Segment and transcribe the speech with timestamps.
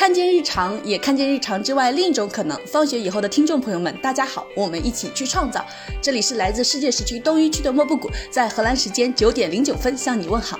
[0.00, 2.58] 看见日常，也看见日常之外另一种可能。
[2.64, 5.62] 放学以后的听众朋友们，大家好，我们一起去创造。
[6.00, 10.58] 这里是来自世界时区东一区的莫布谷，在荷兰时间九点零九分向你问好。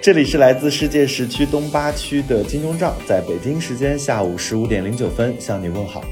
[0.00, 6.04] 这里是来自世界时区东八区的金钟罩，在北京时间下午十五点零九分向你问好。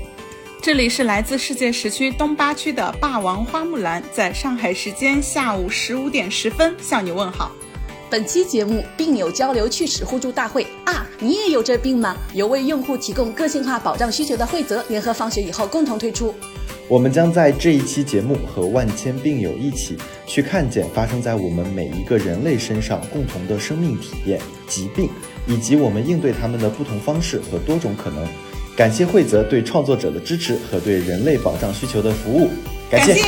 [0.61, 7.53] 这里是来自世界时区东八区的霸王花木兰，在上海时间下午十五点十分向你问好。
[8.11, 12.17] 本期节目病友交流趣史互助大会啊，你也有这病吗？
[12.33, 16.33] 由为用户提供个性化保障需求的惠泽联合放学以后共同推出。
[16.87, 25.09] 我们将在这一期节目和万千病友一起去看见发生在我们每一个人类身上共同的生命体验——疾病，
[25.47, 28.27] 以及我们应对他们的不同方式和多种可能。
[28.77, 32.51] 感谢惠泽对创作者的支持和对人类保障需求的服务，
[32.91, 33.15] 感谢。
[33.15, 33.21] 疾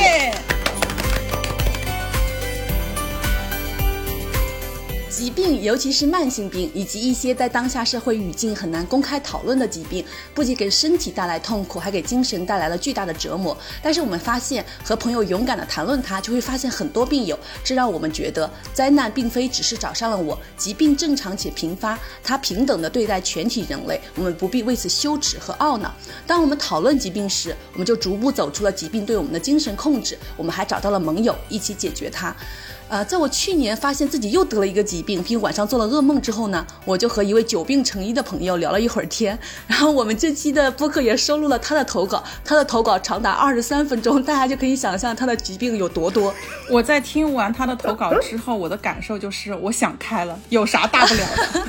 [5.55, 13.57] 尤其是慢性病，以及一些在当下社会语境很难公开讨论的疾病，不仅给身体带来痛苦，还给精神带来了巨大的折磨。
[13.81, 25.93] 但是我们发现，和朋友勇敢地谈论它，就会发现很多病友，这让我们觉得灾难并非只是找上了我，疾病正常且频发，它平等地对待全体人类，我们不必为此羞耻和懊恼。
[26.25, 32.35] 当我们讨论疾病时，我们就逐步走出了疾病对我们的精神控制，我们还找到了盟友，一起解决它。
[32.89, 39.37] 呃，在我去年发现自己又得了一个疾病，并晚上做了噩梦之后呢，我就和一位久病成医的朋友聊了一会儿天。
[39.67, 46.33] 然后我们这期的播客也收录了他的投稿，他的投稿长达二十三分钟， 大家就可以想象他的疾病有多多。
[46.69, 51.67] 我在听完他的投稿之后，我的感受就是我想开了，有啥大不了的。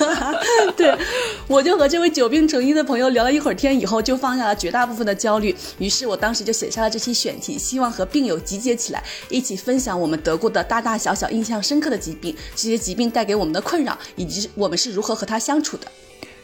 [0.76, 0.98] 对，
[1.46, 5.54] 我就和这位久病成医的朋友聊了一会儿天以后，就放下了绝大部分的焦虑。
[5.78, 10.39] 于是我当时就写下了这期选题，希望和病友集结起来，一起分享我们得。
[10.40, 15.86] 过的大大小小印象深刻的疾病，这些疾病带给我们的困扰，以及我们是如何和它相处的。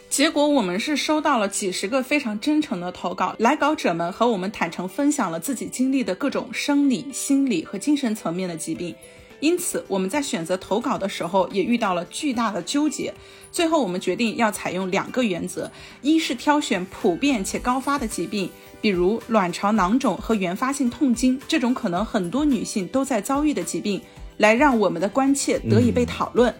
[0.09, 8.95] 结果我们是收到了几十个非常真诚的投稿，来稿者们和我们坦诚分享了自己经历的各种生理、心理和精神层面的疾病。
[9.39, 13.13] 因此我们在选择投稿的时候也遇到了巨大的纠结。
[13.51, 15.69] 最后我们决定要采用两个原则：
[16.01, 18.49] 一是挑选普遍且高发的疾病。
[18.79, 23.99] 比如卵巢囊肿和原发性痛经这种可能很多女性都在遭遇的疾病，
[24.37, 26.53] 来让我们的关切得以被讨论；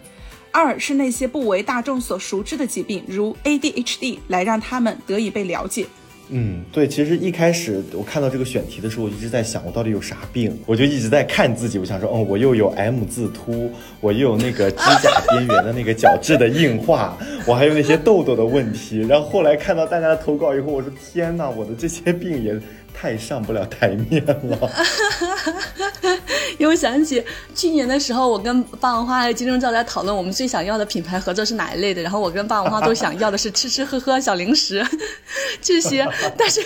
[0.52, 5.86] 二是那些不为大众所熟知的疾病，如 ADHD，来让他们得以被了解。
[6.30, 10.58] 嗯，对，其实一开始我看到这个选题的时候，我一直在想，我到底有啥病？
[10.66, 13.72] 我就一直在看自己，我想说，哦，我又有 M 字凸，
[14.02, 19.00] 我又有那个指甲边缘的那个角质的硬化，我还有那些痘痘的问题。
[19.00, 22.60] 然后后来看到大家的投稿以后，我说天哪，我的这些病也。
[23.00, 24.36] 太上不了台面了，
[26.58, 34.84] 因为想起去年的时候，我跟霸王花还有金钟罩在讨论我们最想要的品牌合作是哪一类的，然后我跟霸王花都想要的是吃吃喝喝小零食
[35.62, 36.60] 这些，但是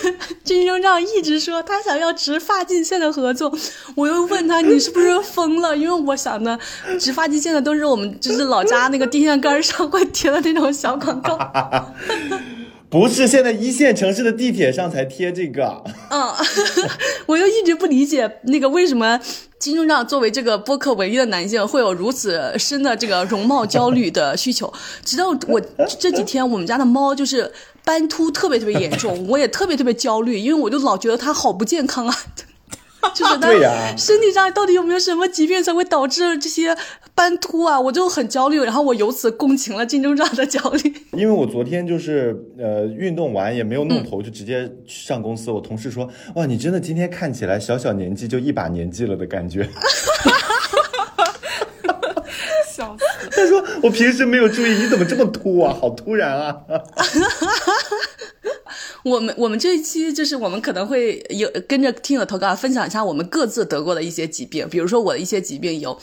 [0.46, 3.54] 金钟罩一直说他想要植发际线的合作，
[3.96, 5.76] 我又问他你是不是疯了？
[5.76, 6.58] 因为我想的
[6.98, 11.38] 植发际线的都是我们就是老家那个电线杆上会贴的那种小广告。
[12.92, 15.82] 不是现在一线城市的地铁上才贴这个。
[16.10, 16.30] 嗯，
[17.26, 19.18] 我又一直不理解那个为什么
[19.58, 24.72] 金钟罩作为这个播客唯一的男性会有如此深的这个容貌焦虑的需求。
[25.06, 25.62] 直到我
[25.98, 27.50] 这几天，我们家的猫就是
[27.86, 32.16] 斑秃特别特别严重，我也特别特别焦虑，因为我就老觉得它好不健康啊。
[33.14, 36.76] 就是他身体上到底有没有什么疾病才会导致这些
[37.14, 37.80] 斑秃啊？
[37.80, 40.94] 我就很焦虑，然后我由此共情了金钟罩的焦虑。
[41.14, 45.52] 因为我昨天就是呃运动完也没有弄头，就直接上公司。
[45.52, 49.68] 我同事说：“哇，你真的今天看起来小小年纪就一把年纪了的感觉。
[52.74, 53.04] ”笑死！
[53.32, 55.74] 他说：“我平时没有注意，你怎么这么秃啊？
[55.74, 56.58] 好突然啊！
[59.04, 64.68] ”我们我们这一期就是我们可能会有跟着听友投稿，分享一下我们各自得过的一些疾病。
[64.70, 66.00] 比如说我的一些疾病有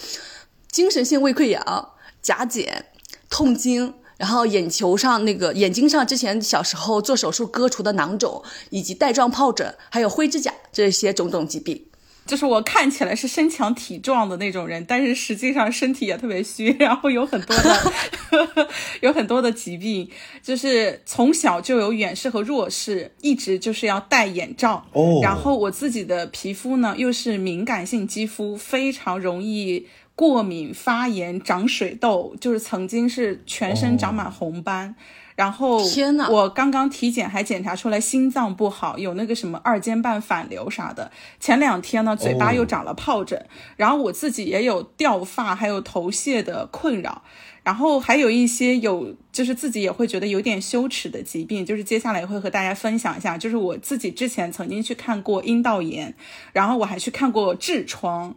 [0.71, 1.91] 精神性胃溃疡、
[2.21, 2.87] 甲减、
[3.31, 11.85] 痛经，然后眼球上那个眼睛上之前小时候做手术割除的囊肿，以及带状疱疹，还有灰指甲这些种种疾病。
[12.29, 18.69] 就是我看起来是身强体壮的那种人，但是实际上身体也特别虚，然后有很多的
[19.01, 20.09] 有很多的疾病，
[20.43, 24.87] 就是从小就有远视和弱视，一直就是要戴眼罩。
[24.93, 29.87] 哦，然后我自己的皮肤呢又是敏感性肌肤，非常容易。
[30.15, 34.97] 过敏、发炎、长水痘，就是曾经是全身长满红斑。
[35.39, 41.13] 然后天呐，我刚刚体检还检查出来心脏不好，有那个什么二尖瓣反流啥的。
[41.39, 43.41] 前两天呢，嘴巴又长了疱疹，
[43.77, 47.23] 然后我自己也有掉发，还有头屑的困扰。
[47.63, 53.39] 然后还有一些有，就是自己也会觉得有点羞耻的疾病，就是接下来会和大家分享一下。
[53.39, 56.13] 就是我自己之前曾经去看过阴道炎，
[56.53, 58.35] 然后我还去看过痔疮。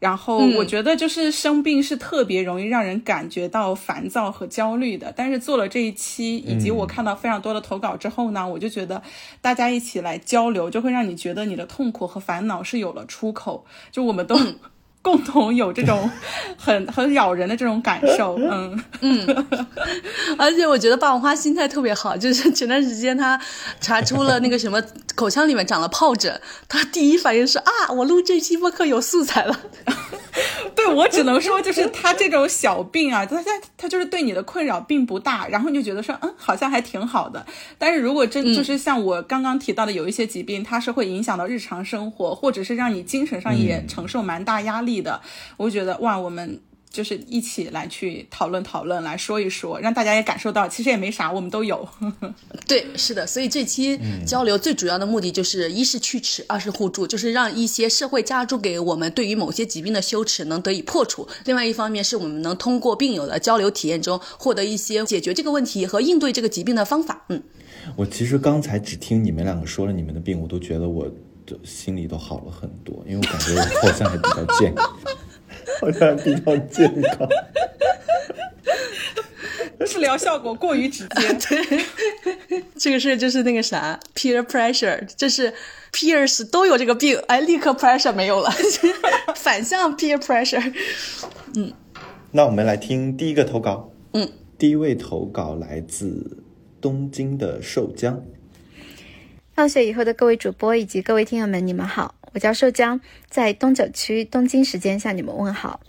[0.00, 5.14] 然后我觉得就是生病是特别容易让人感觉到烦躁和焦虑的。
[5.14, 9.00] 但是做了这一期，以及我看到非常多的投稿之后呢，我就觉得
[9.40, 13.64] 大家一起来交流，就会让你觉得你的痛苦和烦恼是有了出口。
[13.92, 14.36] 就我们都。
[15.02, 16.10] 共同有这种
[16.56, 19.46] 很很咬人的这种感受，嗯嗯，
[20.38, 23.40] 而且我觉得霸王花心态特别好，就是前段时间他
[23.80, 24.82] 查出了那个什么
[25.16, 29.60] 口腔里面长了疱疹，他第一反应是啊，我录这期播客有素材了。
[30.76, 37.44] 对我只能说，就是他这种小病啊，他他他就是对你的困扰并不大，然后你就觉得说，嗯，好像还挺好的。
[37.76, 45.20] 但是如果真就是像我刚刚提到的，有一些疾病，它是会影响到日常生活，或者是让你精神上也承受蛮大压力的。
[45.58, 46.58] 我觉得哇，我们。
[46.92, 51.88] 就是一起来去讨论讨论，来说一说，让大家也感受到，其实也没啥，我们都有。
[52.66, 53.96] 对，是的，所以这期
[54.26, 61.28] 交流最主要的目的就是，一是去耻，二是互助，就是让一些社会加诸给我们对于某些疾病的羞耻能得以破除。
[61.44, 67.24] 另外一方面，是我们能通过病友的交流体验中，获得一些解决这个问题和应对这个疾病的方法。
[67.28, 67.40] 嗯，
[67.94, 71.08] 我其实刚才只听你们两个说了你们的病，我都觉得我
[71.56, 74.88] 的心里都好了很多，因为我感觉我好像还比较健康。
[75.80, 77.28] 好像还比较健康，
[79.86, 81.32] 治疗效果过于直接。
[81.34, 85.54] 对，这个事就是那个啥，peer pressure，这是
[85.92, 88.50] peers 都有这个病，哎，立刻 pressure 没有了，
[89.36, 90.74] 反向 peer pressure。
[91.54, 91.72] 嗯，
[92.32, 93.90] 那我们来听第一个投稿。
[94.12, 96.44] 嗯，第一位投稿来自
[96.80, 98.22] 东京的寿江。
[99.60, 102.14] 放学以后的各位主播以及各位听友们，你们好。
[102.32, 102.98] 我叫寿江，
[103.28, 105.82] 在东九区东京时间向你们问好。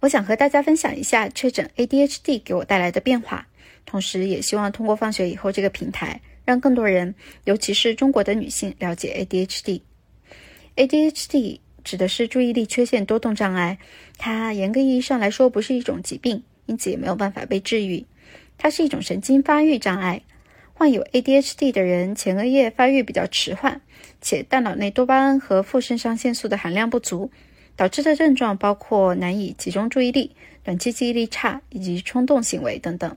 [0.00, 3.46] 我想和大家分享一下确诊 ADHD 给我带来的变化，
[3.84, 7.14] 同时也希望通过放学以后这个平台，让更多人，
[7.44, 9.82] 尤其是中国的女性了解 ADHD。
[10.76, 13.76] ADHD 指的是注意力缺陷多动障碍，
[14.16, 18.06] 它严格意义上来说不是一种疾病，因此也没有办法被治愈。
[18.56, 20.22] 它是一种神经发育障碍。
[20.78, 23.80] 患有 ADHD 的人前额叶发育比较迟缓，
[24.20, 27.30] 且大脑内多巴胺和副肾上腺素的含量不足，
[27.76, 33.16] 导致的症状包括难以集中注意力、短期记忆力差以及冲动行为等等。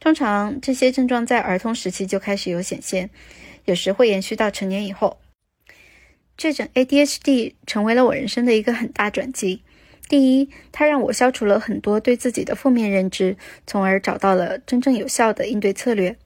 [0.00, 3.10] 通常这些症状在儿童时期就开始有显现，
[3.66, 5.18] 有时会延续到成年以后。
[6.36, 9.62] 确诊 ADHD 成为了我人生的一个很大转机。
[10.08, 13.36] 第一，它让我消除了很多对自己的负面认知，
[13.68, 16.16] 从而找到了真正有效的应对策略。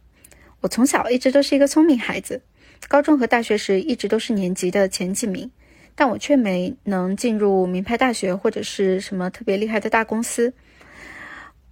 [0.62, 2.40] 我从小一直都是一个聪明孩子，
[2.86, 5.50] 高中和大学时一直都是年级的前几名，
[5.96, 10.54] 但我却没能进入名牌大学或者是什么特别厉害的大公司。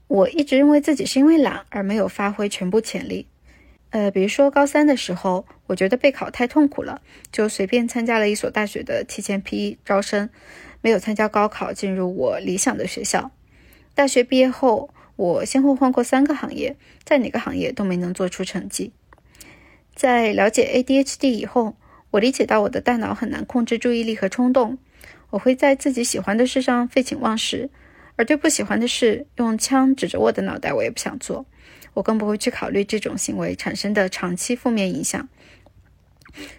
[0.08, 3.28] 我一直认为自己是因为懒而没有发挥全部潜力。
[3.90, 7.00] 呃，比如说高三的时候，我觉得备考太痛苦了，
[7.30, 10.28] 就随便参加了一所大学的提前批招生，
[10.80, 13.30] 没有参加高考进入我理想的学校。
[13.94, 14.90] 大学毕业后。
[15.20, 18.90] 我先后换过三个行业，在哪个行业都没能做出成绩。
[19.94, 21.76] 在了解 ADHD 以后，
[22.12, 24.78] 我理解到我的大脑很难控制注意力和冲动。
[25.28, 27.68] 我会在自己喜欢的事上废寝忘食，
[28.16, 31.44] 而对不喜欢的事用枪指着我的脑袋，我也不想做。
[31.92, 35.28] 我更不会去考虑这种行为产生的长期负面影响。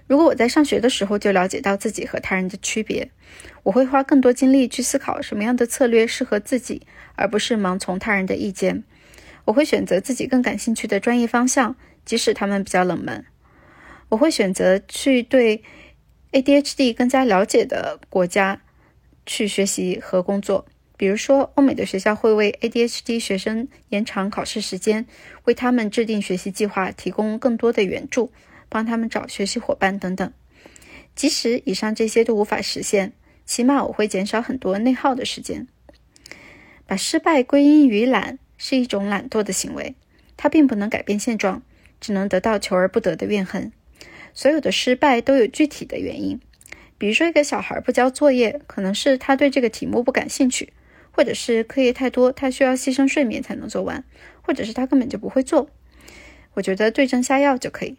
[0.08, 3.10] 如果我在上学的时候就了解到自己和他人的区别，
[3.64, 6.82] 我会花更多精力去思考什么样的策略适合自己。
[7.16, 8.84] 而不是盲从他人的意见，
[9.46, 13.26] 我会选择自己更感兴趣的专业方向，即使他们比较冷门。
[14.10, 15.64] 我会选择去对
[16.32, 18.62] ADHD 更加了解的国家
[19.26, 20.66] 去学习和工作。
[20.98, 25.06] 比如说，欧美的学校会为 ADHD 学生延长考试时间，
[25.44, 28.32] 为他们制定学习计划，提供更多的援助，
[28.72, 30.32] 帮他们找学习伙伴等等。
[31.14, 33.12] 即使以上这些都无法实现，
[33.46, 35.68] 起码我会减少很多内耗的时间。
[36.88, 39.96] 把失败归因于懒是一种懒惰的行为，
[40.38, 41.62] 它并不能改变现状，
[42.00, 43.74] 只能得到求而不得的怨恨。
[44.34, 46.40] 所有的失败都有具体的原因，
[46.98, 50.72] 比如说一个小孩不交作业，可能是他对这个题目不感兴趣，
[51.12, 54.06] 或者是课业太多，他需要牺牲睡眠才能做完，
[54.42, 55.70] 或者是他根本就不会做。
[56.54, 57.98] 我觉得对症下药就可以。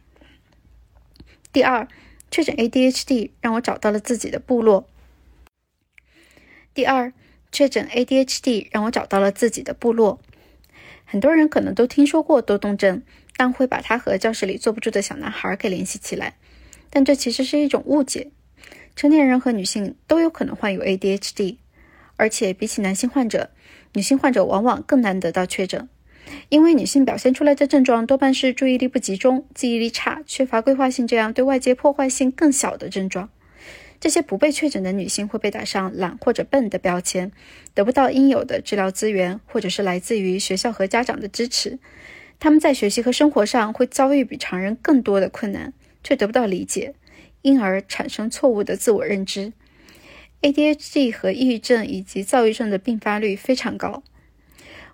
[1.53, 1.87] 第二，
[2.31, 4.89] 确诊 ADHD 让我找到了自己的部落。
[6.73, 7.13] 第二。
[7.55, 10.19] 确诊 ADHD 让我找到了自己的部落。
[11.05, 13.03] 很多人可能都听说过多动症，
[13.37, 16.39] 但会把它和教室里坐不住的小男孩给联系起来。
[16.89, 18.31] 但这其实是一种误解。
[18.97, 21.59] 成年人和女性都有可能患有 ADHD，
[22.17, 23.51] 而且比起男性患者，
[23.93, 25.91] 女性患者往往更难得到确诊，
[26.49, 33.31] 因为女性表现出来的症状多半是注意力不集中、记忆力差、缺乏规划性这样对外界破坏性更小的症状。
[34.01, 37.31] 这些不被确诊的女性会被打上懒或者笨的标签，
[37.73, 41.79] 得不到应有的治疗资源，或者是来自于学校和家长的支持。
[42.41, 45.73] 他们在学习和生活上会遭遇比常人更多的困难，
[46.03, 46.95] 却得不到理解，
[47.43, 49.53] 因而产生错误的自我认知。
[50.41, 54.03] ADHD 和抑郁症以及躁郁症的并发率非常高。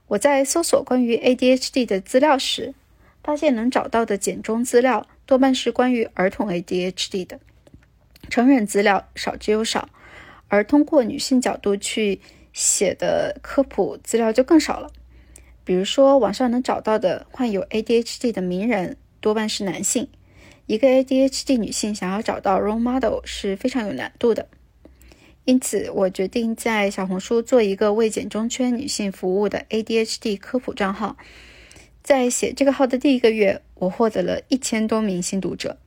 [0.09, 2.75] 我在搜索关于 ADHD 的资料时，
[3.23, 7.39] 发现能找到的简中资料多半是关于儿童 ADHD 的。
[8.31, 9.91] 成人资料少之又少，
[10.49, 12.21] 而通过女性角度去
[12.55, 14.91] 写的科普资料就更少了。
[15.63, 20.09] 比如说，网上能找到的患有 ADHD 的名人多半是男性，
[20.65, 24.47] 一个 ADHD 女性想要找到 role model 是非常有难度的。
[25.49, 31.17] 因此，我决定在小红书做一个为简中圈女性服务的 ADHD 科普账号。
[32.03, 35.79] 在写这个号的第一个月，我获得了一千多名新读者。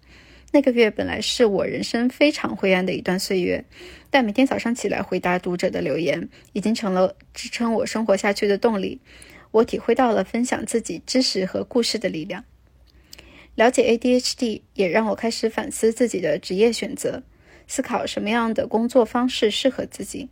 [0.51, 3.63] 那个月本来是我人生非常灰暗的一段岁月，
[4.09, 8.99] 但每天早上起来回答读者的留言，已经成了支撑我生活下去的动力。
[9.51, 12.43] 我体会到了分享自己知识和故事的力量。
[13.53, 17.21] 了解 ADHD 也让我开始反思自己的职业选择，
[17.71, 20.27] 思考什么样的工作方式适合自己。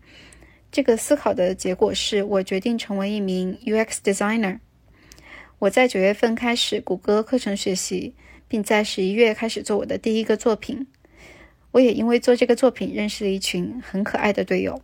[0.69, 4.59] 这个思考的结果是我决定成为一名 UX designer。
[5.59, 8.13] 我在九月份开始谷歌课程学习。
[8.49, 10.87] 并在十一月开始做我的第一个作品。
[11.69, 14.81] 我也因为做这个作品认识了一群很可爱的队友。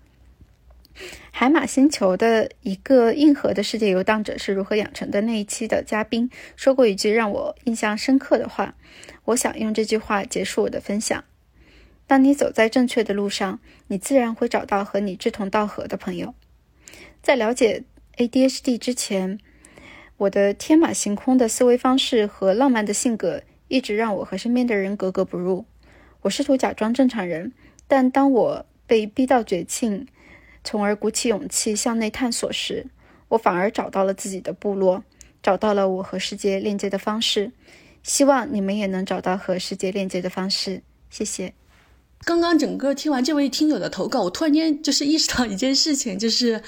[1.31, 8.75] 海马星球的一个硬核的世界游荡者是如何养成的那一期的嘉宾说过一句让我印象深刻的话，
[9.24, 11.24] 我想用这句话结束我的分享：
[12.07, 16.33] 当你走在正确的路上，你自然会找到和你志同道合的朋友。
[17.21, 17.83] 在了解
[18.17, 19.39] ADHD 之前，
[20.17, 23.41] 我的天马行空的思维方式和浪漫的性格。
[23.67, 25.65] 一直让我和身边的人格格不入。
[26.21, 27.51] 我试图假装正常人，
[27.88, 30.07] 但当我被逼到绝境，
[30.63, 32.85] 从而鼓起勇气向内探索时，
[33.29, 35.03] 我反而找到了自己的部落，
[35.41, 37.51] 找到了我和世界链接的方式。
[38.03, 40.83] 希望你们也能找到和世界链接的方式。
[41.09, 41.55] 谢谢。
[42.24, 46.62] 刚刚整个听完这位听友的投稿，我突然间就是意识到一件事情，就是。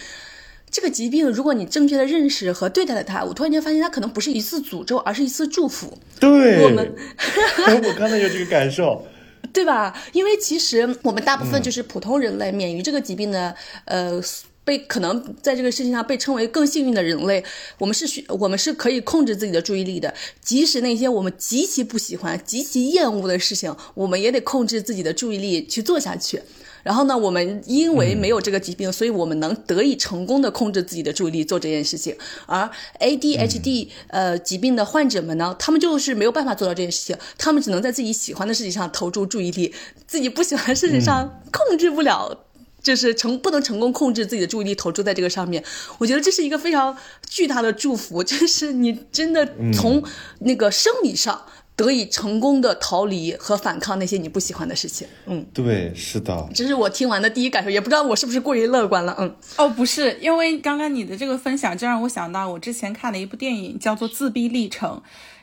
[0.69, 5.97] 这个疾病，如果你正确的认识和对待了它，我突然间发现它可能不是一次诅咒，而是一次祝福。
[6.19, 6.93] 对，我们，
[7.87, 9.07] 我刚才有这个感受，
[9.53, 9.97] 对吧？
[10.11, 14.21] 因为其实我们大部分就是普通人类，免于这个疾病的，呃，
[14.67, 17.41] 被可能在这个事情上被称为更幸运的人类，
[17.77, 26.41] 我们是需我们是可以控制自己的注意力的，即使那些我们极其不喜欢、极其厌恶的事情，我们也得控制自己的注意力去做下去。
[26.83, 32.15] 然后呢，我们因为没有这个疾病，所以我们能得以成功的控制自己的注意力做这件事情。
[32.45, 32.69] 而
[32.99, 39.73] ADHD 呃疾病的患者们呢，他们就是没有办法做到这件事情，他们只能在自己喜欢的事情上投注注意力，
[40.05, 42.45] 自己不喜欢的事情上控制不了，
[42.87, 45.63] 就是成不能成功控制自己的注意力投注在这个上面。
[45.97, 46.95] 我觉得这是一个非常
[47.29, 50.01] 巨大的祝福， 就是你真的从
[50.39, 51.41] 那个生理上。
[51.77, 64.89] 得以成功的逃离和反抗那些你不喜欢的事情，嗯，对，是的，这是我听完的第一感受，也不知道我是不是过于乐观了，嗯，哦，不是，因为刚刚你的这个分享就让我想到我之前看了一部电影，叫做《自闭历程》，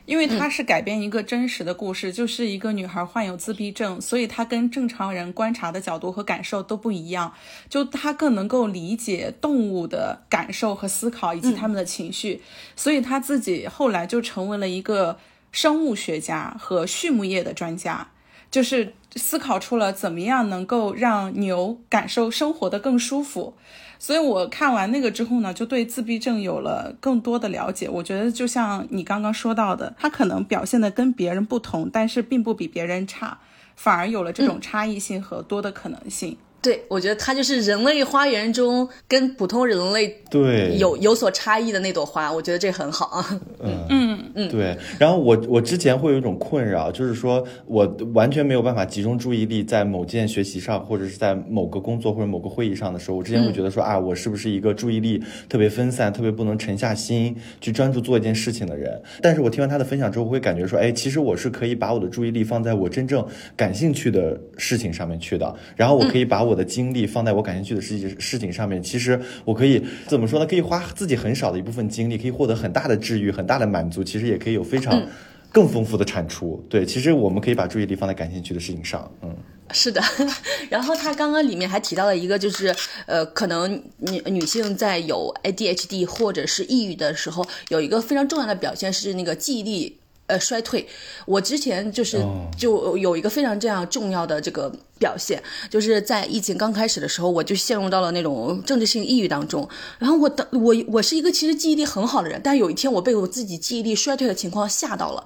[0.05, 7.33] 因为它是改编一个真实的故事，就是一个女孩患有自闭症，所以她跟正常人观察的角度和感受都不一样，
[7.69, 12.41] 就她更能够理解动物的感受和思考以及他们的情绪，
[12.75, 15.17] 所以她自己后来就成为了一个。
[15.51, 18.09] 生物学家和畜牧业的专家，
[18.51, 23.55] 就是思考出了怎么样能够让牛感受生活的更舒服。
[23.97, 27.89] 所以我看完那个之后呢，就对自闭症有了更多的了解。
[27.89, 33.39] 我觉得就像你刚刚说到的，他可能表现的跟别人不同，但是并不比别人差，
[33.75, 36.37] 反而有了这种差异性和多的可能性。
[36.65, 43.39] 对，我觉得它就是人类花园中跟普通人类对有有所差异的那朵花，我觉得这很好啊。
[43.59, 44.75] 嗯嗯嗯，对。
[44.97, 58.99] 然后我我之前会有一种困扰，就是说我完全没有办法集中注意力在某件学习上，或者是在某个工作或者某个会议上的时候，我之前会觉得说啊，我是不是一个注意力特别分散、特别不能沉下心去专注做一件事情的人？
[59.21, 63.23] 但是我听完他的分享之后，我会感觉说，哎，其实我是可以把我的注意力放在我真正
[63.55, 66.54] 感兴趣的事情上面去的，然后我可以把我。
[66.55, 70.45] 我的精力放在我感兴趣的事情事情上面，其实我可以怎么说呢？
[70.45, 75.05] 可以花自己很少的一部分精力，可以获得很大的治愈、很大的满足，其实也可以有非常
[75.51, 76.63] 更丰富的产出。
[76.69, 79.35] 对，其实我们可以把注意力放在感兴趣的事情上，嗯。
[79.73, 80.01] 是的，
[80.69, 82.73] 然后他刚刚里面还提到了一个，就是
[83.07, 89.97] 呃，可能女女性在有 ADHD 或者是抑郁的时候，有一个非常重要的表现是那个记忆力。
[90.27, 90.87] 呃，衰退。
[91.25, 92.17] 我之前就是
[92.57, 99.67] 就有一个非常这样重要的这个表现，就是在疫情刚开始的时候，我就陷入到了那种政治性抑郁当中。
[99.99, 105.23] 然后我的我我是一个其实记忆力很好的人，但是有一天我被我自己记忆力衰退的情况吓到了。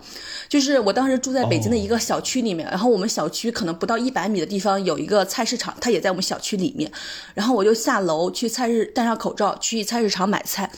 [0.49, 6.91] 就是我当时住在北京的一个小区里面，然后我们小区可能不到一百米的地方有一个菜市场，它也在我们小区里面。
[7.33, 10.69] 然后我就下楼去菜市戴上口罩去菜市场买菜。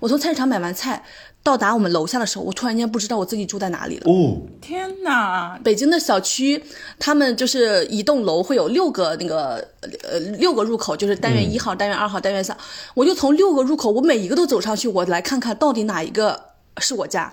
[0.00, 1.02] 我从菜市场买完菜。
[1.42, 4.10] 到达我们楼下的时候，我突然间不知道我自己住在哪里了。
[4.12, 5.58] 哦，天哪！
[5.64, 6.62] 北京的小区，
[6.98, 9.66] 他们就是一栋楼会有六个那个
[10.02, 12.54] 呃六个入口，就是单元一号、单元二号、单元三。
[12.94, 16.38] 我就从六个入口，我每一个都走上去，我来看看到底哪一个
[16.78, 17.32] 是我家。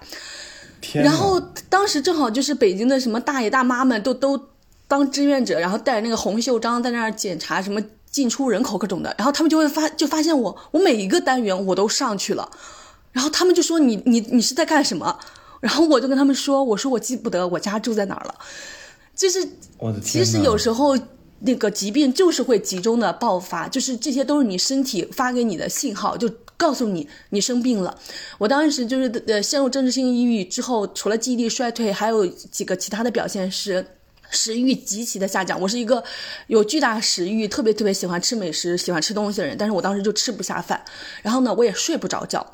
[0.93, 4.39] 然后当时正好就是北京的什么大爷大妈们都都
[4.87, 12.49] 当志愿者，然后带着那个红袖章在那儿检查什么进出人口各种的，然后他们就会发就发现我，我每一个单元我都上去了。
[13.11, 15.19] 然后他们就说你你你是在干什么？
[15.59, 18.35] 然后我就跟他们说，我说我记不得我家住在哪儿了。
[19.15, 19.43] 就是
[20.03, 20.95] 其实有时候
[21.39, 27.97] 那个疾病就是会集中的爆发，就是这些都是你身体发给你的信号，就告诉你你生病了。
[28.37, 33.83] 我当时就是呃陷入政治性抑郁之后，除了记忆力衰退，还有几个其他的表现是
[34.29, 35.59] 食欲极其的下降。
[35.59, 36.03] 我是一个
[36.45, 40.79] 有巨大食欲、特别特别喜欢吃美食、喜欢吃东西的人，但是我当时就吃不下饭，
[41.23, 42.45] 然后呢我也睡不着觉。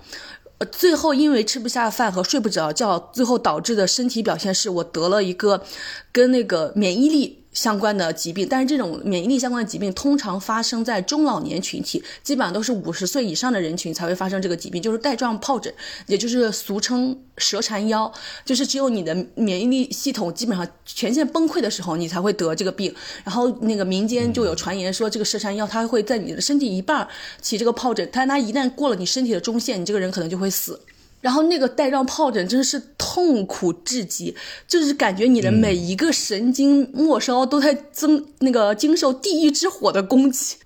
[0.66, 5.64] 最后因为吃不下饭和睡不着觉，最后导致的身体表现是我得了一个
[6.12, 7.43] 跟那个免疫力。
[7.54, 15.74] 相关的疾病，但是这种免疫力相关的疾病通常发生在中老年群体，基本上都是五十岁以上的人群才会发生这个疾病，就是带状疱疹，
[16.08, 18.12] 也就是俗称蛇缠腰，
[18.44, 22.94] 就是只有你的免疫力系统基本上全线崩溃的时候，你才会得这个病。
[23.24, 27.08] 然后那个民间就有传言说，这个蛇缠腰它会在你的身体一半
[27.42, 30.80] 起这个疱疹，但它一旦过了你身体的中线，你这个人可能就会死。
[31.24, 34.36] 然后那个带状疱疹真的是痛苦至极，
[34.68, 40.58] 就是感觉你的每一个神经末梢都在增那个经受地狱之火的攻击。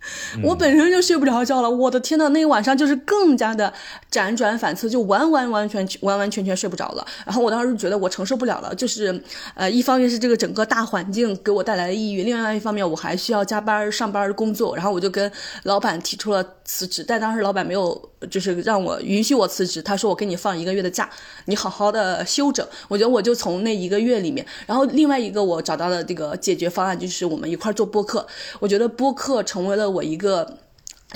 [0.42, 3.72] 我本身就睡不着觉了，我的天呐，那个晚上就是更加的
[4.12, 7.06] 辗转反侧，就完完完全完完全全睡不着了。
[7.24, 9.22] 然后我当时觉得我承受不了了，就是
[9.54, 14.76] 呃，一方面是这个整个大环境给我带来的抑郁，另外一方面我还需要加班上班工作。
[14.76, 15.32] 然后我就跟
[15.64, 20.47] 老板提出了辞职，但当时老板没有就是让我允许我辞职，他说我给你放。
[20.48, 21.10] 放一个月的假，
[21.48, 22.66] 你好好的休整。
[22.88, 28.26] 我觉得我就从那一个月里面，然后另外一个我找到的这个解决方案就是我们一块做播客。
[28.62, 30.58] 我觉得播客成为了我一个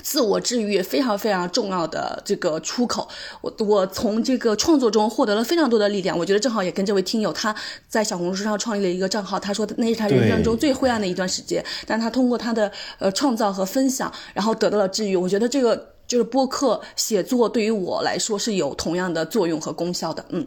[0.04, 3.08] 自我治愈非常非常重要的这个出口。
[3.40, 6.20] 我我从这个创作中获得了非常多的力量。
[6.20, 7.56] 我觉得正好也跟这位听友他
[7.88, 15.16] 在小红书上创立了一个账号，他说那是他人生中最灰暗的一段时间，但他通过他的呃创造和分享，然后得到了治愈。
[15.16, 15.88] 我觉得这个。
[16.12, 20.46] 就是播客写作对于我来说是有同样的作用和功效的，嗯，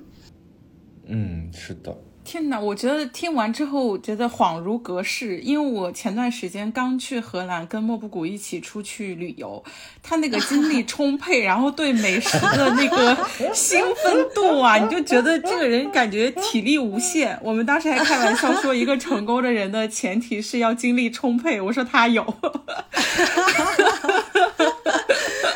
[1.06, 1.96] 嗯，是的。
[2.22, 9.64] 天哪，我觉得听完之后觉得恍如隔世，因为我前段时间刚去荷兰跟莫布谷一起出去旅游，
[10.02, 13.16] 他那个精力 充沛，然后对美食的那个
[13.54, 17.38] 兴奋度啊，你就觉得这个人感觉体力无限。
[17.42, 22.22] 我们当时还开玩笑说，一个成功的人的前提是要精力充沛，我说他有。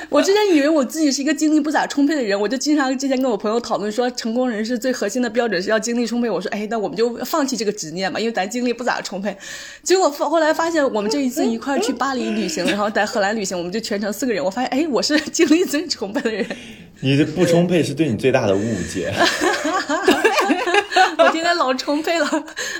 [0.11, 6.31] 我之前以为我自己是一个精力不咋充沛的人，我就经常之前跟我朋友讨论说，成功人士最核心的标准是要精力充沛。
[6.31, 9.37] 我说，哎，那我们就放弃这个执念吧，因为咱精力不咋充沛。
[9.83, 14.43] 结果后来发现，我们这一次一块去巴黎旅行，然后在荷兰旅行，我们就全程四个人。
[14.43, 16.47] 我发现，哎，我是精力最充沛的人。
[17.01, 19.13] 你的不充沛是对你最大的误解。
[21.19, 22.27] 我今天老充沛了，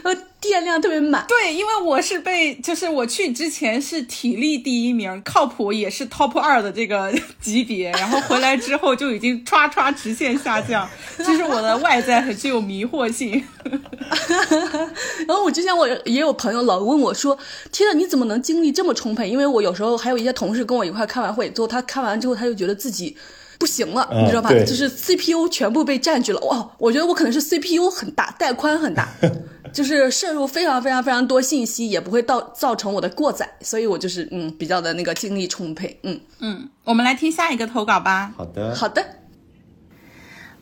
[0.03, 1.25] 呃，电量特别满。
[1.27, 10.89] 对，因为我是被，就是我去之前是体力第一名，靠谱也是 top 二的这个 级别，然后回来之后就已经唰唰直线下降。
[11.19, 13.43] 其实我的外在很具有迷惑性。
[15.27, 17.37] 然后我之前我也有朋友老问我说
[17.73, 23.17] ：“天呐，你怎么能精力这么充沛？”因为我有时候还有一些同事跟我一块开完会之后，他开完之后他就觉得自己。
[23.59, 24.51] 不行了，你知道吧？
[24.51, 26.41] 就是 CPU 全部被占据了。
[26.43, 29.09] 哇，我觉得我可能是 CPU 很大，带宽很大，
[29.75, 35.99] 就是摄入非常非常非常多信息，也不会到造成我的过载，所以我就是嗯比较的那个精力充沛。
[36.05, 38.33] 嗯嗯，我们来听下一个投稿吧。
[38.37, 39.05] 好的，好的。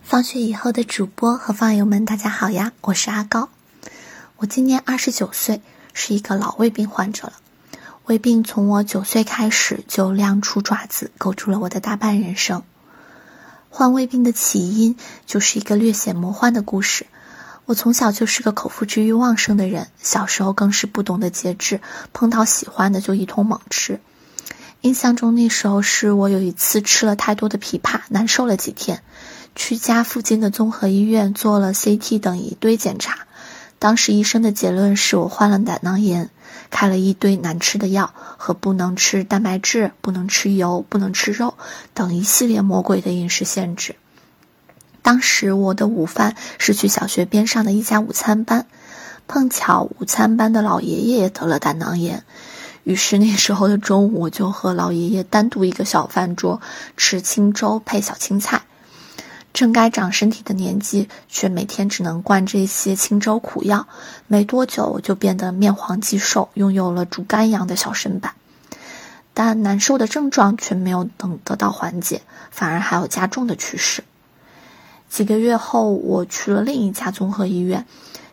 [0.03, 3.51] 放学以后的主播和放友们，大家好呀，我是阿高，
[4.37, 5.61] 我今年二十九岁，
[5.93, 7.35] 是一个老胃病患者了。
[8.07, 12.63] 胃病从我九岁开始就亮出爪子，勾住了我的大半人生。
[13.77, 17.05] 患胃病的起因就是一个略显魔幻的故事。
[17.67, 21.83] 我从小就是个口腹之欲旺盛的人，小时候更是不懂得节制，
[22.15, 24.01] 碰到喜欢的就一通猛吃。
[24.81, 29.03] 印象中那时候是我有一次吃了太多的枇杷，难受了几天，
[29.55, 33.27] 去家附近的综合医院做了 CT 等一堆检查，
[33.79, 36.31] 当时医生的结论是我患了胆囊炎。
[36.71, 41.55] 开了一堆难吃的药和不能吃蛋白质、不能吃油、不能吃肉
[41.95, 43.97] 等一系列魔鬼的饮食限制。
[45.03, 48.67] 当时我的午饭是去小学边上的一家午餐班，
[49.29, 52.25] 碰巧午餐班的老爷爷也得了胆囊炎，
[52.83, 56.61] 于是那时候的中午我就和老爷爷单独一个小饭桌
[56.97, 58.63] 吃清粥配小青菜。
[59.57, 63.89] 正该长身体的年纪，却每天只能灌这些清粥苦药，
[64.27, 68.35] 没多久就变得面黄肌瘦，拥有了竹竿一样的小身板。
[69.33, 74.05] 但难受的症状却没有等得到缓解，反而还有加重的趋势。
[75.09, 77.87] 几个月后，我去了另一家综合医院，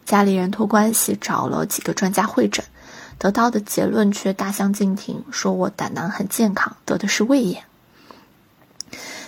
[0.05, 2.65] 家里人托关系找了几个专家会诊，
[3.17, 7.63] 得到的结论却大相径庭，说我胆囊很健康，得的是胃炎。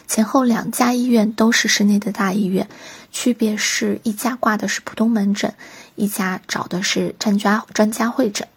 [0.08, 2.68] 前后两家医院都是市内的大医院，
[3.12, 5.54] 区别是一家挂的是普通门诊，
[5.96, 8.48] 一家找的是专家专家会诊。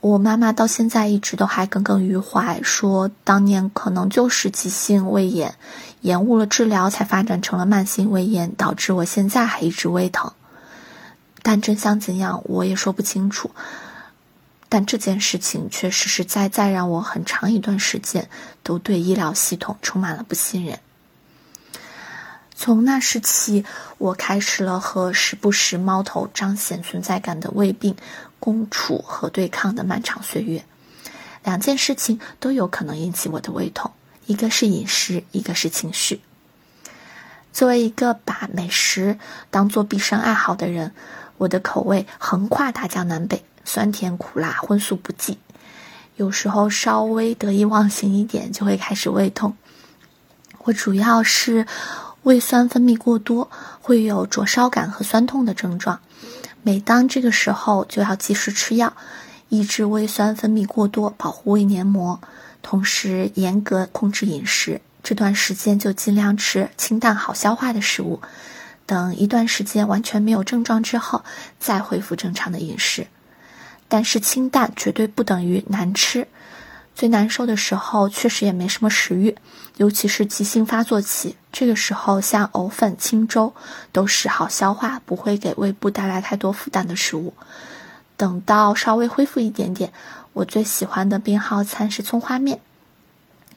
[0.00, 5.54] 我妈妈到现在一直都还耿耿于怀，说当年可能就是急性胃炎，
[6.02, 10.32] 延误了治疗才发展成了慢性胃炎，导致我现在还一直胃疼。
[11.42, 13.50] 但真相怎样，我也说不清楚。
[14.68, 18.28] 但这件事情却实实在在让我很长一段时间
[18.62, 20.80] 都对医疗系统充满了不信任。
[22.54, 23.64] 从那时起，
[23.98, 27.94] 我开始了和时不时猫头彰显存在感的胃病
[28.40, 30.64] 共处和对抗的漫长岁月。
[31.44, 33.92] 两件事情都有可能引起我的胃痛，
[34.26, 36.20] 一个是饮食，一个是情绪。
[37.52, 39.18] 作为一个把美食
[39.50, 40.92] 当做毕生爱好的人，
[41.36, 43.44] 我的口味横跨大江南北。
[43.66, 45.36] 酸甜苦辣荤素不忌，
[46.16, 49.54] 有时候稍微得意忘形一点就会开始胃痛。
[50.64, 51.66] 我主要是
[52.22, 53.50] 胃酸分泌过多，
[53.80, 56.00] 会有灼烧感和酸痛的症状。
[56.62, 58.96] 每当这个时候就要及时吃药，
[59.48, 62.20] 抑制胃酸分泌过多，保护胃黏膜，
[62.62, 64.80] 同时严格控制饮食。
[65.02, 68.20] 这段时间就尽量吃清淡好消化的食物。
[68.86, 71.24] 等一段时间完全没有症状之后，
[71.60, 73.06] 再恢复正常的饮食。
[73.88, 76.26] 但是清淡绝对不等于难吃。
[76.94, 79.36] 最难受的时候，确实也没什么食欲，
[79.76, 81.36] 尤其是急性发作期。
[81.52, 83.52] 这个时候，像藕粉、清粥
[83.92, 87.34] 都是好消化，不会给胃部带来太多负担的食物。
[88.16, 89.92] 等到稍微恢复一点点，
[90.32, 92.60] 我最喜欢的病号餐是葱花面，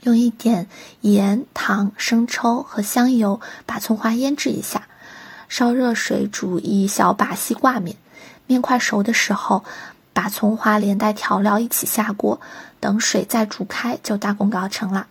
[0.02, 0.68] 用一点
[1.00, 4.90] 盐、糖、生抽和香油把葱花腌制一下，
[5.48, 7.96] 烧热水煮一小把西挂面，
[8.48, 9.64] 面快熟的时候。
[10.20, 12.42] 把葱花连带调料一起下锅，
[12.82, 15.08] 等水再煮开就大功告成了。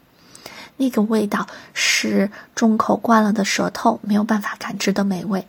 [0.76, 5.48] 那个味道是重口惯了的舌头没有办法感知的美味，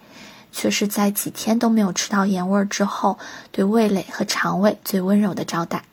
[0.53, 3.19] 却是在几天都没有吃到盐味儿之后，
[3.51, 5.83] 对味蕾和肠胃最温柔的招待。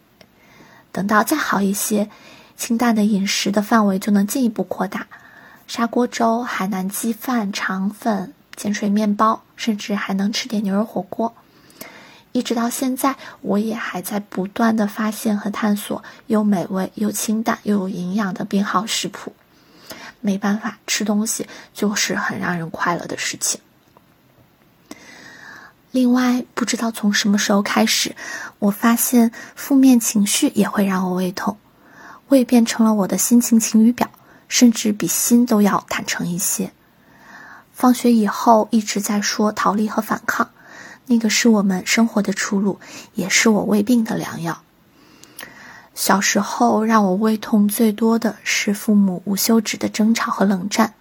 [0.93, 2.09] 等到再好一些，
[2.57, 5.09] 清淡的饮食的范围就能进一步扩大：
[5.67, 11.35] 砂锅粥、海南鸡饭、肠粉、碱水面包，甚至还能吃点牛肉火锅。
[12.37, 19.33] 一直到现在，我也还在不断的发现和探索又美味又清淡又有营养的病号食谱。
[20.21, 23.59] 没办法，吃东西就是很让人快乐的事情。
[25.91, 28.15] 另外，不知道从什么时候开始，
[28.59, 31.57] 我发现负面情绪也会让我胃痛，
[32.29, 34.11] 胃变成了我的心情晴雨表，
[34.47, 36.71] 甚至比心都要坦诚一些。
[37.73, 40.51] 放学以后一直在说逃离和反抗。
[41.07, 42.81] 那个是我们生活的出路，
[43.15, 44.63] 也是我胃病的良药。
[45.95, 50.95] 小时候让我胃痛最多的是父母无休止的争吵和冷战，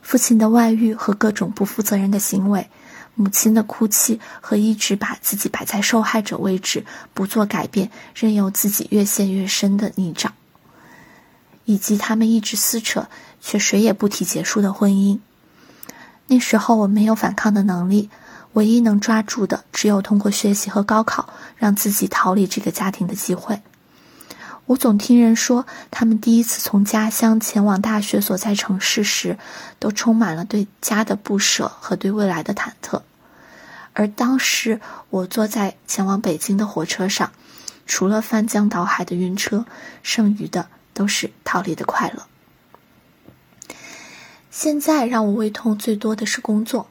[0.00, 2.68] 父亲的外遇和各种不负责任的行为，
[3.14, 10.28] 母亲的哭泣和一直把自己摆在受害者位置，不做改变，任由自己越陷越深的泥沼，
[11.64, 13.08] 以及他们一直撕扯
[13.40, 15.18] 却谁也不提结束的婚姻。
[16.28, 18.10] 那时候我没有反抗的能力。
[18.54, 23.60] 唯一能抓住的，只有通过学习和高考，让自己逃离这个家庭的机会。
[24.66, 29.36] 我总听人说，他们第一次从家乡前往大学所在城市时，
[29.78, 33.02] 都充满了对家的不舍和对未来的忐忑。
[33.94, 37.32] 而当时，我坐在前往北京的火车上，
[37.86, 39.66] 除了翻江倒海的晕车，
[40.02, 42.26] 剩余的都是逃离的快乐。
[44.50, 46.86] 现在让我胃痛最多的是工作，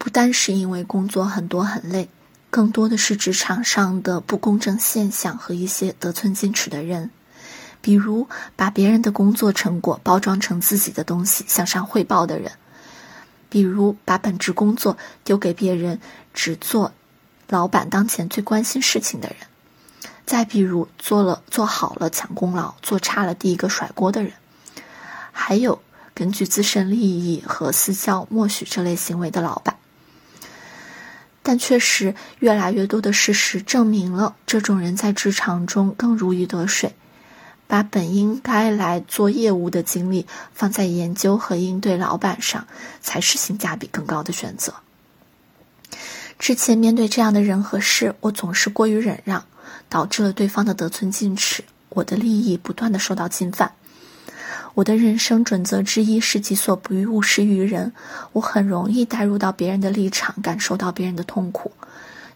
[0.00, 2.08] 不单是因为工作很多很累，
[2.48, 7.10] 更多的是职场上的不公正现象和一些得寸进尺的人，
[7.82, 12.52] 比如把别人的工作成果包装成自己的东西向上汇报的人，
[13.50, 16.00] 比如把本职工作丢给别人，
[16.32, 16.92] 只做
[17.48, 19.36] 老板当前最关心事情的人，
[20.24, 24.32] 再比如做了做好了抢功劳，做差了第一个甩锅的人，
[25.30, 25.82] 还有。
[26.12, 29.78] 根据自身利益和私交默许这类行为的老板，
[31.42, 36.94] 但确实越来越多的事实证明了，这种人在职场中更如鱼得水，
[37.66, 42.66] 把本应该来做业务的精力放在研究和应对老板上，
[43.00, 44.74] 才是性价比更高的选择。
[46.38, 49.44] 之前面对这样的人和事，我总是过于忍让，
[49.88, 53.72] 导致了对方的得寸进尺，我的利益不断的受到侵犯。
[54.80, 57.92] 我的人生准则之一是己所不欲，勿施于人。
[58.32, 61.70] 我很容易带入到别人的立场，感受到别人的痛苦，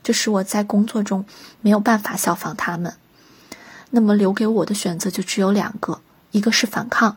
[0.03, 1.25] 这使我在工作中
[1.63, 2.93] 没有办法效仿他们。
[3.89, 6.03] 那么留给我的选择就只有两个：
[6.33, 7.17] 一个是反抗，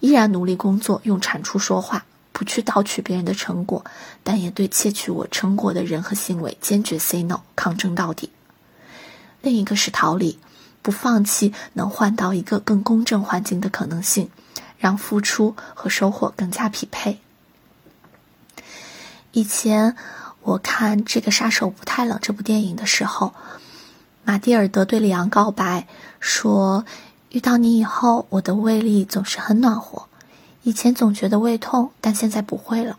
[0.00, 3.82] 依然努力工作，用产出说话，不去盗取别人的成果，
[4.22, 8.28] 但也对窃取我成果的人和行为坚决 say no，抗争到底；
[9.40, 10.38] 另一个是逃离。
[10.82, 14.30] 不放弃能换到一个更公正环境的可能性，
[14.80, 17.20] 让付出和收获更加匹配。
[19.30, 19.94] 以前
[20.42, 23.32] 我看《这个杀手不太冷》这部电影的时候，
[24.24, 25.86] 马蒂尔德对里昂告白
[26.18, 26.84] 说
[27.30, 30.06] ：“遇到你以后，我的胃里总是很暖和。
[30.62, 32.98] 以前总觉得胃痛，但现在不会了。”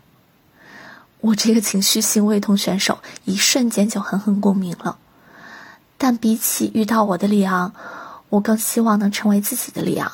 [1.20, 4.98] 我这个情绪性胃痛选手一瞬间就狠狠共鸣了。
[5.98, 7.72] 但比起遇到我的里昂，
[8.28, 10.12] 我更希望能成为自己的里昂，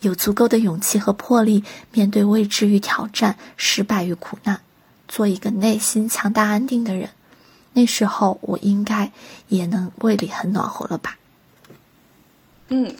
[0.00, 4.60] 有足够的勇气和魄力面对未知与挑战、失败与苦难，
[5.06, 7.10] 做一个内心强大安定的人。
[7.72, 9.12] 那时候我应该
[9.48, 11.16] 也能胃里很暖和了吧？
[12.68, 12.94] 嗯。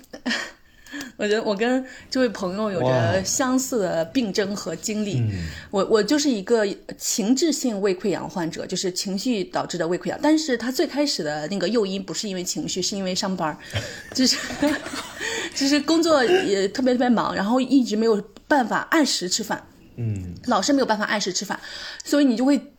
[1.16, 5.22] 我觉得我跟这位朋友有着相似的病症和经历。
[5.70, 10.18] 我我就是一个情志性胃溃疡患者，就是情绪导致的胃溃疡。
[10.22, 13.56] 但是他最开始的那个诱因不是因为情绪，是因为上班，
[14.14, 14.36] 就是
[15.54, 19.62] 就是工作也特别特别忙，然后一直没有办法按时吃饭。
[19.96, 21.58] 嗯，老是没有办法按时吃饭，
[22.04, 22.72] 所以你就会。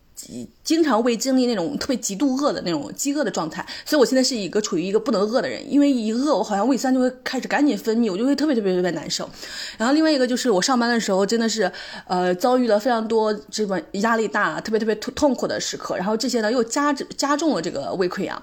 [0.63, 9.29] 经常会经历那种特别极度饿的那种饥饿的状态，所以我现在是一个处于一个不能饿的人，因为一饿我好像胃酸就会开始赶紧分泌，我就会特别特别特别难受。
[9.77, 11.71] 然后另外一个就是我上班的时候真的是
[12.07, 18.41] 呃遭遇了非常多这种压力大、特别特别痛痛苦的时刻，然后这些呢又加加重了这个胃溃疡。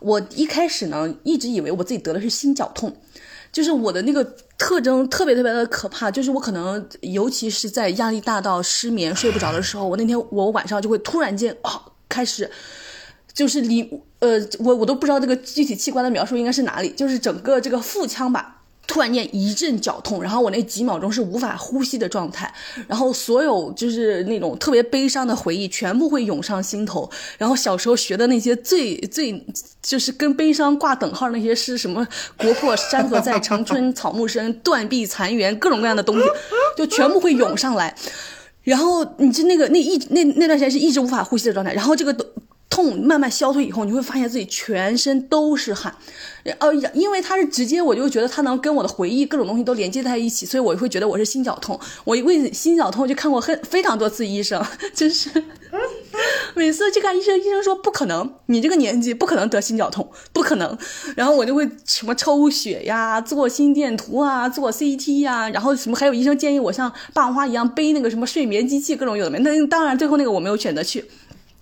[0.00, 2.96] 我一开始呢一直以为我自己得的是心绞痛。
[3.50, 4.22] 就是我的那个
[4.56, 12.50] 特征特别特别的可怕，就是我可能尤其是在压力大到失眠睡不着的时候，我那天我晚上就会突然间啊开始，
[13.32, 13.82] 就是离
[14.20, 18.57] 呃我我都不知道这个具体器官的描述应该是哪里，就是整个这个腹腔吧。
[18.88, 22.52] 突然间一阵绞痛，然后我那几秒钟是无法呼吸的状态，
[22.88, 29.44] 然后所有就是那种特别悲伤的回忆全部会涌上心头，然后小时候学的那些最最
[29.82, 32.04] 就是跟悲伤挂等号那些诗，什么
[32.38, 36.24] 国破山河在，长春草木深，断壁残垣，各种各样的东西，
[36.74, 37.94] 就全部会涌上来，
[38.62, 42.16] 然后你就那个那一那那段时间是一直无法呼吸的状态，然后这个
[42.70, 45.94] 痛慢慢消退以后，你会发现自己全身都是汗，
[46.58, 51.78] 呃，因为它是直接，我就觉得它能跟我的回忆各种东西都连接在一起，所以我会觉得我是心绞痛。
[52.04, 54.62] 我为心绞痛就看过很非常多次医生，
[54.94, 55.30] 就是
[56.54, 60.76] 每次去看医生，医生说不可能，你这个年纪不可能得心绞痛，不可能。
[61.16, 69.38] 然后我就会什么抽血呀，做心电图啊，做 CT 呀，然后什么还有医生建议我像霸王花一样背那个什么睡眠机器，各种有的没。
[69.38, 71.04] 那当然最后那个我没有选择去。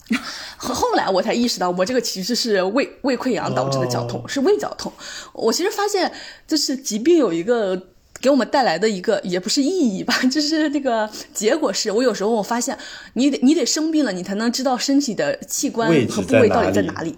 [0.57, 4.93] 后来我才意识到，我这个其实是胃胃溃疡导致的绞痛，是胃绞痛。
[5.33, 6.11] 我其实发现，
[6.47, 7.81] 就是疾病有一个
[8.21, 12.79] 给我们带来的一个，也不是意义吧， 就是那个结果是，我有时候我发现，
[13.15, 17.17] 你得你得生病了，你才能知道身体的器官和部位到底在哪里。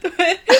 [0.00, 0.56] 对 对。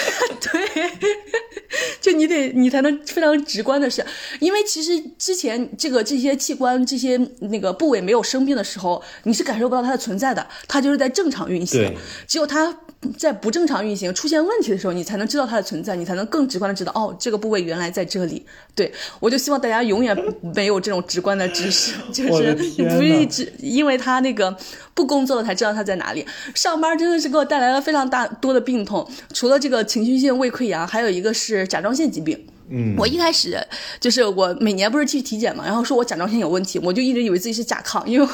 [2.18, 4.04] 就你得，你才能非常直观的是，
[4.40, 11.94] 因为其实之前这个这些器官、这些那个部位没有生病的时候，你是感受不到它的存在的，它就是在正常运行。
[12.26, 12.74] 只有它
[13.18, 18.44] 在不正常运行、出现问题的时候，你才能知道它的存在，你才能更直观的知道，哦，这个部位原来在这里。
[18.74, 20.14] 对我就希望大家永远
[20.54, 24.54] 没有这种直观的知识， 就是你不是一直因为他那个
[24.92, 26.26] 不工作了才知道他在哪里。
[26.54, 32.46] 上班真的是给我带来了非常大多的病痛，除了这个情绪性胃溃疡，还有一个是甲状腺疾病。
[32.68, 33.64] 嗯，我一开始
[34.00, 38.28] 就是我每年不是去体检嘛，然后说我甲状腺有问题，我就一直以为自己是甲亢，因为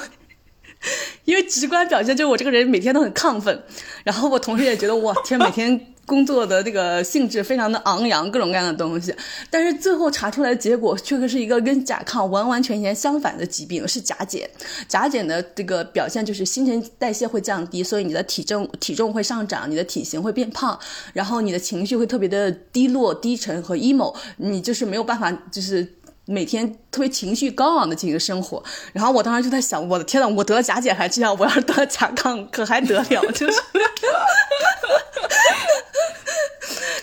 [1.26, 3.62] 因为直观表现就是我这个人每天都很亢奋，
[4.04, 9.14] 然后我同事也觉得我天每天工作的那个性质非常的昂扬，各种各样的东西，
[9.48, 14.48] 但是最后查出来的结果确实是一个跟甲亢完完全全相反的疾病，是甲减。
[14.88, 20.78] 甲减的这个表现就是新陈代谢会降低，所以你的体重体重会上涨，你的体型会变胖，
[21.12, 25.94] 然后你的情绪会特别的低落、低沉和 emo，你就是没有办法就是。
[26.26, 33.32] 每天特别情绪高昂的进行生活，然后我当时就在想，我的天呐，我得了甲减还这样，我要是得了甲亢可还得了？
[33.32, 33.60] 就是，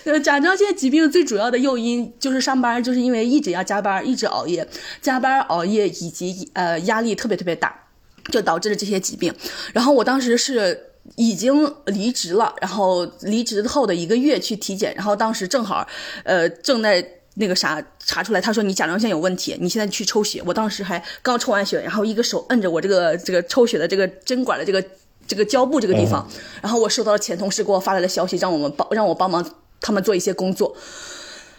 [0.05, 4.65] 呃，甲状腺疾病最主要的诱因就是上班，就是因为一直要加班，一直熬夜，
[5.01, 7.87] 加班熬夜以及呃压力特别特别大，
[8.31, 9.33] 就导致了这些疾病。
[9.73, 15.85] 然后我当时是已经离职了，然后离职后的一个月去体检，然后当时正好，
[16.23, 17.18] 呃，正在。
[17.39, 20.43] 那个啥查出来，他说你甲状腺有问题，你现在去抽血。
[20.45, 24.83] 我当时还刚抽完血，然后一个手摁着我这个这个抽血的这个针管的这个
[25.27, 26.27] 这个胶布这个地方，
[26.61, 29.43] 然后我收到了前同事给我发来的消息，让我们帮让我帮忙
[29.81, 30.75] 他们做一些工作。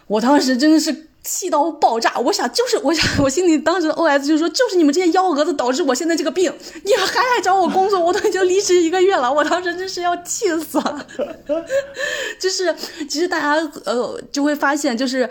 [0.06, 1.09] 我当时真的是。
[1.22, 2.18] 气到爆炸！
[2.18, 6.52] 我想，就是我想，我心里当时的 O S 就是说，就是你们这些幺蛾子导致我现在这个病，
[6.84, 11.06] 你们还来找我工作，我都已经离职一个月了，我当时真是要气死了。
[12.40, 12.74] 就是，
[13.08, 15.28] 其实大家呃就会发现，就是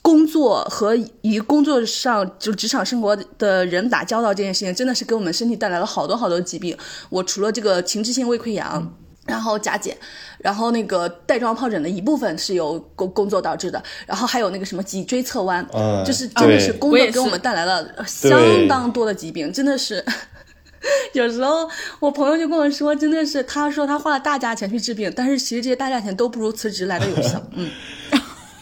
[0.00, 6.76] 工作和与工作上就职场生活的人打交道这件事情，真的是给我们身体带来了好多好多疾病。
[7.10, 8.94] 我除了这个情志性胃溃疡。
[9.26, 9.96] 然后甲减，
[10.38, 15.66] 然后那个带状疱疹的一部分是由工工作导致的，然后还有那个什么脊椎侧弯，
[16.04, 20.04] 就是真的是工作给我们带来了相当多的疾病，真的是。
[21.12, 27.70] 有时候我朋友就跟我说，真的是他说他花了大价钱去治病，但是其实这些大价钱都不如辞职来的有效，嗯。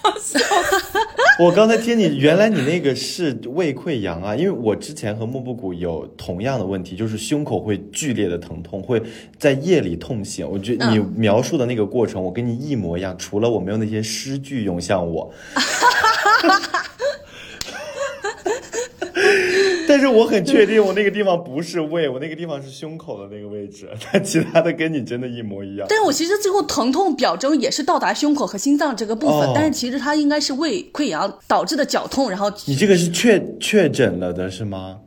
[1.41, 4.37] 我刚才听你，原来你那个是胃溃疡啊？
[4.37, 9.03] 因为我之前和木布谷有同样的问题，就是胸口会剧烈的疼痛，会
[9.39, 10.49] 在夜里痛醒。
[10.49, 15.33] 我觉得你描述的那个过程，我跟你一模一样，除了我没有那些诗句涌向我。
[19.91, 23.91] 但是我很确定，我那个地方不是胃，我那个地方是胸口的那个位置。
[24.13, 25.87] 但其他的跟你真的一模一样。
[25.91, 32.31] 但是我其实最后疼痛表征也是到达胸口和心脏这个部分，但是其实它应该是胃溃疡导致的绞痛。
[32.31, 34.99] 然后你这个是确确诊了的是吗？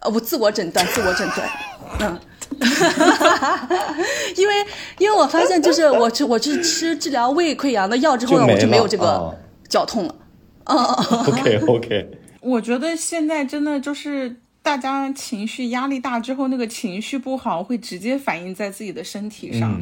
[0.00, 1.48] 呃，我自我诊断， 自我诊断。
[2.00, 2.18] 嗯，
[4.38, 4.54] 因为
[4.98, 9.36] 因为我发现，就是我吃我去吃治疗胃溃疡的药之后呢，我就没有这个
[9.68, 10.14] 绞痛了。
[10.64, 10.96] 哦
[11.28, 12.10] ，OK OK。
[12.40, 19.80] 我觉得现在真的就是大家情绪压力大之后，那个情绪不好会直接反映在自己的身体上。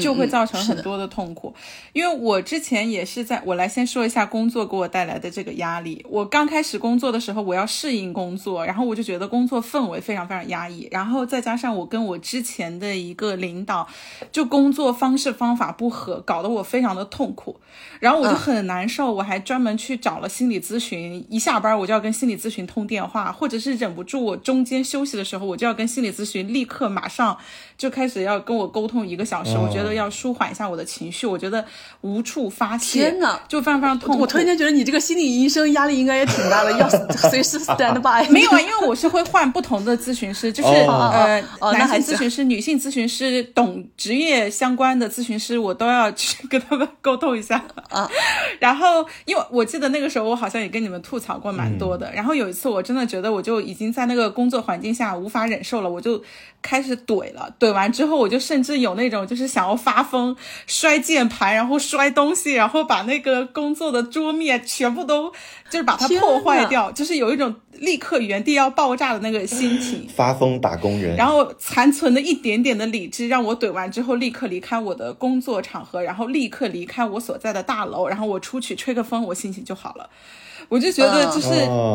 [0.00, 1.54] 就会造成很多的痛苦。
[1.92, 6.04] 因为我之前也是在，我来先说一下工作给我带来的这个压力。
[6.08, 13.86] 我刚开始工作的时候，我要适应工作，然后我就觉得工作氛围非常非常压抑，然后再加上我跟我之前的一个领导，
[14.30, 17.60] 就工作方式方法不合，搞得我非常的痛苦，
[18.00, 19.12] 然后我就很难受。
[19.12, 27.36] 我还专门去找了心理咨询，一下班我就要跟心理咨询通电话，或者是忍不住我中间休息的时候，我就要跟心理咨询立刻马上
[27.82, 29.58] 就开始要跟我沟通一个小时。
[29.58, 31.64] 我觉得要舒缓一下我的情绪，我觉得
[32.02, 34.22] 无处发泄，天哪，就非常非常痛苦。
[34.22, 36.88] 我突然间觉得你这个心理医生压力应该也挺大的，要
[37.28, 38.30] 随时 stand by。
[38.30, 41.42] 没有啊，因为我是会换不同的咨询师，就是呃，
[41.72, 48.08] 男性咨询师、女性咨询师、懂职业相关的咨询师，我都要去跟他们沟通一下啊。
[48.60, 52.12] 然后，因为我记得那个时候我好像也跟你们吐槽过蛮多的。
[52.14, 56.22] 然后有一次我真的觉得我就已经在那个工作环境下无法忍受了，我就
[56.60, 57.52] 开始怼了。
[57.58, 65.30] 怼完之后，我就甚至有那种就是想要发疯，摔键盘，然后摔东西，然后把那个工作的桌面全部都
[65.70, 70.06] 就是把它破坏掉，就是有一种立刻原地要爆炸的那个心情。
[70.14, 80.10] 发疯打工人，然后残存的一点点的理智，让我怼完之后立刻离开我的工作场合，然后立刻离开我所在的大楼，然后我出去吹个风，我心情就好了。
[80.68, 81.48] 我就觉得，就是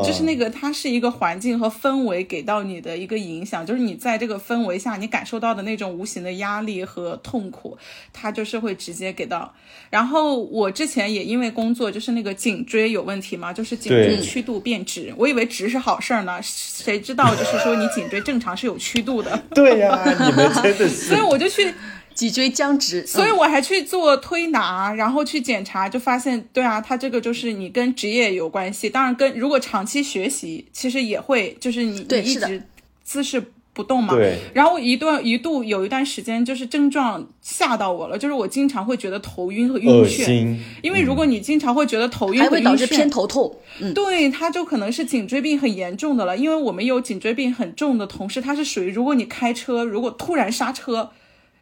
[0.05, 7.77] 就是那个，它是一个环境和氛围给到你的一个影响，就是你在这个氛围下，你感受到的那种无形的压力和痛苦，
[8.13, 9.53] 它就是会直接给到。
[9.89, 19.41] 然后我之前也因为工作，就是那个颈椎有问题嘛，就是颈椎曲度变直，我以为直是好事儿呢，谁知道就是说你颈椎正常是有曲度的。
[19.51, 21.07] 对呀，你们真的是。
[21.09, 21.73] 所以我就去。
[22.17, 32.63] 脊椎僵直，所以嗯我还去做推拿，然后去检查，就发现，对啊，它这个就是你跟职业有关系，当然跟如果长期学习，其实也会，就是你你一直
[33.03, 34.15] 姿势不动嘛。
[34.15, 34.39] 对。
[34.55, 43.55] 然后一段一度有一段时间，就是症状吓到我了，就是我经常会觉得头晕和晕恶眩，因为如果你经常会觉得头晕还和晕眩会导致偏头痛。
[43.79, 51.11] 嗯，对，他就可能是颈椎病很严重的了，因为我们有颈椎病很重的同事，他是属于如果你开车，如果突然刹车，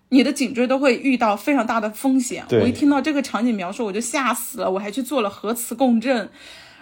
[0.10, 2.46] 你的颈椎都会遇到非常大的风险。
[2.52, 6.30] 我一听到这个场景描述，我就吓死了，我还去做了核磁共振，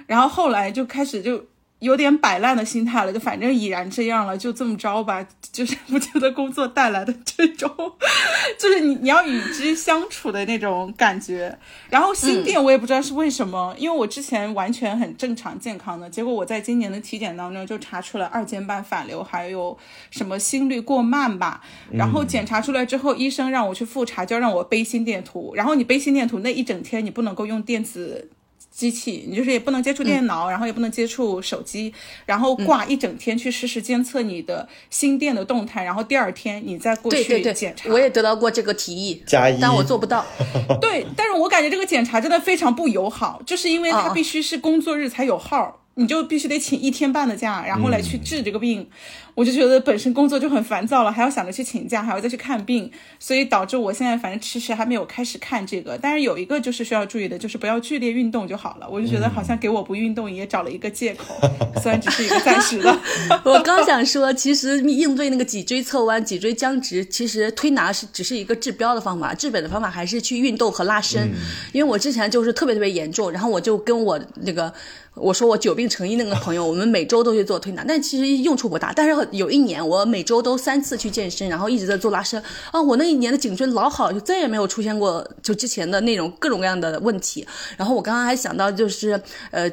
[0.08, 1.46] 然后后来就开始就。
[1.84, 5.26] 有点摆烂的心态了，就反正已然这样了，就这么着吧。
[5.54, 7.70] 就是不觉得工作带来的这种，
[8.58, 11.56] 就是你你要与之相处的那种感觉。
[11.92, 19.78] 然后心电我也不知道是为什么，因为我之前完全很正常健康的，结果我在今年的体检当中就查出了二尖瓣反流，还有
[20.10, 21.62] 什么心率过慢吧。
[21.92, 25.54] 然后检查出来之后，医生让我去复查，就让我背心电图。
[25.54, 28.32] 然后你背心电图那一整天你不能够用电子。
[28.74, 31.94] 机器，你就是也不能接触电脑，然后也不能接触手机，
[32.26, 40.26] 然后挂一整天去实时监测你的心电的动态，然后第二天你再过对对对去检查。，我也得到过这个提议，加一但我做不到。
[40.82, 48.88] 对，但是我感觉这个检查真的非常不友好，就是因为它啊必须是工作日才有号，你就必须得请一天半的假，然后来去治这个病。
[49.36, 55.98] 我就觉得本身工作就很烦躁了，还要想着去请假，还要再去看病，所以导致我现在反正迟迟还没有开始看这个。
[56.00, 58.88] 但是有一个就是需要注意的，就是不要剧烈运动就好了。
[58.88, 61.36] 我就觉得好像给我不运动也找了一个借口，
[61.82, 63.02] 虽然只是一个暂时的。
[63.44, 71.32] 我刚想说，其实应对那个脊椎侧弯、脊椎僵直，其实推拿是只是一个治标的方法，治本的方法还是去运动和拉伸。
[71.72, 74.72] 因为我之前就是特别特别严重，然后我就跟我那个
[75.16, 78.92] 我说我久病成医那个朋友，我们每周都去做推拿， 但其实用处不大。
[78.92, 82.42] 但是有一年我每周都三次去健身，然后一直在做拉伸
[82.72, 87.48] 啊，我那一年的颈椎老好，就再也没有出现过就之前的那种各种各样的问题。
[87.78, 89.72] 然后我刚刚还想到就是呃。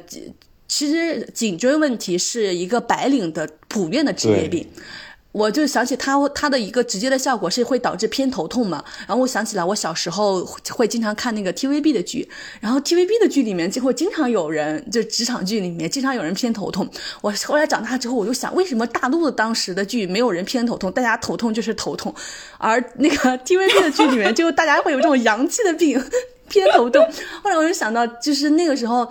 [0.72, 4.64] 其实颈椎问题是一个白领的普遍的职业病。
[5.32, 8.84] 我就想起它，它的一个直接的效果是会导致偏头痛嘛。
[9.06, 12.28] 然后我想起来，我小时候会经常看那个 TVB 的剧，
[12.60, 16.88] 然后 TVB 的剧里面就会经常有人，就职场剧里面经常有人偏头痛。
[17.20, 22.12] 我后来长大之后，我就想，为什么大陆的当时的剧没有人偏头痛，大家头痛就是头痛，
[22.58, 26.02] 而那个 TVB 的剧里面就大家会有这种洋气的病，
[26.48, 27.06] 偏头痛。
[27.42, 29.08] 后来我就想到，就是那个时候。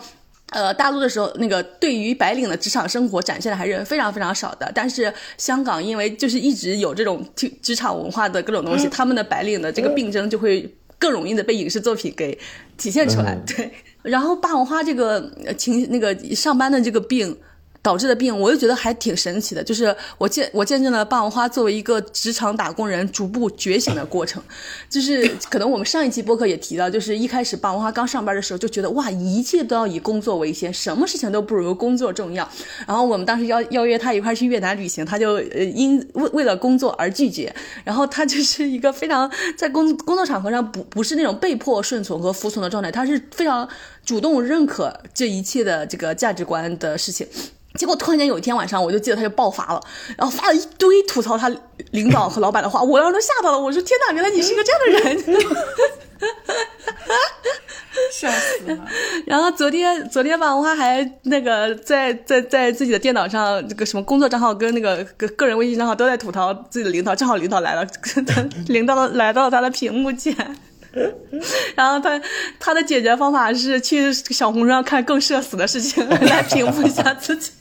[0.51, 4.71] 呃，大陆的时候，那个对于白领的职场生活展现的还是非常非常少的。
[4.73, 12.37] 但是香港因为就是一直有这种职职场文化的各种东西，他们的白领的这个病症就会更容易的被影视作品给
[12.77, 13.33] 体现出来。
[13.35, 13.71] 嗯对，
[14.01, 17.37] 然后霸王花这个呃情那个上班的这个病。
[17.81, 24.41] 导致的病，我就觉得还挺神奇的，就是我见我见证了霸王花作为一个职场打工人逐步觉醒的过程。
[24.89, 32.47] 就是可能我们上一期播客也提到，就是一开始霸王花刚上班的时候就觉得哇，一切都要以工作为先，什么事情都不如工作重要。
[32.85, 37.53] 然后我们当时邀邀约他一块去越南旅行，他就呃因为为了工作而拒绝。
[37.83, 43.67] 然后他就是一个非常在工工作场合上不不是那种被迫顺从和服从的状态，他是非常
[44.05, 47.27] 主动认可这一切的这个价值观的事情。
[47.75, 49.81] 结果突然间有一天晚上，我就记得他就爆发了，
[50.17, 51.49] 然后发了一堆吐槽他
[51.91, 53.59] 领导和老板的话，我当时都吓到了。
[53.59, 55.23] 我说：“天哪，原来你是一个这样的人！”
[58.11, 58.87] 笑死了！
[59.27, 67.87] 然后昨天昨天吧，我还那个在在在自己的电脑上，这个什么工作账号跟那个个个人微信账号都在吐槽自己的领导，正好领导来了，
[68.67, 70.35] 领导来到了他的屏幕前。
[71.75, 72.21] 然后他
[72.59, 77.51] 他的解决方法是去小红书上看更社死的事情来平复一下自己。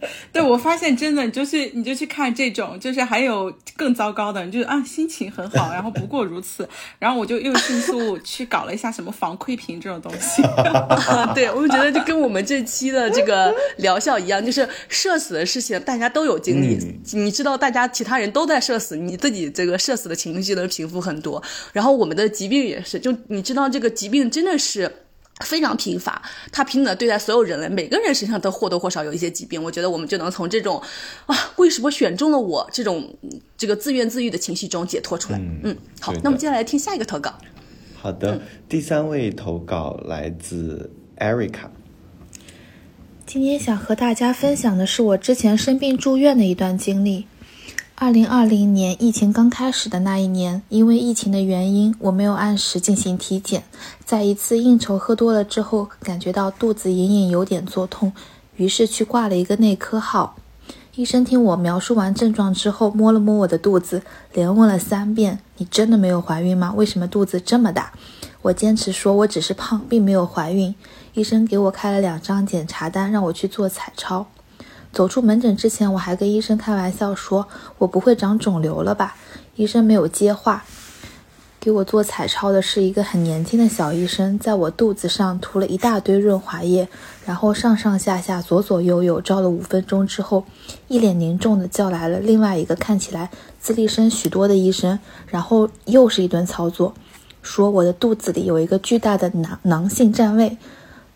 [0.32, 6.68] 对，我发现真的，你就是你就去看这种，就是还有更糟糕的，你就啊心情很好，然后不过如此，
[6.98, 10.42] 然后我就又迅速去搞了一下什么防窥屏这种东西。
[10.42, 16.78] 啊， 对，我就觉得就跟我们这期的这个疗效一样，就是社死的事情大家都有经历，
[17.12, 21.42] 你知道大家其他人都在社死，你自己这个社死的情绪能平复很多。
[21.72, 24.90] 然后我们的疾病也是，就你知道这个疾病真的是。
[25.40, 26.20] 非常贫乏，
[26.50, 29.62] 他平等的对待所有人类，每个人身上都或多或少有一些疾病。
[29.62, 30.82] 我觉得我们就能从这种
[31.26, 33.16] 啊，为什么选中了我这种
[33.56, 35.38] 这个自怨自艾的情绪中解脱出来。
[35.38, 37.32] 嗯嗯，好那么接下来听下一个投稿。
[37.96, 41.68] 好的，第三位投稿来自 Erica。
[43.26, 47.26] 今天想和大家分享的是我之前生病住院的一段经历。
[48.00, 53.64] 二零二零年疫情刚开始的那一年，因为疫情的原因，我没有按时进行体检。
[54.04, 58.12] 在一次应酬喝多了之后，感觉到肚子隐隐有点作痛，
[58.54, 60.36] 于是去挂了一个内科号。
[60.94, 66.72] 医生听我描述完症状之后，摸了摸我的肚子，连问了三遍：“你真的没有怀孕吗？
[66.76, 67.92] 为什么肚子这么大？”
[68.42, 70.72] 我坚持说我只是胖，并没有怀孕。
[71.14, 74.28] 医生给我开了两张检查单，让我去做彩超。
[74.98, 77.46] 走出门诊之前，我还跟医生开玩笑说
[77.78, 79.14] ：“我不会长肿瘤了吧？”
[79.54, 80.64] 医生没有接话。
[81.60, 86.88] 给我做彩超的是一个很年轻的小医生，在我肚子上涂了一大堆润滑液，
[87.24, 90.44] 然后上上下下、左左右右照了五分钟之后，
[90.88, 93.30] 一脸凝重地叫来了另外一个看起来
[93.60, 96.92] 资历深许多的医生，然后又是一顿操作，
[97.40, 100.58] 说我的肚子里有一个巨大的囊囊性占位。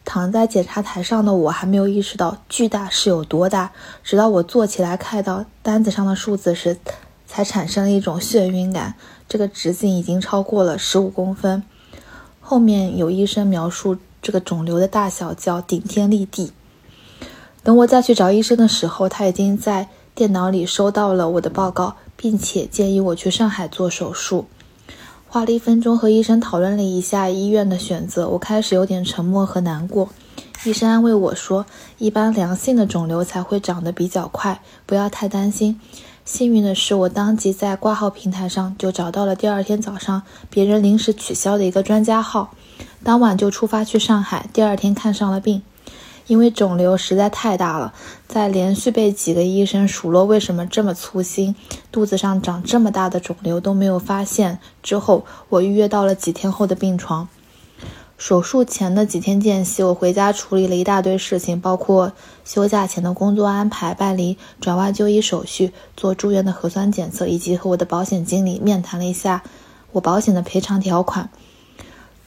[0.04, 3.72] 躺在检查台上的我还没有意识到巨大是有多大，
[4.02, 6.76] 直到我坐起来看到单子上的数字时，
[7.26, 8.94] 才产生了一种眩晕感。
[9.28, 11.62] 这个直径已经超过了十五公分。
[12.40, 16.52] 后面有医生描述这个肿瘤的大小叫顶天立地。
[17.62, 24.46] 等我再去找医生的时候，他已经在电脑里收到了我的报告，并且建议我去上海做手术。
[25.32, 30.10] 花了一分钟和医生讨论了一下医院的选择，我开始有点沉默和难过。
[30.66, 31.64] 医生安慰我说
[31.96, 35.80] ：“一般良性的肿瘤才会长得比较快，不要太担心。”
[36.26, 42.50] 幸运的是，我当即在挂号平台上就找到了第二天早上别人临时取消的一个专家号，
[43.02, 44.50] 当晚就出发去上海。
[44.52, 45.62] 第二天看上了病，
[46.26, 47.92] 因为肿瘤实在太大了，
[48.26, 51.54] 在连续被几个医生数落为什么这么粗心，
[51.90, 57.28] 肚子上长这么大的肿瘤都没有发现之后，我预约到了几天后的病床。
[58.18, 62.12] 手术前的几天间隙，我回家处理了一大堆事情，包括
[62.44, 69.42] 休假前的工作安排、办理转外就医手续、做住院的核酸检测，以及和我的保险经理面谈了一下
[69.90, 71.30] 我保险的赔偿条款。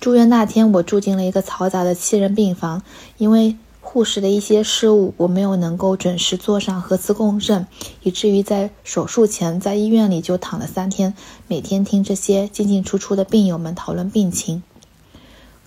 [0.02, 2.82] 住院那天，我住进了一个嘈杂的七人病房，
[3.18, 3.56] 因为
[3.86, 7.68] 护士的一些失误，我没有能够准时做上核磁共振，
[8.02, 11.14] 以至于在手术前在医院里就躺了三天，
[11.48, 14.64] 每天听这些进进出出的病友们讨论病情。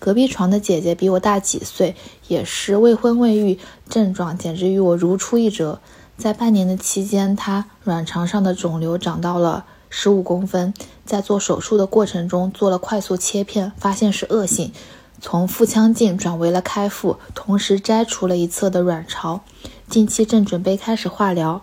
[0.01, 1.95] 隔壁床的姐姐比我大几岁，
[2.27, 3.59] 也是未婚未育，
[3.89, 5.81] 症状简直与我如出一辙。
[6.17, 10.75] 在半年的期间，她卵巢上的肿瘤长到了十五公分，
[11.07, 14.73] 在做手术的过程中做了快速切片，发现是恶性，
[15.21, 19.43] 从腹腔镜转为了开腹，同时摘除了一侧的卵巢。
[19.89, 21.63] 近期正准备开始化疗。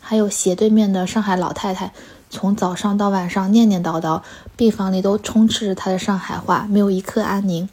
[0.00, 1.92] 还有斜对面的上海老太太。
[2.28, 4.22] 从早上到晚上念念叨叨，
[4.56, 7.68] 病房里都充斥着她的上海话，没有一刻安宁。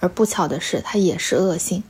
[0.00, 1.82] 而不巧的是，她也是恶性。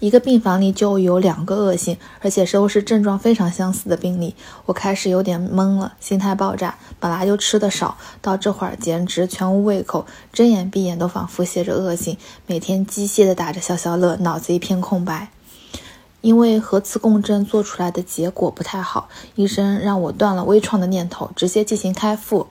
[0.00, 4.36] 一个病房里就有两个恶性，而且都是症状非常相似的病例。
[4.66, 6.76] 我开始有点懵了，心态爆炸。
[7.00, 15.30] 本来就吃的少，到这会儿简直全无胃口，睁眼闭眼都仿佛写着恶性，每天机械的打着消消乐，脑子一片空白。
[16.20, 22.46] 因为核磁共振做出来的结果不太好，医生让我断了微创的念头，直接进行开腹。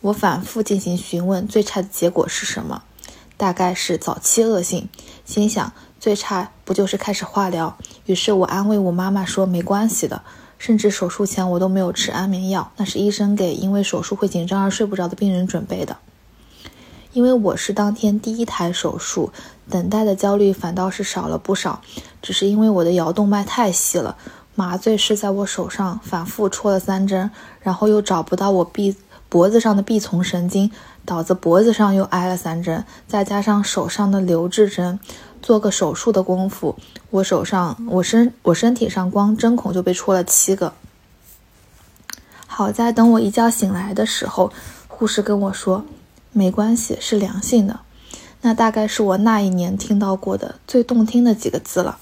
[0.00, 2.82] 我反复进行询问，最差的结果是什么？
[3.36, 4.88] 大概是早期恶性。
[5.24, 7.76] 心想最差不就是开始化疗？
[8.06, 10.22] 于是我安慰我妈妈说没关系的，
[10.56, 15.96] 甚至手术前我都没有吃安眠药，那是医生给因为手术会紧张而睡不着的病人准备的。
[17.12, 19.32] 因为我是当天第一台手术，
[19.68, 21.80] 等待的焦虑反倒是少了不少。
[22.22, 24.16] 只是因为我的摇动脉太细了，
[24.54, 28.94] 麻醉是在我手上反复戳了三针，然后又找不到我臂
[29.28, 30.70] 脖子上的臂丛神经，
[31.04, 35.00] 导致脖子上又挨了三针，再加上手上的留置针，
[35.42, 36.76] 做个手术的功夫，
[37.10, 40.72] 我手上我身我身体上光针孔就被戳了七个。
[42.46, 44.52] 好在等我一觉醒来的时候，
[44.88, 45.84] 护士跟我说。
[46.32, 47.80] 没关系，是良性的，
[48.42, 51.98] 那大概是我那一年听到过的最动听的几个字了。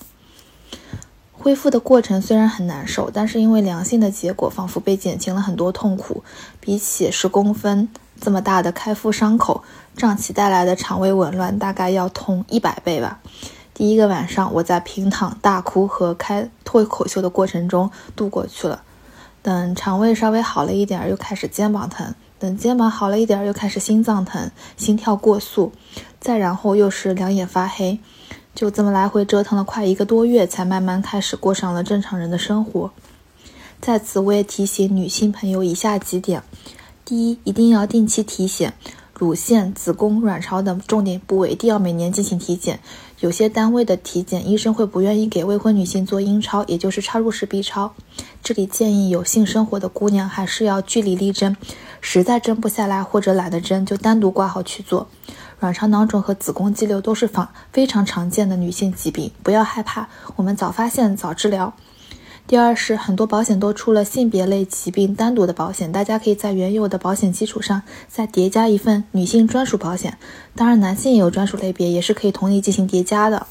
[1.32, 6.22] 恢复的过程虽然很难受，但是因为良性的结果，仿佛被减轻了很多痛苦。
[6.60, 7.88] 比起十公分
[8.20, 9.64] 这么大的开腹伤口，
[9.98, 13.20] 胀气带来的肠胃紊乱大概要痛一百倍吧。
[13.74, 18.82] 第一个晚上，我在平躺、大哭和开脱口秀的过程中度过去了。
[19.42, 22.14] 等肠胃稍微好了一点儿，又开始肩膀疼。
[22.38, 25.72] 等肩膀好了一点儿，又开始心脏疼，心跳过速，
[26.20, 27.98] 再然后又是两眼发黑，
[28.54, 32.92] 就这么来回折腾了快一个多月，才慢慢开始过上了正常人的生活。
[33.80, 36.42] 在此，我也提醒女性朋友以下几点：
[37.04, 38.74] 第一，一定要定期体检，
[39.18, 42.78] 乳腺、子宫、卵巢等重点部位一定要每年进行体检。
[43.18, 47.92] 有些单位的体检，医生会不愿意给未婚女性做阴超，也就是插入式 B 超。
[48.44, 51.56] 这里建议有性生活的姑娘还是要据理力争。
[52.00, 55.08] 实在争不下来或者懒得争，就单独挂号去做。
[55.58, 57.42] 卵巢囊肿和子宫肌瘤都是非
[57.72, 61.74] 非常常见的女性疾病，不要害怕，我们早发现早治疗。
[62.48, 70.16] 第二是很多保险都出了性别类疾病单独的保险，大家可以在原有的保险基础上再叠加一份女性专属保险。
[70.56, 73.46] 当然，男性也有专属类别，也是可以同意进行叠加的。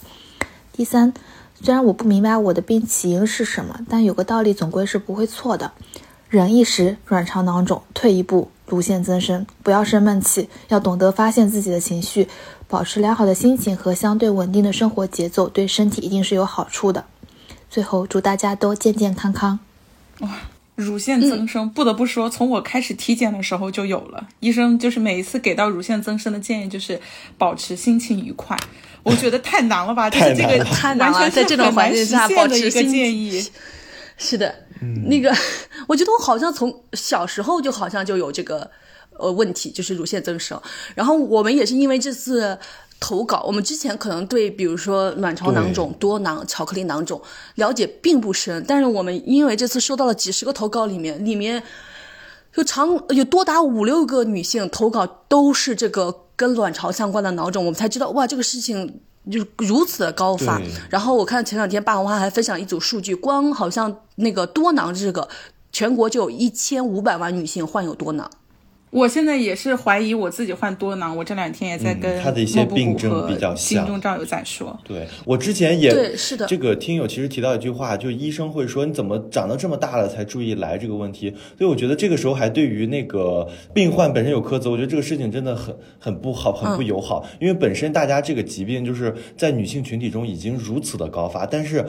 [0.74, 1.14] 第三，
[1.62, 5.74] 虽然我不明白我的病起因是什么，但有个道理总归是不会错的。
[6.28, 9.46] 忍一时，卵巢囊肿；退一步，乳腺增生。
[9.62, 12.28] 不要生闷气，要懂得发现自己的情绪，
[12.68, 17.06] 保持良好的心情和相对稳定的生活节奏，对身体一定是有好处的。
[17.70, 19.60] 最后，祝大家都健健康康。
[20.20, 20.30] 哇，
[20.76, 24.28] 乳腺增生，不得不说，从我开始体检的时候就有了。
[24.40, 27.00] 医生就是每一次给到乳腺增生的建议，就是
[27.38, 28.58] 保持心情愉快。
[29.04, 30.10] 我觉得太难了吧？
[30.12, 33.46] 就是这个太难了，在这种环境下保持一个建议。
[34.18, 34.54] 是的，
[35.06, 35.32] 那个，
[35.88, 38.70] 我觉得我好像从小时候就好像就有这个
[39.12, 40.60] 呃问题，就是乳腺增生。
[40.96, 42.58] 然后我们也是因为这次。
[43.00, 47.22] 投稿，我们之前可能对比如说卵巢囊肿、多囊、巧克力囊肿
[47.56, 51.62] 了解并不深，但是我们因为这次收到了几十个投稿，里面里面
[52.56, 59.00] 有长有多达五六个女性投稿都是这个跟卵巢相关的囊肿，我们才知道哇，这个事情
[59.32, 60.60] 就如此的高发。
[60.90, 65.28] 然后我看前两天霸王花还分享一组数据，光好像那个多囊这个，
[65.72, 68.30] 全国就有一千五百万女性患有多囊。
[68.98, 74.76] 我现在也是怀疑我自己患多囊，我这两天也在跟他的一些病症比较像，心中照有在说。
[74.84, 91.86] 对我之前也对是的，这个听友其实提到一句话，就医生会说你怎么长到这么大了才注意来这个问题，所以我觉得这个时候还对于那个病患本身有苛责，我觉得这个事情真的很很不好，很不友好，因为本身大家这个疾病就是在女性群体中已经如此的高发，但是。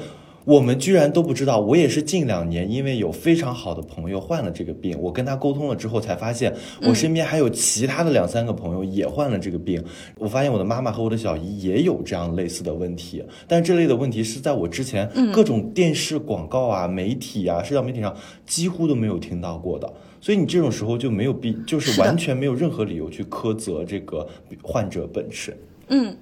[0.48, 9.84] 我们居然都不知道，我也是近两年因为有非常好的朋友患了这个病，我跟他沟通了之后才发现，我身边还有其他的两三个朋友也患了这个病。
[10.16, 19.92] 我发现我的妈妈和我的小姨也有这样类似的问题，但这类的问题是在我之前各种电视广告啊、媒体啊、社交媒体上几乎都没有听到过的。
[20.18, 24.26] 所以你这种时候就没有必，就是完全没有任何理由去苛责这个
[24.62, 25.54] 患者本身。
[25.88, 26.16] 嗯，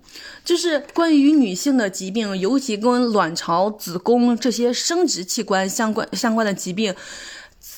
[0.44, 6.94] 就是关于女性的疾病，尤其跟卵巢、子宫这些生殖器官相关相关的疾病，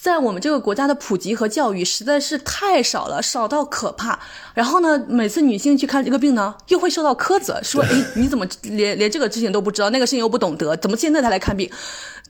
[0.03, 4.19] 在我们这个国家的普及和教育实在是太少了，少到可怕。
[4.55, 11.71] 然后呢，每次女性去看这个病呢，又会受到苛责，说：“哎，你怎么连连这个事情都不知道，那个事情又不懂得，怎么现在才来看病？”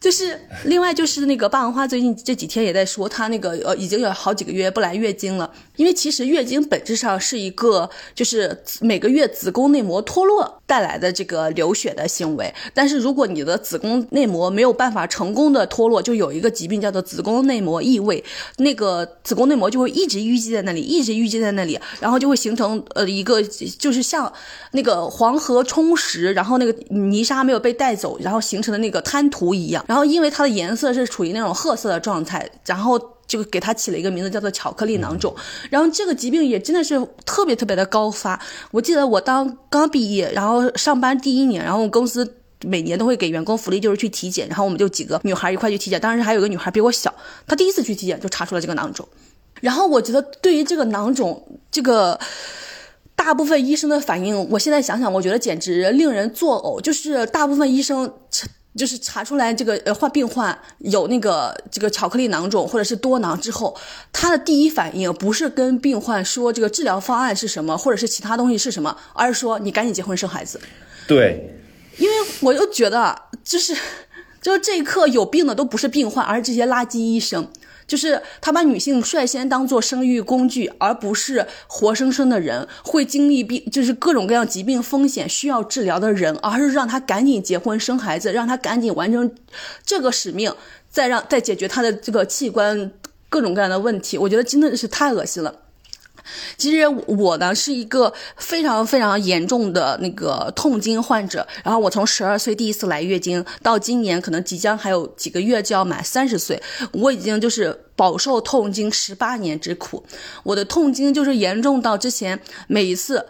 [0.01, 18.23] 就是另外就是那个霸王花最近这几天也在说，她那个呃已经有好几个月不来月经了，因为其实月经本质上是一个就是每个月子宫内膜脱落带来的这个流血的行为，但是如果你的子宫内膜没有办法成功的脱落，就有一个疾病叫做子宫内膜异位，
[18.57, 24.31] 那个子宫内膜就会一直淤积在那里，一直淤积在那里，然后就会形成呃一个就是像
[24.73, 29.85] 那个黄河冲蚀，然后那个泥沙没有被带走，然后形成的那个滩涂一样。
[29.89, 35.33] 然后因为它的颜色是处于那种褐色的状态，然后就给他起了一个名字叫做巧克力囊肿。
[35.71, 38.41] 然后这个疾病也真的是特别特别的高发。
[38.73, 44.49] 我记得我当刚毕业，然后上班第一年，然后公司每年都会给员工福利，就是去体检。
[44.49, 47.15] 然后我们就几个女孩一块去体检，当时还有个女孩比我小，
[47.47, 49.07] 她第一次去体检就查出了这个囊肿。
[49.61, 52.19] 然后我觉得对于这个囊肿，这个
[53.15, 56.81] 大部分医生的反应，我现在想想，我觉得简直令人作呕。
[56.81, 58.13] 就是大部分医生。
[58.79, 63.77] 就是查出来这个呃患病患有那个这个巧克力囊肿或者是多囊之后，
[64.13, 70.61] 他的第一反应不是跟病患说这个治疗方案是什么，或者是其他东西是什么，而是说你赶紧结婚生孩子。
[71.07, 71.59] 对，
[71.99, 73.77] 因为我又觉得就是
[74.41, 77.51] 就是这一刻有病的都不是病患，而是这些垃圾医生。
[77.89, 89.35] 就是他把女性率先当做生育工具，而不是活生生的人，会经历病，就是各种各样疾病风险需要治疗的人，而是让他赶紧结婚生孩子，让他赶紧完成
[89.85, 90.55] 这个使命，
[90.91, 92.93] 再让再解决他的这个器官
[93.29, 94.19] 各种各样的问题。
[94.19, 95.55] 我觉得真的是太恶心了。
[96.57, 106.63] 其实我呢是一个非常非常严重的那个痛经患者，然后我从十二岁第一次来月经，到今年可能即将还有几个月就要满三十岁，
[106.93, 110.05] 我已经就是饱受痛经十八年之苦，
[110.43, 113.27] 我的痛经就是严重到之前每一次。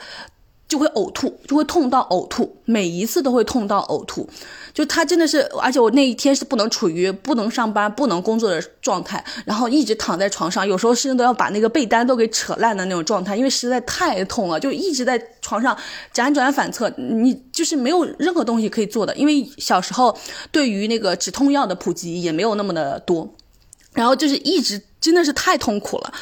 [0.69, 4.29] 就会呕吐，就会痛到呕吐，每一次都会痛到呕吐。
[4.75, 15.77] 就他真的是，而且我那一天是不能处于不能上班、不能工作的状态，然后一直躺在床上，有时候甚至都要把那个被单都给扯烂的那种状态，因为实在太痛了，就一直在床上
[16.15, 19.17] 辗转反侧，你就是没有任何东西可以做的。
[19.17, 20.17] 因为小时候
[20.53, 23.35] 对于那个止痛药的普及也没有那么的多，
[23.95, 26.13] 然后就是一直真的是太痛苦了，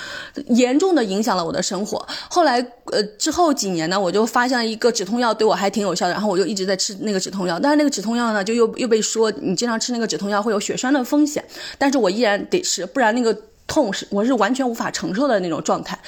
[0.48, 2.06] 严重的影响了我的生活。
[2.28, 2.60] 后来，
[2.92, 7.58] 呃，之后几年呢，我就发现一个止痛药对我还挺有效的，然后我就一直在吃那个止痛药。
[7.58, 11.44] 但是那个止痛药呢，就又又被说你经常吃那个止痛药会有血栓的风险，
[11.78, 13.36] 但是我依然得吃，不然那个。
[13.66, 15.98] 痛是我是完全无法承受的那种状态，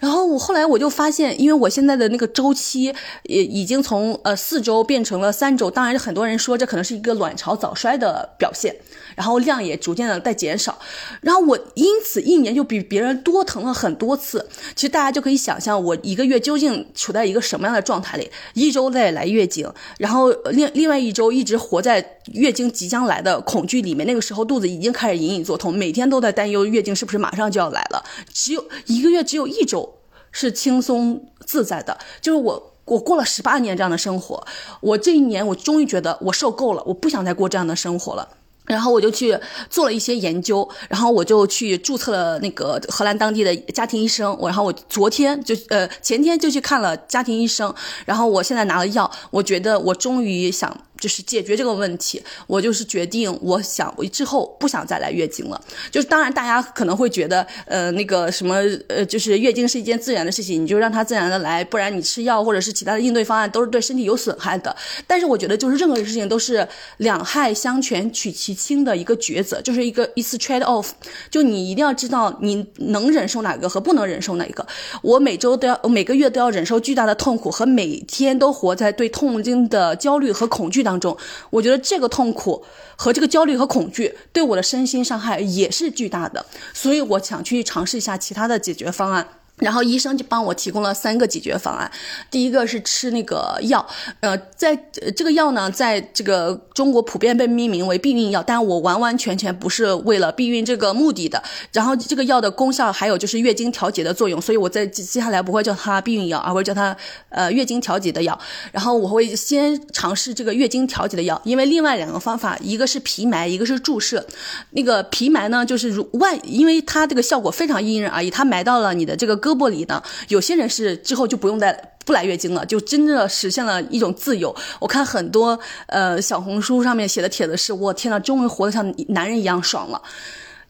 [0.00, 2.94] 然后我后来我就发现，因为我现在的那个周期
[3.24, 8.74] 也已经从呃四周变成了三周，当然很多人说这可能是一个卵巢早衰的表现，
[9.14, 10.78] 然后量也逐渐的在减少，
[11.20, 14.48] 然后我因此一年就比别人多疼了很多次。
[14.74, 26.96] 其实大家就可以想象我一个月究竟处在一个什么样的状态里，一周在来月经，然后另另外一周一直活在月经即将来的恐惧里面，那个时候肚子已经开始隐隐作痛，每天都在担忧月经。
[27.02, 28.00] 是不是马上就要来了？
[28.32, 29.92] 只有一个月，只有一周
[30.30, 31.98] 是轻松自在的。
[32.20, 34.46] 就是我，我过了十八年这样的生活，
[34.80, 38.28] 我这一年我终于觉得我受够了，我不想再过这样的生活了。
[38.66, 39.36] 然后我就去
[39.68, 44.38] 做了一些研究，然后我就去注册了那个荷兰当地的家庭医生。
[44.38, 47.74] 我然后我昨天就呃前天就去看了家庭医生，
[48.06, 50.72] 然后我现在拿了药，我觉得我终于想。
[51.02, 55.60] 就是解决这个问题，我就是决定，我想我之后不想再来月经了。
[55.90, 58.54] 就是当然，大家可能会觉得，呃，那个什么，
[58.86, 64.76] 呃，就是月经是一件自然的事情，你就让它自然的来，不然你吃药或者是其他的应对方案都是对身体有损害的。
[65.04, 66.64] 但是我觉得，就是任何事情都是
[66.98, 70.90] 两害相权取其轻的一个抉择，就是一个一次 trade off。
[71.28, 74.64] 就你一定要知道你能忍受哪个和不能忍受哪一个。
[75.02, 80.91] 我每周都要，每个月都要忍受巨大的痛苦和每天都活在对痛经的焦虑和恐惧当。
[80.92, 81.16] 当中，
[81.48, 82.62] 我觉得这个痛苦
[82.96, 89.26] 和这个焦虑和恐惧对我的身心伤害也是巨大的，所以我想去尝试一下其他的解决方案。
[89.62, 91.90] 然后医生就帮我提供了三个解决方案，
[92.30, 93.86] 第一个是吃那个药，
[94.20, 94.76] 呃，在
[95.16, 101.42] 这个药呢，在这个中国普遍被命名为避孕药，但我完完全全不是为了避孕这个目的的。
[101.72, 106.96] 然后这个药的功效还有就是月经调节的作用，所以我在接下来不会叫它避孕药，而会叫它
[107.28, 108.38] 呃月经调节的药。
[108.72, 114.26] 然后我会先尝试这个月经调节的药，因为另外两个方法，一个是皮埋，一个是注射。
[114.70, 121.72] 那个皮埋呢，就是如万，因为它这个效果非常因人而异，它埋到了你的这个胳膊里呢，有些人是之后就不用再
[122.04, 124.54] 不来月经了，就真正的实现了一种自由。
[124.80, 130.02] 我看很多呃小红书上面写的帖子是，我天呐，终于活得像男人一样爽了。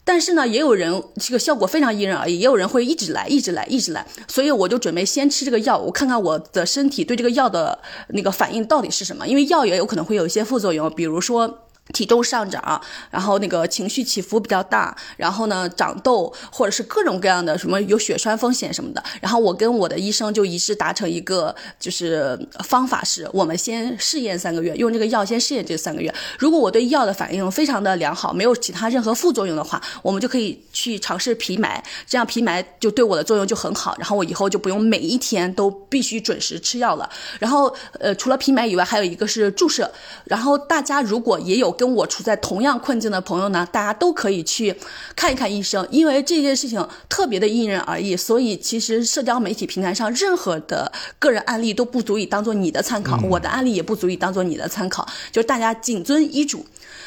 [0.05, 4.05] 但是呢，也有人这个效果非常因人而异，也有人会一直来，一直来，一直来。
[4.29, 7.79] 所以我就准备先吃这个药，我看看我的身体对这个药的
[8.09, 11.67] 那个反应到底是什么，因为药也有可能会有一些副作用，比如说。
[11.93, 12.81] 体重上涨，
[13.11, 19.03] 然后那个情绪起伏比较大，然后呢长痘，或者是各种各样的什么有血栓风险什么的。
[19.21, 26.13] 然后我跟我的医生就一致达成一个就是方法，是我们先试验三个月，用这个药先试验这三个月。
[26.39, 33.95] 如果我对药的反应非常的良好，没有其他任何副作用的话，我们就可以去尝试皮埋，这样皮埋就对我的作用就很好。
[33.99, 37.09] 然后我以后就不用每一天都必须准时吃药了。
[37.39, 39.91] 然后呃，除了皮埋以外，还有一个是注射。
[40.25, 41.71] 然后大家如果也有。
[41.83, 44.73] 跟我处在同样困境的朋友呢，大家都可以去
[45.17, 56.65] 看一看医生，因为这件事情特别的因人而异，所以其实社交媒体平台上任何的个人案例都不足以当做你的参考，我的案例也不足以当做你的参考，就是大家谨遵医嘱。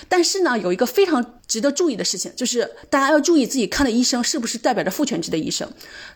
[0.09, 5.67] 但是呢，有一个非常值得注意的事情，就是大家要注意自己看的医生是不是代表着父权制的医生，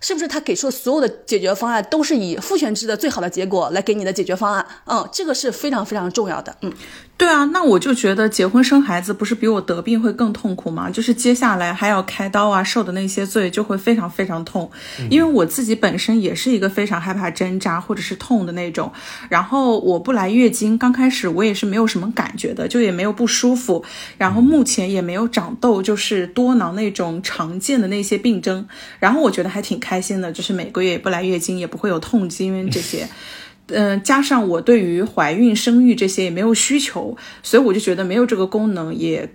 [0.02, 4.66] 是不是他给出的所有的解决方案都是以父权制的最好的结果来给你的解决方案？
[4.86, 6.56] 嗯，这个是非常非常重要的。
[6.62, 6.72] 嗯。
[7.18, 10.90] 对啊，那我就觉得结婚生孩子不是比我得病会更痛苦吗？
[10.90, 14.72] 就是接下来还要开刀啊，受的那些罪就会非常非常痛。
[15.10, 18.90] 因为我自己本身也是一个非常害怕针扎或者是痛的那种。
[19.28, 23.84] 然后我不来月经，刚开始我也是没有什么感觉的，就也没有不舒服。
[24.18, 28.68] 然后目前也没有长痘，就是多囊那种常见的那些病症。
[29.00, 33.08] 然后我觉得还挺开心的，就是每个月也不来月经，也不会有痛经这些。
[33.68, 39.30] 嗯， 加上我对于怀孕、生育这些也没有需求，所以我就觉得没有这个功能也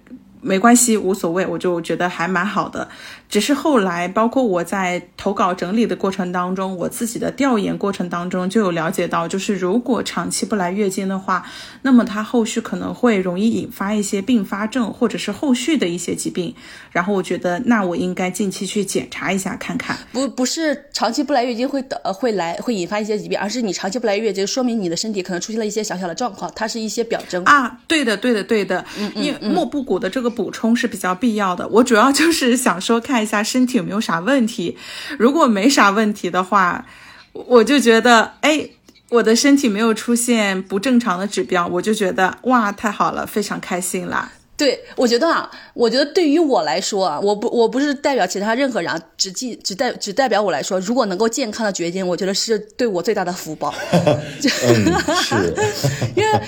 [0.44, 2.86] 没关系，无所谓，我就觉得还蛮好的。
[3.28, 11.44] 只是后来，包括我在投稿整理的过程当中，我自己的调研过程当中就有了解到，就是如果长期不来月经的话，
[11.82, 16.54] 那么它后续可能会容易引发一些并发症，或者是后续的一些疾病。
[16.92, 19.98] 然后我觉得，那我应该近期去检查一下看看。
[20.12, 27.80] 不，不是长期不来月经会的会来会引发一些疾病，而是你长期不来月经，说明你的身体可能出现了一些小小的状况，它是一些表征啊。
[27.88, 28.84] 对的，对的，对的。
[28.96, 29.24] 嗯嗯。
[29.24, 31.66] 因为莫布谷的这个补充是比较必要的。
[31.68, 33.24] 我主要就是想说看。
[33.24, 34.76] 一下身体有没有啥问题？
[35.18, 36.84] 如果没啥问题的话，
[37.32, 38.68] 我就觉得，哎，
[39.08, 44.32] 我的身体没有出现不正常的指标，我就觉得哇，太好了，非常开心啦。
[44.56, 53.74] 对，我觉得啊，我觉得对于我来说啊，我不我不是代表其他任何人，只记只代只代表我来说，如果能够健康的绝经，我觉得是对我最大的福报。
[53.92, 54.92] 嗯，
[55.22, 55.54] 是，
[56.14, 56.40] 因为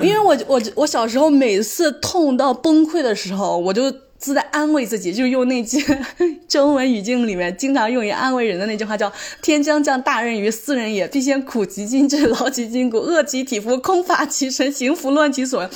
[0.00, 3.92] 因为我我我小时候每次痛到崩溃的时候，我就。
[4.20, 5.78] 是在安慰自己，就用那句
[6.48, 15.68] 中文语境里面经常用于安慰人的那句话，叫“天将降大任于斯人也，必先苦其心志，劳其筋骨，饿其体肤，空乏其身，行拂乱其所，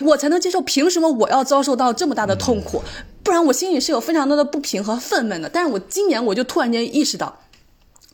[0.00, 0.60] 我才能接受。
[0.60, 2.82] 凭什么我要遭受到这么大的痛苦？
[3.22, 5.48] 不然我心里是有非常多的不平和愤懑的。
[5.48, 7.40] 但是我今年我就突然间意识到。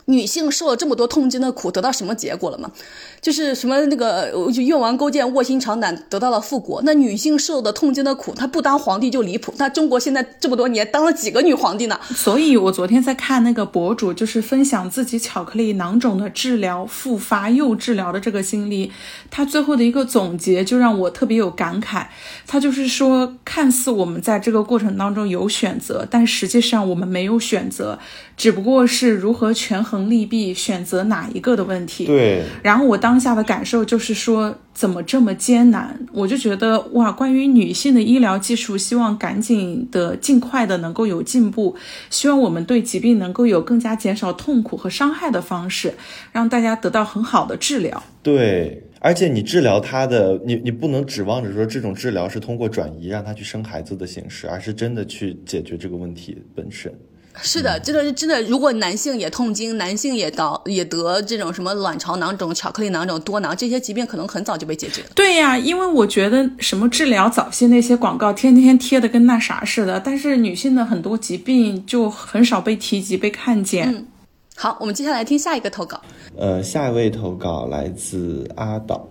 [0.07, 2.73] 女性受了这么多痛经的苦，得到什么结果了吗？
[3.21, 6.81] 就是什么那个用完勾践卧薪尝胆，得到了复国。
[6.85, 9.53] 那女性受的痛经的苦，她不当皇帝就离谱。
[9.59, 11.99] 那中国现在这么多年当了几个女皇帝呢？
[12.15, 18.91] 所以我昨天在看那个博主，就是分享自己巧克力囊肿的治疗、复发又治疗的这个经历，
[19.31, 22.07] 他最后的一个总结就让我特别有感慨。
[22.47, 27.99] 他就是说，看似我们在这个过程当中有选择，但实际上我们没有选择。
[28.37, 32.07] 只不过是如何权衡利弊，选择哪一个的问题。
[32.07, 32.43] 对。
[32.63, 35.99] 然后我当当下的感受就是说，怎么这么艰难？
[36.13, 41.75] 我就觉得哇，关于女性的医疗技术，希望赶紧的、尽快的能够有进步。
[42.09, 45.93] 希望我们对疾病能够有更加减少痛苦和伤害的方式，
[46.31, 48.01] 让大家得到很好的治疗。
[48.23, 56.95] 对，而且你治疗她的，你你不能指望着说这种治疗是通过转移让她去生孩子的形式，而是真的去解决这个问题本身。
[57.43, 58.43] 是的，真的是真的。
[58.43, 65.09] 如果男性也痛经，男性也得也得这种什么卵巢囊肿、巧克力囊肿、多囊这些疾病，可能很早就被解决了。
[65.15, 73.89] 对呀，因为我觉得什么治疗早期那些广告天天贴的跟那啥似的，但是女性的很多疾病就很少被提及、被看见。
[73.89, 74.07] 嗯，
[74.57, 76.01] 好，我们接下来听下一个投稿。
[76.37, 79.09] 呃，下一位投稿来自阿岛。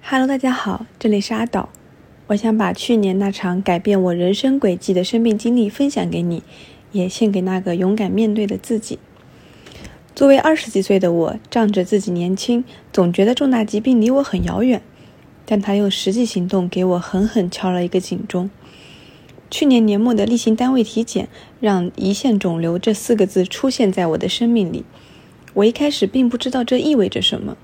[0.00, 1.68] Hello，大家好，这里是阿岛。
[2.28, 6.42] 我想把去年那场改变我人生轨迹的生命经历分享给你，
[6.92, 8.98] 也献给那个勇敢面对的自己。
[10.14, 14.80] 作为二十几岁的我，仗着自己年轻，总觉得重大疾病离我很遥远，
[15.44, 18.48] 但他用实际行动给我狠狠敲了一个警钟。
[19.50, 21.28] 去年年末的例行单位体检，
[21.60, 24.84] 让胰腺肿瘤这四个字出现在我的生命里。
[25.54, 27.56] 我一开始并不知道这意味着什么，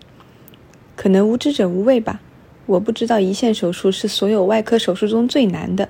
[0.97, 2.21] 可能无知者无畏吧。
[2.69, 5.89] 我不知道胰腺手术是所有外科手术中最难的，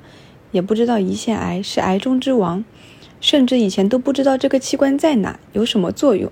[0.52, 2.64] 也不知道胰腺癌是癌中之王，
[3.20, 6.30] 甚至以前都不知道这个器官在哪，有什么作用。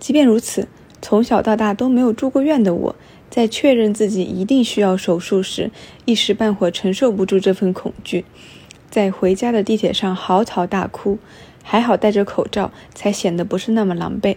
[0.00, 0.66] 即便如此，
[1.00, 2.96] 从小到大都没有住过院的我，
[3.30, 5.70] 在确认自己一定需要手术时，
[6.04, 8.24] 一时半会承受不住这份恐惧，
[8.90, 11.18] 在回家的地铁上嚎啕大哭，
[11.62, 14.36] 还好戴着口罩，才显得不是那么狼狈。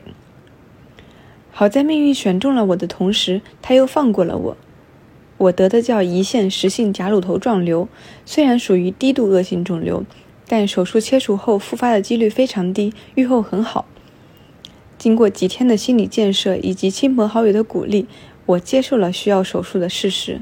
[1.52, 4.58] 好在命运选中了我的同时，他又放过了我。
[5.38, 7.88] 我得的叫胰腺实性假乳头状瘤，
[8.26, 10.06] 虽然属于低度恶性肿瘤，
[10.48, 13.86] 但手术切除后复发的几率非常低，愈后很好。
[14.98, 18.08] 经过几天的心理建设以及亲朋好友的鼓励，
[18.46, 20.42] 我接受了需要手术的事实。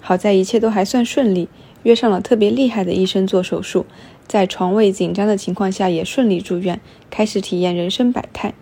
[0.00, 1.48] 好在一切都还算顺利，
[1.82, 3.84] 约上了特别厉害的医生做手术，
[4.28, 8.54] 在床位紧张的情况下也顺利住院，开始体验人生百态。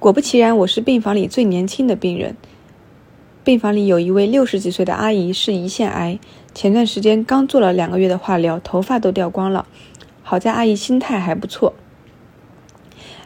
[0.00, 2.36] 果不其然，我是病房里最年轻的病人。
[3.42, 6.20] 病房里有一位六十几岁的阿姨，是胰腺癌，
[6.54, 9.66] 前段时间刚做了两个月的化疗，头发都掉光了。
[10.22, 11.74] 好在阿姨心态还不错。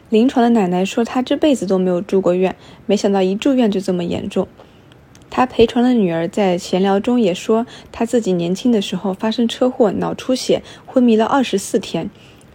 [0.09, 2.55] 临床的奶奶说，她这辈子都没有住过院，
[2.87, 4.47] 没想到一住院就这么严重。
[5.29, 12.09] 她陪床的女儿在闲聊中也说，她自己年轻的时候发生车祸，脑出血，昏迷了二十四天，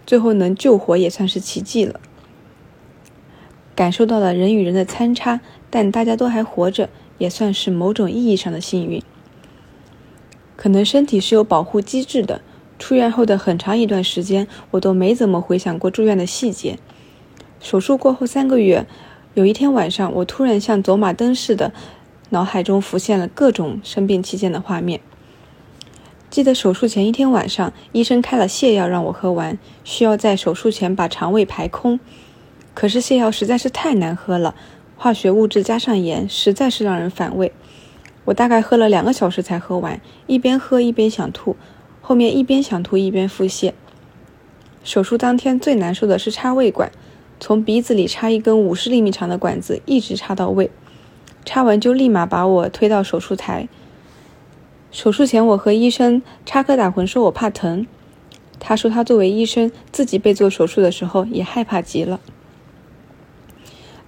[0.05, 2.01] 最后能救活也算是奇迹了。
[3.79, 9.01] 感受到了人与人的参差，但大家都还活着，也算是某种意义上的幸运。
[10.57, 12.41] 可能身体是有保护机制的，
[12.77, 16.77] 出院后的很长一段时间，我都没怎么回想过住院的细节。
[17.61, 18.85] 手术过后三个月，
[19.33, 21.71] 有一天晚上，我突然像走马灯似的，
[22.31, 24.99] 脑海中浮现了各种生病期间的画面。
[26.29, 32.01] 记得手术前一天晚上，医生开了泻药让我喝完，需要在手术前把肠胃排空。
[32.79, 34.55] 可是泻药实在是太难喝了，
[34.95, 37.51] 化学物质加上盐，实在是让人反胃。
[38.23, 41.57] 我大概喝了两个小时才喝完，一边喝一边想吐，
[41.99, 43.73] 后面一边想吐一边腹泻。
[44.81, 46.89] 手术当天最难受的是插胃管，
[47.37, 50.71] 从鼻子里插一根五十厘米长的管子，一直插到胃。
[51.43, 53.67] 插完就立马把我推到手术台。
[54.89, 57.85] 手术前我和医生插科打诨，说我怕疼。
[58.57, 62.21] 他说他作为医生，自己被做手术的时候也害怕极了。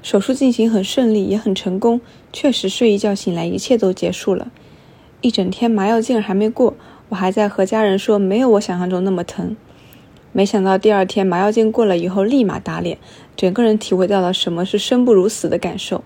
[0.01, 2.01] 手术进行很顺利，也很成功。
[2.33, 4.51] 确实，睡一觉醒来，一切都结束了。
[5.21, 6.75] 一整天麻药劲儿还没过，
[7.09, 9.55] 我还在和家人说没有我想象中那么疼。
[10.31, 12.97] 没想到第二天麻药劲过了以后，立马打脸，
[13.35, 16.03] 整个人体会到了什么是生不如死的感受。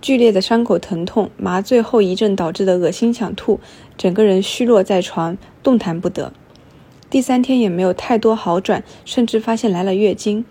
[0.00, 3.60] 剧烈的伤口疼痛、麻醉后遗症导致的恶心想吐，
[3.98, 6.32] 整个人虚弱在床，动弹不得。
[7.10, 10.46] 第三天也没有太多好转，甚至发现来了月经。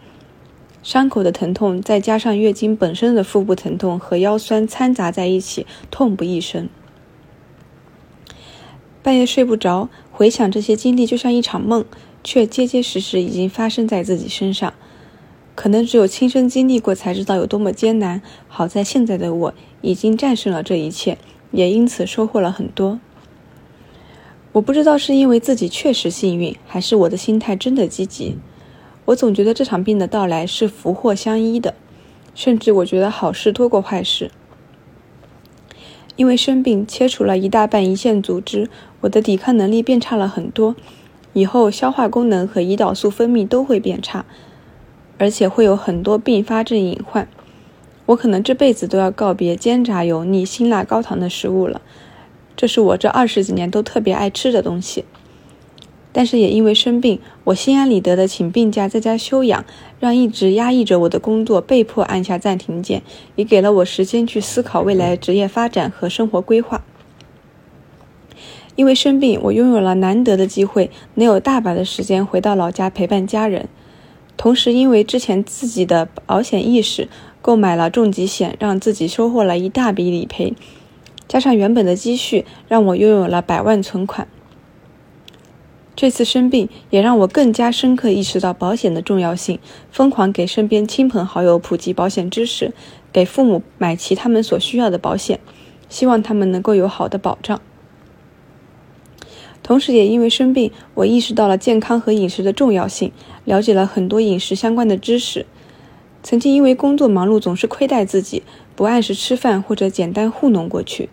[0.81, 6.69] 伤口的疼痛再加上月经本身的腹部疼痛和腰酸掺杂在一起，痛不欲生。
[9.03, 11.85] 半夜睡不着，回想这些经历就像一场梦，
[12.23, 14.73] 却结结实实已经发生在自己身上。
[15.55, 18.21] 可能只有亲身经历过才知道有多么艰难。
[18.47, 21.17] 好在现在的我已经战胜了这一切，
[21.51, 22.99] 也因此收获了很多。
[24.53, 28.37] 我不知道是因为自己确实幸运，还是我的心态真的积极。
[29.09, 31.73] 我总觉得这场病的到来是福祸相依的，
[32.35, 34.29] 甚至我觉得好事多过坏事。
[36.15, 38.69] 因为生病切除了一大半胰腺组织，
[39.01, 40.75] 我的抵抗能力变差了很多，
[41.33, 44.25] 以后消化功能和胰岛素分泌都会变差，
[45.17, 47.27] 而且会有很多并发症隐患。
[48.07, 51.81] 我可能这辈子都要告别煎炸油腻、辛辣高糖的食物了，
[52.55, 55.05] 这是我这二十几年都特别爱吃的东西。
[56.11, 59.63] 但是也因为生病，我心安理得的请病假在家休养，
[59.99, 63.03] 让一直压抑着我的工作被迫按下暂停键，
[63.35, 66.83] 也给了我时间去思考未来职业发展和生活规划。
[68.75, 73.67] 因为生病，我拥有了难得的机会，能有大把的时间回到老家陪伴家人。
[74.37, 77.09] 同时，因为之前自己的保险意识，
[77.41, 80.53] 购买了重疾险，让自己收获了一大笔理赔，
[81.27, 84.27] 加上原本的积蓄，让我拥有了百万存款。
[85.99, 89.59] 这次生病也让我更加深刻意识到保险的重要性，
[89.91, 92.71] 疯狂给身边亲朋好友普及保险知识，
[93.11, 95.41] 给父母买齐他们所需要的保险，
[95.89, 97.59] 希望他们能够有好的保障。
[99.61, 103.11] 同时，也因为生病，我意识到了健康和饮食的重要性，
[103.43, 105.45] 了解了很多饮食相关的知识。
[106.23, 108.43] 曾经因为工作忙碌，总是亏待自己，
[108.73, 111.09] 不按时吃饭或者简单糊弄过去，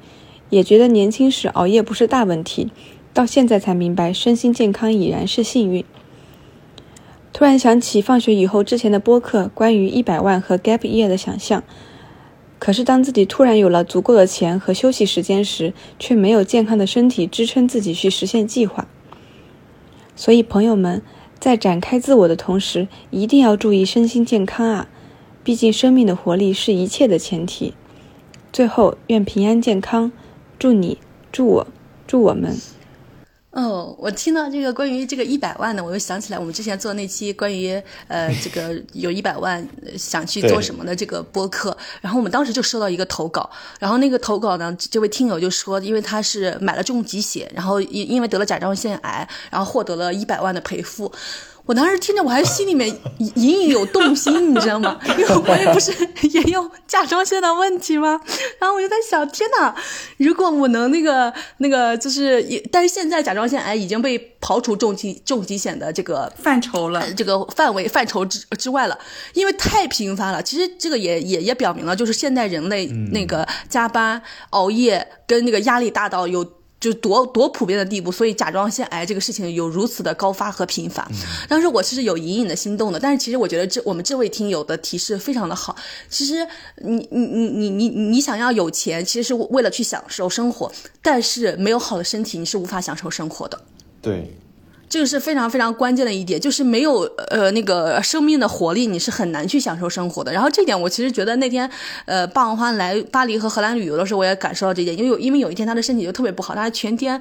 [0.48, 2.70] 也觉得年轻时熬夜不是大问题。
[3.16, 5.82] 到现在才明白，身心健康已然是幸运。
[7.32, 11.64] 突然想起放学以后之前的播客，关于一百万和 gap year 的想象。
[12.58, 18.86] 可是当自己突然有了足够的钱和休息时间时，却没有健康的身体支撑自己去实现计划。
[20.14, 21.00] 所以朋友们，
[21.40, 24.88] 在展开自我的同时，一定要注意身心健康啊！
[25.42, 27.72] 毕竟生命的活力是一切的前提。
[28.52, 30.12] 最后，愿平安健康，
[30.58, 30.98] 祝你，
[31.32, 31.66] 祝我，
[32.06, 32.54] 祝我们。
[33.56, 43.48] 哦，我听到这个关于这个一百万呢，我又想起来我们之前做那期关于呃这个有一百万想去做什么的这个播客，然后我们当时就收到一个投稿，
[43.80, 51.10] 然后那个投稿呢，这位听友就说，因为他是买了重疾险，然后因因为得了甲状腺癌，然后获得了一百万的赔付。
[51.66, 52.88] 我当时听着，我还心里面
[53.18, 54.98] 隐 隐有动心，你知道吗？
[55.18, 55.92] 因为我也不是
[56.30, 58.20] 也有甲状腺的问题吗？
[58.60, 59.74] 然后我就在想，天哪，
[60.16, 68.96] 如果我能那个那个，就是也，但是现在甲状腺癌已经被刨除重疾重疾险的这个范畴了，这个范围范畴之之外了，
[69.34, 70.40] 因为太频繁了。
[70.40, 76.55] 其实这个也也也表明了，就是现代人类那个加班熬夜跟那个压力大到有。
[76.78, 81.06] 就多多普遍的地步，所以甲状腺癌这个事情有如此的高发和频繁。
[81.48, 85.74] 当时我其实有隐隐的心动的，但是其实我觉得这我们这位听友的提示非常的好。
[86.08, 86.46] 其实
[86.76, 90.70] 你你你你你你想要有钱，其实是为了去享受生活，
[91.02, 93.60] 但是没有好的身体，你是无法享受生活的。
[94.00, 94.36] 对。
[94.88, 100.32] 这个是非常非常关键的一点，就是没有呃那个生命的活力，你是很难去享受生活的。
[100.32, 101.68] 然后这点我其实觉得那天，
[102.04, 107.20] 呃，霸王花来巴黎和荷兰旅游的时候，我也感受到这点，因为有因为有一天他的身体就特别不好，他全天。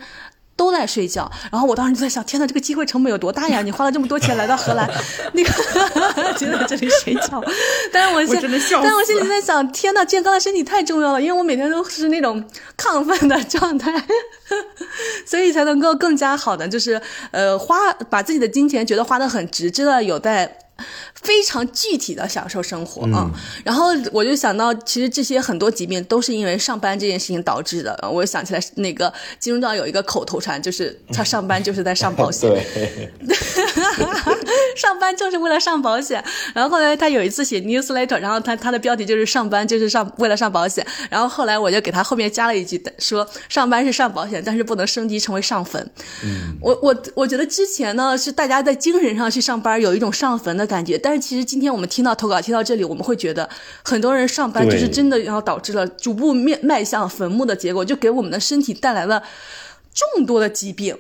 [0.58, 3.62] 都在睡觉，然后我当时就在想，天呐，这个机会成本有多大呀？
[3.62, 4.90] 你花了这么多钱来到荷兰，
[5.34, 5.52] 那个
[6.34, 7.44] 就在这里睡觉。
[7.92, 8.48] 但是我现在，
[8.82, 12.44] 但是我现在在想，天呐，健康的身体太重要了，因为我每天都是那种
[12.78, 13.92] 亢奋的状态，
[15.28, 17.02] 所以才能够更加好的，就是
[17.32, 20.60] 呃花把自己的金钱觉得花的很值，真的有待。
[21.26, 23.30] 非常具体的享受生活啊，
[23.66, 27.98] 然后我就想到，其实这些很多疾病都是因为上班这件事情导致的。
[28.12, 32.50] 我就想起来，那个金钟罩有一个口头禅，就是他上班就是在上保险。
[34.78, 36.24] 上班就是为了上保险。
[36.54, 40.86] 然后后来他有一次写 newsletter，然后他他的标题就是上班就是上为了上保险。
[41.10, 45.82] 然后后来我就给他后面加了一句说上班是上保险，但是不能升级成为上坟。
[46.24, 53.50] 嗯，我我我觉得之前呢是大家在精神上去上班有一种上坟的感觉，但是其实今天我们听到投稿听到这里，我们会觉得
[53.84, 59.24] 很多人上班就是真的然后导致了逐步面迈向坟墓的结果，就给我们的身体带来了
[59.94, 60.98] 众多的疾病。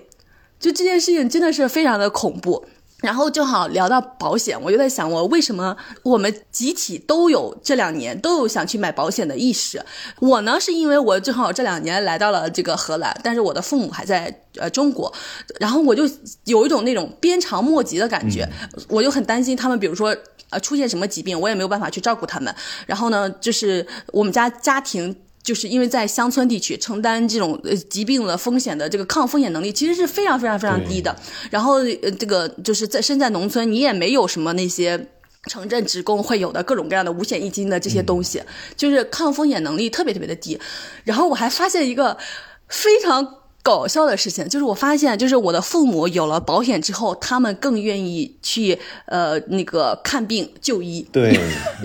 [0.59, 2.65] 就这件事情真的是非常的恐怖。
[3.01, 9.83] 然后正好聊到保险，我就在想，我为什么我们集体都有这两年都有想去买保险的意识？
[10.19, 15.13] 我呢，是因为我正好这两年来到了这个荷兰，但是我的父母还在呃中国，
[15.59, 16.03] 然后我就
[16.45, 18.47] 有一种那种鞭长莫及的感觉，
[18.87, 20.15] 我就很担心他们，比如说
[20.49, 22.55] 呃出现什么疾病，我也没有办法去照顾他们。
[22.87, 25.15] 然后呢，就是我们家家庭。
[25.45, 31.15] 就是因为在乡村地区承担这种呃疾病的风险的这个抗风险能力其实是非常非常非常低的。
[31.49, 35.07] 然后呃这个就是在身在农村，你也没有什么那些
[35.47, 38.41] 城镇职工会有的各种各样的五险一金的这些东西，
[38.75, 40.59] 就是抗风险能力特别特别的低。
[41.03, 42.17] 然后我还发现一个
[42.67, 43.44] 非常。
[43.65, 51.01] 搞笑的事情就是，我发现，就是我的父母有了保险之后，他们更愿意去呃那个看病就医。
[51.11, 51.35] 对，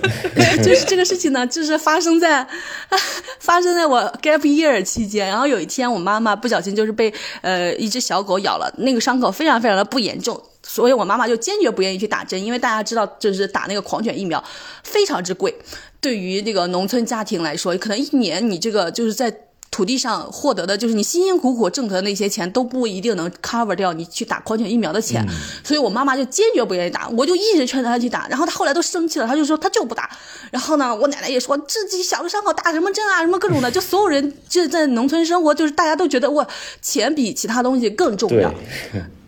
[0.63, 2.47] 就是这个事情呢，就是发生在
[3.41, 5.27] 发生在我 gap year 期间。
[5.27, 7.11] 然后有一天，我妈妈不小心就是被
[7.41, 14.43] 呃一只小狗咬了，那个伤口非常非常的不严重，所以我妈妈就坚决不愿意去打针，因为大家知道，就是打那个狂犬疫苗
[14.83, 15.51] 非常之贵，
[15.99, 19.35] 对于这个农村家庭来说，可能一年你这个就是在。
[19.71, 25.25] 土地上获得的就是你辛辛苦苦挣得的那些钱都不一定能 cover 掉你去打狂犬疫苗的钱，
[25.63, 30.09] 所以我妈妈就坚决不愿意打，我就一直劝她去打，然后她后来都生气了，她就说她就不打。
[30.51, 36.45] 然后呢，我奶奶也说自己小的伤口打什么针啊，什么各种的， 就所有人就在农村生活，就是大家都觉得哇，
[36.81, 38.53] 钱比其他东西更重要，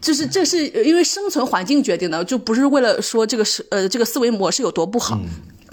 [0.01, 5.17] 就是这是因为生存环境决定的，就不是为了说这个是呃这个思维模式有多不好。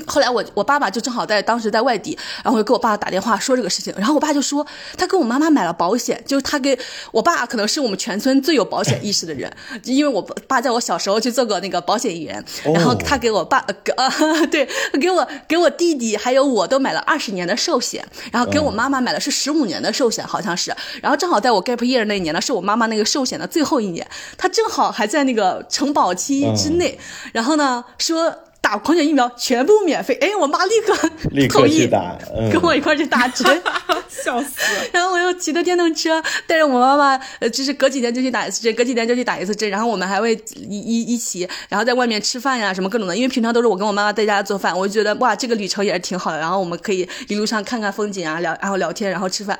[0.06, 6.78] 后来我我爸爸就正好在当时在外地，然后我就给我爸打电话说这个事情，然后我爸就说他跟我妈妈买了保险，就是他给
[7.12, 9.50] 我爸可能是我们全村最有保险意识的人，
[9.84, 12.44] 因为我爸在我小时候去做过那个保险员，
[12.74, 13.58] 然后他给我爸
[13.96, 14.10] 呃
[14.50, 14.68] 对
[15.00, 26.98] 给我给我弟弟还有我都买了二十年的寿险，然后给我妈妈买的是十五年的寿险好像是，然后正好在我 gap year 那一年呢是我妈妈那个寿险的最后一年，他正好还在那个承保期之内，
[27.32, 28.34] 然后呢说。
[28.60, 32.16] 打狂犬疫苗全部免费，哎，我妈立刻 立刻去打，
[32.52, 33.62] 跟我一块去打针，
[34.08, 34.60] 笑死。
[34.92, 39.68] 然后我又骑着电动车带着我妈妈，呃，就是隔几天就去打一次针，隔几天就去打一次针。
[39.70, 43.16] 然后我们还会一一一起，然后在外面吃饭呀，什么各种的。
[43.16, 46.38] 因为平常都是我跟我妈妈在家做饭，我就觉得哇，这个旅程也是挺好的。
[46.38, 49.58] 然后我们可以一路上看看风景啊，聊，然后聊天，然后吃饭。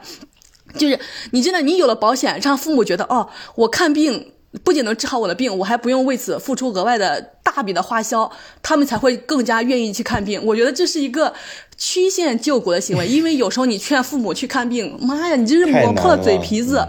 [0.79, 0.97] 就是
[1.33, 4.33] 你真的，你有了保险，让父母觉得哦，我看病。
[4.65, 8.31] 不仅能治好我的病，我还不用为此付出额外的大笔的花销，
[8.63, 10.45] 他们才会更加愿意去看病。
[10.45, 11.33] 我觉得这是一个
[11.77, 16.89] 曲线救国的行为， 因为有时候你劝父母去看病，妈呀，你这是磨破了嘴皮子，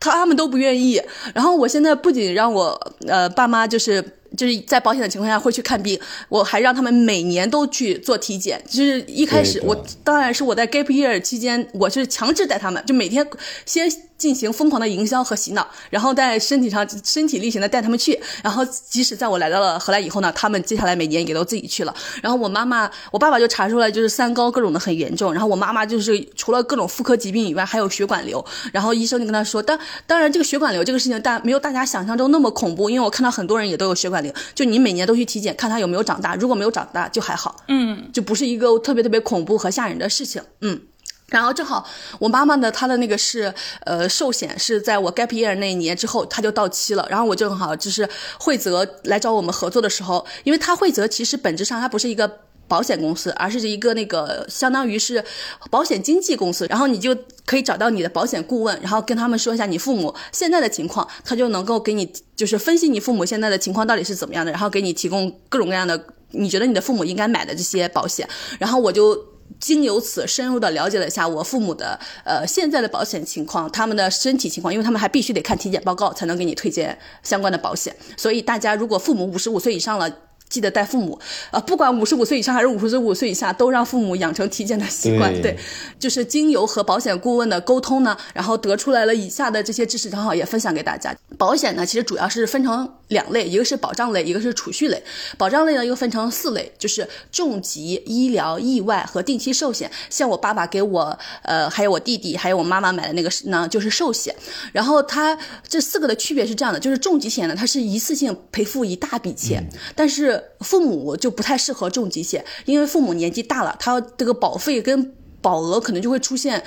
[0.00, 1.00] 他们都不愿意。
[1.34, 4.18] 然后我现在不仅让我呃爸妈就是。
[4.36, 8.62] 就是在保险的情况下会去看病，我还让他们每年都去做体检。
[8.68, 13.26] 就是一开始我当然是我在 gap year 期间，我是强制带他们，就每天
[13.66, 18.18] 先进行疯狂的营销和洗脑，然后在身体上身体力行的带他们去。
[18.42, 21.94] 然后即使在我来到了荷兰以后呢，他们接下来每年也都自己去了。
[22.22, 25.32] 然后我妈妈，我爸爸就查出来就是三高各种的很严重。
[25.32, 28.42] 然后我妈妈就是除了各种妇科疾病以外，还有血管瘤。
[28.72, 34.21] 然后医生就跟他说，当当然这个血管瘤这个事情，但没有大家想象中那么恐怖，因为我看到很多人也都有血管。
[34.54, 40.80] 就你每年都去体检，看他有没有长大，如果没有长大就还好，嗯，就不是一个特别特别恐怖和吓人的事情，嗯。
[41.28, 43.54] 然后正好我妈妈的她的那个是
[43.86, 47.06] 呃寿险是在我 gap year 那一年之后，它就到期了。
[47.08, 48.06] 然后我正好就是
[48.38, 52.40] 惠泽来找我们合作的时候，因为它惠泽其实本质上它不是一个。
[52.72, 55.22] 保险公司，而是一个那个相当于是
[55.70, 57.14] 保险经纪公司，然后你就
[57.44, 68.26] 可以找到你的保险顾问，然后跟他们说一下你父母现在的情况，他就能够给你就是分析你父母现在的情况到底是怎么样的，然后给你提供各种各样的你觉得你的父母应该买的这些保险。
[68.58, 69.22] 然后我就
[69.60, 77.94] 经由此深入的了解了一下我父母的呃现在的保险情况，他们的身体情况，因为他们还必须得看体检报告才能给你推荐相关的保险。
[78.16, 80.10] 所以大家如果父母五十五岁以上了。
[80.52, 81.18] 记得带父母，
[81.50, 85.32] 呃，不管五十五岁以上还是五十五岁以下，都让父母养成体检的习惯。
[85.32, 85.58] 对对，
[85.98, 91.16] 就是经由和保险顾问的沟通呢，然后得出来了以下的这些知识，正好也分享给大家。
[91.38, 95.02] 保险呢，其实主要是分成两类，一个是保障类，一个是储蓄类。
[95.38, 99.90] 保障类呢又分成四类，就是重疾、医疗、意外和定期寿险。
[100.10, 104.34] 像我爸爸给我，呃，还有我弟弟，还有我妈妈买的那个是呢，就是寿险。
[104.72, 109.66] 然后它这四个的区别是这样的，就是重疾险呢，它是一次性赔付一大笔钱，
[109.96, 116.62] 但是父母就不太适合重疾险，因为父母年纪大了，他这个保费跟保额可能就会出现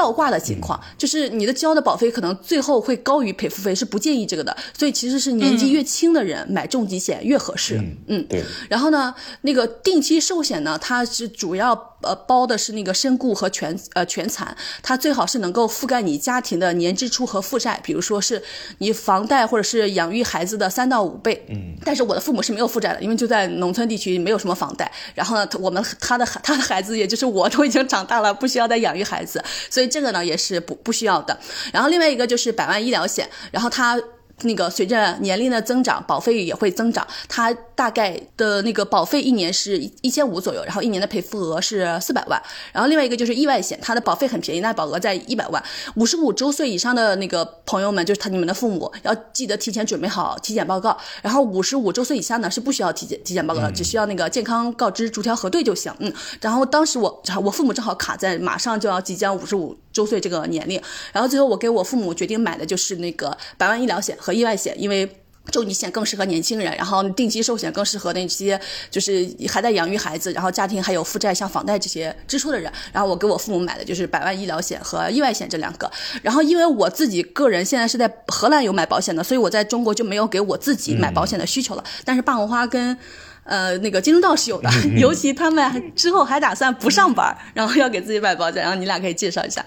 [0.00, 4.56] 倒挂的情况，就是你的交的保费可能最后会高于赔付费，是不建议这个的。
[4.72, 7.78] 所以其实是年纪越轻的人买重疾险越合适。
[8.08, 18.42] 嗯对，然后呢，那个定期寿险呢，它是主要呃包的是那个身故和全呃全残，它最好是能够覆盖你家庭的年支出和负债，比如说是
[18.78, 21.44] 你房贷或者是养育孩子的三到五倍。
[21.50, 24.90] 嗯，但是我的父母是没有负债的，因为就在农村地区没有什么房贷。
[25.14, 31.38] 然后呢，我们他的他的孩子也就是我都已经长大了，不需要再养育孩子，所以这个呢也是不不需要的。
[31.72, 34.00] 然后另外一个就是百万医疗险，然后它。
[34.42, 37.06] 那个随着年龄的增长，保费也会增长。
[37.28, 42.38] 它大概的那个保费一年是一千五左右，然后一年的赔付额是四百万。
[42.74, 45.64] 然后另外一个就是意外险，它的保费很便宜，那保额在一百万。
[45.94, 50.94] 五十五周岁以上的那个朋友们，就是他你们的父母要记得提前准备好体检报告。
[51.22, 55.90] 然后五十五周岁以下呢是不需要体检体检报告的，只需要那个健康告知逐条核对就行。
[56.00, 56.12] 嗯，
[56.42, 60.78] 然后当时我我父母正好卡在马上就要即将五十五周岁这个年龄，
[61.14, 65.10] 然后最后我给我父母决定买的就是那个百万医疗险和意外险，因为。
[65.50, 68.60] 重疾险更适合年轻人，然后定期寿险更适合那些
[68.90, 72.72] 就是还在养育孩子，然后家庭还有负债像房贷这些支出的人。
[72.92, 75.90] 然后我给我父母买的就是百万医疗险和意外险这两个。
[76.22, 81.84] 然后因为我自己个人现在是在荷兰有买保险的，所以我在中国就没有给我自己买保险的需求了。
[82.04, 82.96] 但是霸王花跟
[83.44, 89.64] 呃那个金钟道是有的，尤其他们之后还打算不上班，然后要给自己买保险，然后你俩可以介绍一下。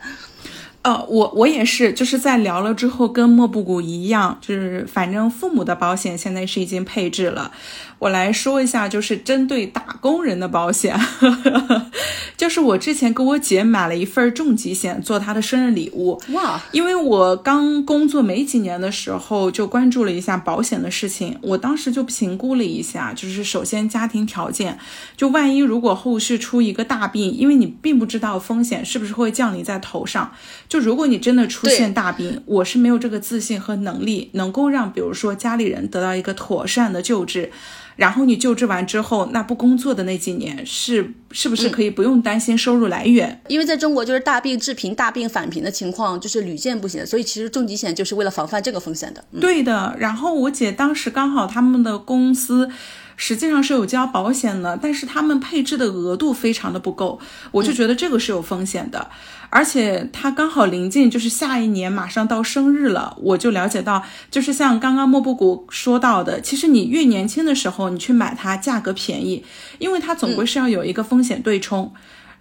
[0.84, 7.52] 呃，我我也是，就是在聊了之后，跟莫布谷一样，就是反正父母的保险现在是已经配置了。
[8.04, 11.00] 我来说一下，就是针对打工人的保险，
[12.36, 16.22] 就是我之前给我姐买了一份重疾险做她的生日礼物。
[16.34, 16.62] 哇！
[16.74, 21.38] 因为我刚工作没几年的时候，就关注了一下保险的事情。
[21.42, 24.78] 我当时就评估了一下，就是首先家庭条件，
[25.16, 30.34] 就万一如果后续出一个大病，因为你并不知道风险是不是会降临在头上。
[30.68, 37.50] 就如果你真的出现大病，我是没有这个自信和能力，能够让比如说家里人得到一个妥善的救治。
[37.96, 43.42] 然后你救治完之后，那不工作的那几年是是不是可以不用担心收入来源？
[43.48, 49.24] 因为在中国就是大病致贫、大病返贫的情况就是屡见不鲜，所以其实重疾险就是为了防范这个风险的。
[49.32, 49.96] 嗯、对的。
[50.00, 52.70] 然后我姐当时刚好他们的公司。
[53.16, 57.20] 实际上是有交保险的，但是他们配置的额度非常的不够，
[57.52, 59.08] 我就觉得这个是有风险的，
[59.56, 69.46] 而且他刚好临近就是下一年马上到生日了，我就了解到，就是像刚刚莫布谷说到的，其实你越年轻的时候你去买它，价格便宜，
[69.78, 71.94] 因为它总归是要有一个风险对冲。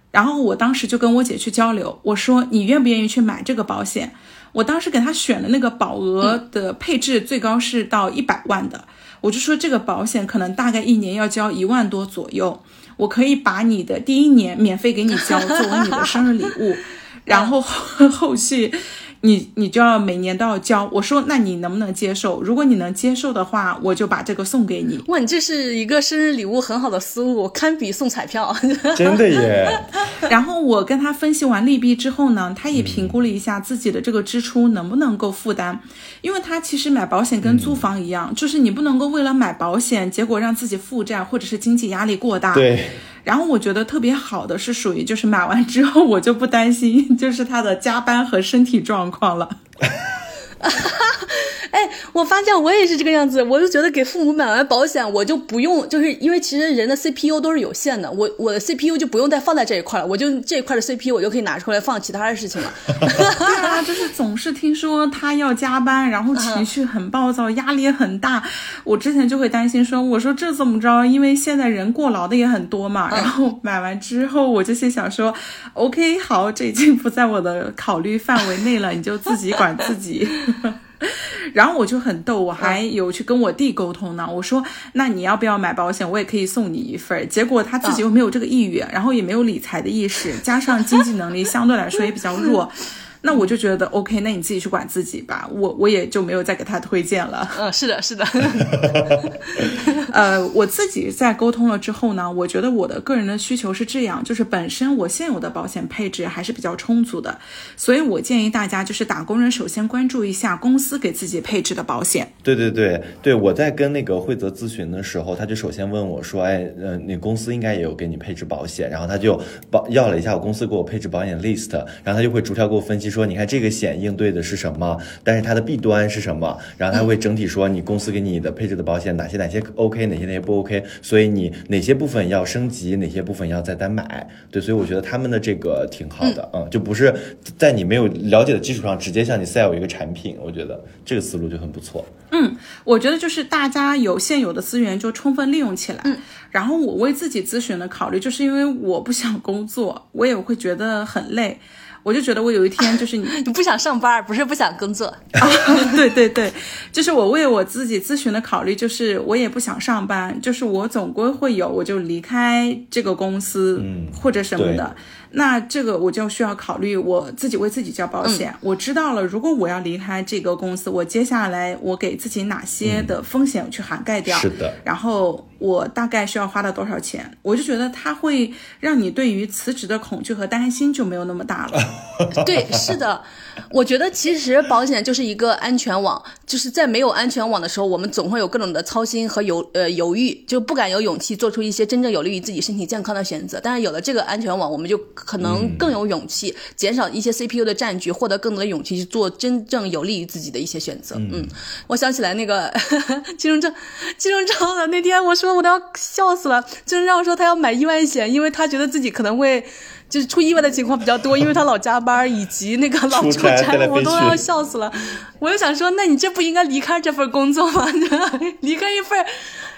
[0.09, 4.11] 然后我当时就跟我姐去交流，我说你愿不愿意去买这个保险？
[4.51, 8.85] 我当时给她选的那个保额的配置最高是到一百万的。
[9.21, 12.63] 我就说这个保险可能大概一年要交一万多左右，
[12.97, 16.75] 我可以把你的第一年免费给你交作为你的生日礼物，
[17.25, 18.73] 然后后 续
[19.21, 20.89] 你你就要每年都要交。
[20.91, 22.43] 我说那你能不能接受？
[22.43, 25.01] 如果你能接受的话，我就把这个送给你。
[25.07, 28.53] 哇，你这是一个生日礼物很好的思路，堪比送彩票。
[28.97, 29.79] 真的耶。
[30.29, 35.79] 然后我跟他分析完利弊之后呢，他也评估了一下自己的这个支出能不能够负担。
[36.19, 42.53] 因为他其实买保险跟租房一样，就是你不能够为了买保险，结果让自己负债或者是经济压力过大。
[42.53, 42.89] 对。
[43.23, 49.59] 然后我觉得特别好的是属于就是买完之后我就不担心就是他的加班和身体状况了。
[51.71, 62.71] 哎，我发现我也是这个样子，我就觉得给父母买完保险，我就不用，就是因为其实人的 CPU 都是有限的，我我的 CPU 就不用再放在这一块了，我就这一块的 CPU 我就可以拿出来放其他的事情了。
[62.87, 68.43] 对啊，就是总是听说他要加班，然后情绪很暴躁，压力也很大，
[68.83, 71.03] 我之前就会担心说，我说这怎么着？
[71.05, 75.33] 因为现在人过劳的也很多嘛，然后买完之后，我就心想说
[75.73, 80.29] ，OK，好，这已经不在我的考虑范围内了，你就自己管自己。
[81.53, 84.25] 然后我就很逗，我还有去跟我弟沟通呢。
[84.31, 84.63] 我说
[84.93, 86.09] ：“那你要不要买保险？
[86.09, 92.71] 我也可以送你一份。”结果他自己又没有这个意愿，然后也没有理财的意识，加上经济能力相对来说也比较弱。
[93.23, 95.49] 那我就觉得 OK，那你自己去管自己吧。
[95.51, 97.49] 我我也就没有再给他推荐了。
[97.57, 98.25] 嗯，是的，是的。
[100.11, 107.39] 呃，我自己在沟通了之后呢，我觉得我的个人的需求是这样，就是本身我现有的保险配置还是比较充足的，
[107.75, 112.31] 所以我建议大家就是打工人首先关注一下公司给自己配置的保险。
[112.43, 119.41] 对对对对，我在跟那个惠泽咨询的时候，他就首先问我说，哎，呃，你公司应该也有给你配置保险，然后他就
[119.71, 121.73] 保要了一下我公司给我配置保险 list，
[122.03, 137.13] 然后他就会逐条给我分析说，你看这个险应对的是什么，但是它的弊端是什么，然后他会整体说你公司给你的配置的保险哪些哪些 OK，哪些哪些不 OK，所以你哪些部分要升级，哪些部分要再单买，对，所以我觉得他们的这个挺好的，嗯，就不是
[137.57, 142.03] 在你没有了解的基础上直接向你 sell 一个产品，我觉得这个思路就很不错。
[142.31, 146.01] 嗯，我觉得就是大家有现有的资源就充分利用起来。
[146.03, 146.17] 嗯，
[146.49, 151.59] 然后我为自己咨询的考虑，就是因为我不想工作，我也会觉得很累。
[152.03, 155.07] 我就觉得我有一天 就是你你不想上班，不是不想工作。
[155.07, 155.47] 啊，
[155.95, 156.51] 对对对，
[156.91, 164.95] 就是我为我自己咨询的考虑，就是我也不想上班，就是我总归会有，我就离开这个公司，嗯或者什么对的。
[165.35, 168.51] 那这个我就需要考虑我自己为自己交保险。
[168.51, 174.37] 嗯我知道了，如果我要离开这个公司，我接下来我给自己哪些的风险去涵盖掉？
[174.37, 177.35] 是的，然后我大概需要花到多少钱？
[177.41, 181.79] 我就觉得它会让你对于辞职的恐惧和担心就没有那么大了。
[182.45, 183.21] 对，是的，
[183.69, 193.59] 我觉得其实保险就是一个安全网，就是在没有安全网的时候，我们总会有各种的操心和犹呃犹豫，就不敢有勇气做出一些真正有利于自己身体健康的选择。
[193.61, 201.15] 但是有了这个安全网，我们就可能更有勇气，减少一些 CPU 的占据，获得更多的勇气去做真正有利于自己的一些选择。
[201.17, 201.47] 嗯，
[201.87, 202.71] 我想起来那个
[203.37, 203.73] 金融证，
[204.17, 206.63] 金融证的那天，我说我都要笑死了。
[206.85, 209.65] 金融证说他要买意外险，因为他觉得自己可能会。
[210.13, 214.91] 就是出意外的情况比较多，因为他老加班，以及那个老出出差我都要笑死了。
[215.39, 217.87] 我就想说，那你这不应该离开这份工作吗？
[218.61, 219.25] 离开一份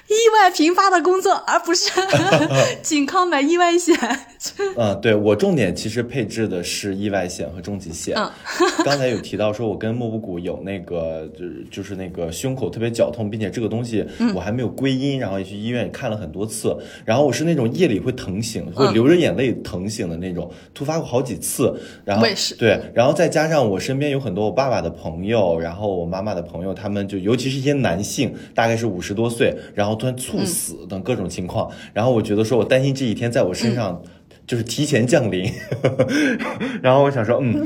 [0.07, 1.89] 意外频发的工作，而不是
[2.83, 3.95] 仅靠买意外险。
[4.77, 8.15] 嗯，对我重点其实配置的是意外险和重疾险。
[8.15, 8.31] 嗯
[8.85, 16.77] 刚才有提到说，我跟莫布谷有那个就是就是那个胸口特别绞痛，并且这个东西嗯我还没有归因，然后也去医院看了很多次。
[17.03, 21.73] 然后我是那种夜里会疼醒，嗯会流着眼泪疼醒的那种，突发过好几次。
[22.03, 22.27] 然后
[22.59, 31.69] 对，然后再加上我身边有很多我爸爸的朋友，然后我妈妈的朋友，他们就尤其是一些男性，大概是五十多岁，然后突然猝死等各种情况。
[31.93, 34.01] 然后我觉得说我担心这一天在我身上。
[34.47, 35.51] 就是提前降临，
[36.83, 37.65] 然后我想说，嗯，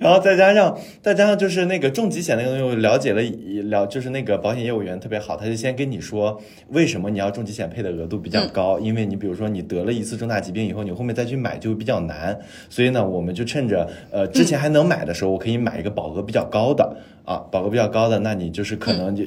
[0.00, 3.22] 然后再加上再加上就是那个重疾险那个东西，我了解了
[3.70, 12.36] 了，就是那个保险业务员特别好，他就先跟你说为什么你要重疾险配的额度比较高，因为你比如说你得了一次重大疾病以后，你后面再去买就比较难，
[12.68, 19.22] 所以呢，我们就趁着呃之前还能买的时候，我可以买一个保额比较高的啊，保额比较高的，那你就是可能就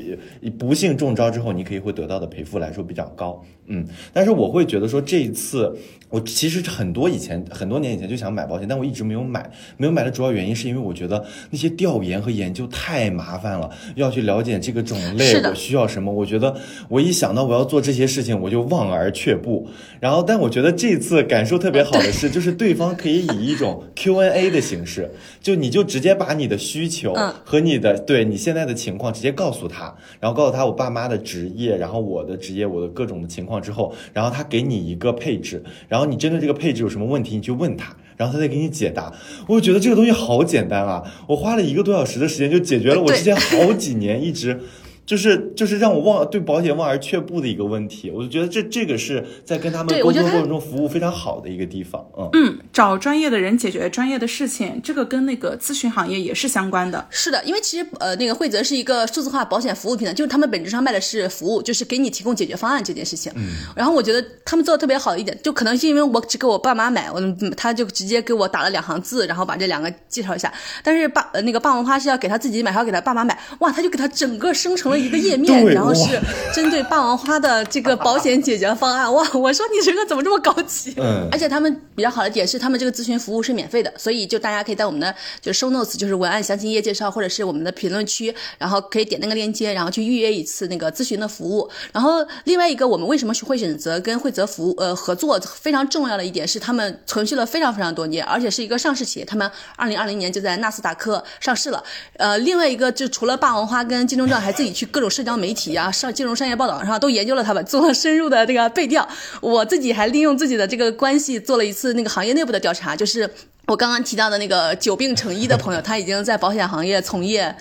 [0.57, 5.75] 不幸中招之后，你可以会得到的赔付来说比较高，嗯，但是我会觉得说这一次
[6.09, 16.55] 我其实很多以前很多年以前就想买保险，但我一直没有买，没有买的主要原因是因为我觉得那些调研和研究太麻烦了，要去了解这个种类我需要什么，我觉得
[16.89, 19.67] 我一想到我要做这些事情，我就望而却步。
[19.99, 25.09] 然后，但我觉得这次感受特别好的是，就是对方可以以一种 Q&A 的形式，
[25.41, 27.33] 就你就直接把你的需求嗯。
[27.43, 37.95] 和你的对你现在的情况直接告诉他，然后告诉他我爸妈的职业，然后我的职业，我的各种的情况之后，然后他给你一个配置，然后你针对这个配置有什么问题，你去问他。
[38.17, 39.13] 然后他再给你解答，
[39.45, 41.03] 我就觉得这个东西好简单啊！
[41.27, 44.57] 我花了一个多小时的时间就解决了我之前 好几年一直
[45.05, 48.09] 就是就是让我望对保险望而却步的一个问题。
[48.09, 52.05] 我就觉得这这个是在跟他们沟通过程中服务非常好的一个地方。
[52.17, 57.05] 嗯嗯，找专业的人解决专业的事情，这个跟那个咨询行业也是相关的。
[57.09, 63.31] 是的，因为其实呃，那个惠泽是一个数字化保险服务平台，就是他们本质上卖的是服务，就是给你提供解决方案这件事情。
[63.35, 70.51] 嗯，然后我觉得他们做的特别好一点，就可能是因为我只给我爸妈买，我嗯他就直接给我打了两行字，然后把这两个介绍一下。
[70.83, 76.19] 但是霸呃那个霸王花是要给他自己买，还要给他爸妈买，哇，他就给他整个生成了一个页面，然后是
[76.53, 79.11] 针对霸王花的这个保险解决方案。
[79.13, 80.93] 哇，我说你这个怎么这么高级？
[80.97, 91.69] 嗯而且他们比较好的点是，他们这个咨询服务是免费的，所以就大家可以在我们的就是 show notes，就是文案详情页介绍，或者是我们的评论区，然后可以点那个链接，然后去预约一次那个咨询的服务。
[91.91, 101.83] 然后另外一个，我们为什么会选择跟惠泽服务呃合作，非常重要的一点是，他们存续了非常非常多年，而且是一个上市企业，他们二零二零年就在纳斯达克上市了。
[102.17, 109.07] 呃，另外一个就除了霸王花跟金钟罩，还自己各种社交媒体啊、上金融商业报道上都研究了他们，做了深入的这个背调。
[109.41, 113.29] 我自己还利用自己的这个关系做了一次那个行业内部的调查，就是
[113.67, 117.55] 我刚刚提到的那个久病成医的朋友，他已经在保险行业从业。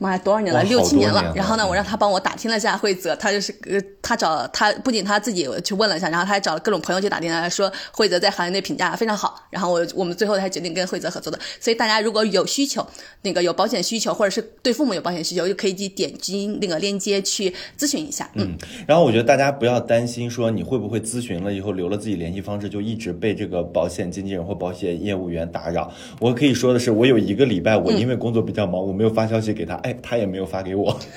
[0.00, 0.62] 妈呀，多少年了？
[0.64, 1.32] 六七年了。
[1.36, 9.46] 然后呢，嗯我让他帮我打听了一下惠泽，他就是呃，他找他不仅他自己去问了一下，然后他还找了各种朋友去打听了，说惠泽在行业内评价非常好。
[9.50, 11.38] 然后我我们最后才决定跟惠泽合作的。
[11.60, 12.84] 所以大家如果有需求，
[13.20, 18.30] 那个有保险需求，或者是对父母有保险需求，就可以去点击那个链接去咨询一下。
[18.34, 18.56] 嗯，
[18.86, 25.92] 然后我觉得大家不要担心说你会不会咨询了以后留了自己联系方式就一直被这个保险经纪人或保险业务员打扰。
[26.18, 30.98] 我可以说的是，我有一个礼拜我因为工作比较忙，我没有发消息给他，哎，他也没有发给我。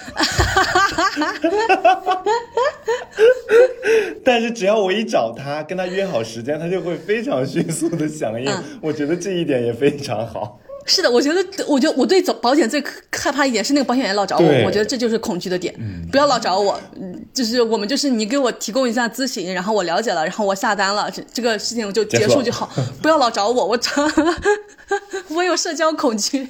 [4.26, 8.50] 但是只要我一找他，跟他约好时间，他就会非常迅速的响应。
[8.50, 10.60] 嗯我觉得这一点也非常好。
[10.86, 15.74] 是的，我觉得，我觉得我对走保险最害怕一点是那个保险员老找我，我觉得这就是恐惧的点。
[16.12, 22.70] 不要老找我，嗯就是我们就是你给我提供一下咨询，然后我了解了，然后我下单了，这这个事情就结结束束就好。
[23.02, 23.92] 不要老找我，我找
[25.32, 26.50] 我有社交恐惧。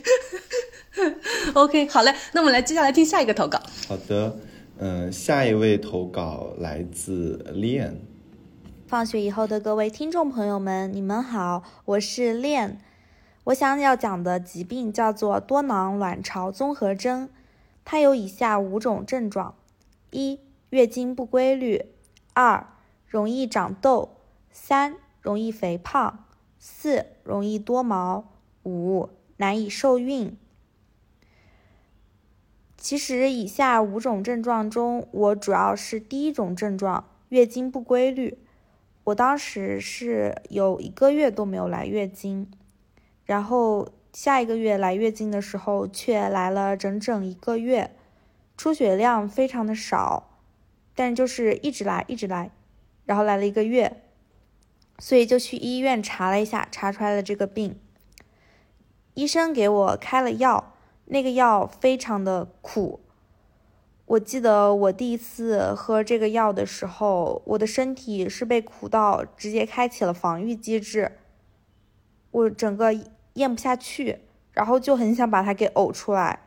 [1.53, 3.60] OK，好嘞，那我们来接下来听下一个投稿。
[3.88, 4.38] 好的，
[4.78, 7.95] 嗯、下一位投稿来自 Lian。
[8.88, 12.80] 放学以后的各位听众朋友们，你们好，我是练。
[13.45, 17.28] 我想要讲的疾病叫做多囊卵巢综合征，
[17.84, 19.56] 它有以下五种症状：
[20.11, 20.40] 一、
[20.70, 21.88] 月经不规律；
[22.34, 22.68] 二、
[23.07, 24.10] 容易长痘；
[24.52, 26.26] 三、容易肥胖；
[26.60, 28.26] 四、容易多毛；
[28.64, 30.38] 五、难以受孕。
[32.84, 38.38] 其实，以下五种症状中，我主要是第一种症状——月经不规律。
[39.05, 42.51] 我当时是有一个月都没有来月经，
[43.23, 47.95] 然后下一个月来月经的时候却来了整整一个月，
[48.57, 50.41] 出血量非常的少，
[50.93, 52.51] 但就是一直来一直来，
[53.05, 54.01] 然后来了一个月，
[54.99, 57.80] 所以就去医院查了一下，查出来了这个病。
[59.14, 60.72] 医生给我开了药，
[61.05, 62.99] 那个药非常的苦。
[64.05, 71.13] 我记得我第一次喝这个药的时候，我的身体是被苦到直接开启了防御机制，
[72.31, 72.93] 我整个
[73.34, 74.19] 咽不下去，
[74.51, 76.41] 然后就很想把它给呕出来。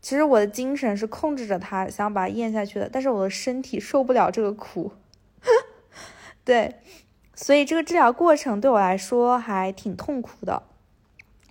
[0.00, 4.92] 其实我的精神是控制着它，想把它咽下去的，但是我的身体受不了这个苦。
[6.44, 6.76] 对，
[7.34, 10.62] 所以这个治疗过程对我来说还挺痛苦的，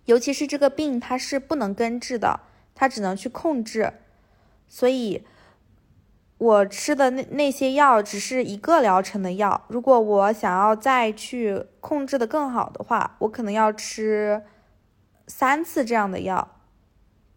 [0.07, 2.41] 尤其是这个病它是不能根治的，
[2.75, 3.93] 它只能去控制，
[4.67, 5.25] 所以。
[6.39, 14.43] 我吃的那那些药只是一个疗程的药，如果我想要再去控制的更好的话，我可能要吃
[15.25, 16.47] 三次这样的药，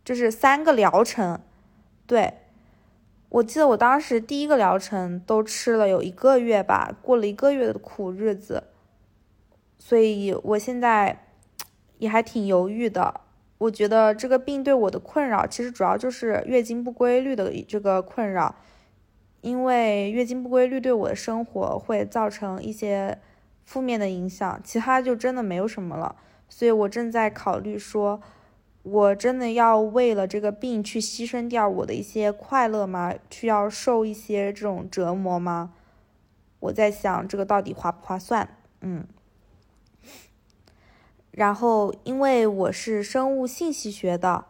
[0.05, 1.41] 就是三个疗程。
[2.07, 2.35] 对，
[3.31, 8.65] 我记得我当时第一个疗程都吃了有一个月吧，过了一个月的苦日子，
[9.79, 11.25] 所以我现在
[12.01, 13.21] 也还挺犹豫的。
[13.59, 18.57] 我觉得这个病对我的困扰，其实主要就是月经不规律的这个困扰。
[19.43, 23.19] 因为月经不规律对我的生活会造成一些
[23.65, 26.17] 负面的影响，其他就真的没有什么了。
[26.49, 28.21] 所以我正在考虑说，
[28.83, 33.15] 我真的要为了这个病去牺牲掉我的一些快乐吗？
[33.31, 35.73] 去要受一些这种折磨吗？
[36.61, 38.47] 我在想这个到底划不划算？
[38.83, 39.07] 嗯。
[41.41, 44.45] 然后，因为我是生物信息学的。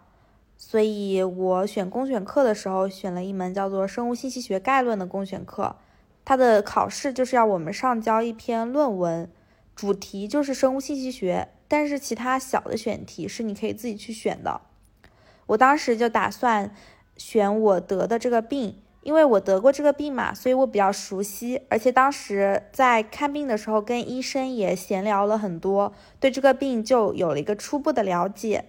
[0.57, 5.77] 所以我选公选课的时候，选了一门叫做《生物信息学概论》的公选课。
[6.25, 9.31] 它的考试就是要我们上交一篇论文，
[9.77, 14.61] 主题就是生物信息学，但是其他小的选题是你可以自己去选的。
[15.47, 16.75] 我当时就打算
[17.17, 28.67] 选我得的这个病，因为我得过这个病嘛，所以我比较熟悉，而且当时在看病的时候跟医生也闲聊了很多，对这个病就有了一个初步的了解。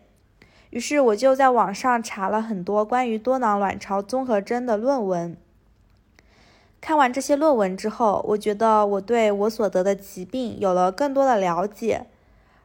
[0.70, 5.36] 于是我就在网上查了很多关于多囊卵巢综合征的论文。
[6.80, 12.08] 看完这些论文之后，我觉得我对我所得的疾病有了更多的了解。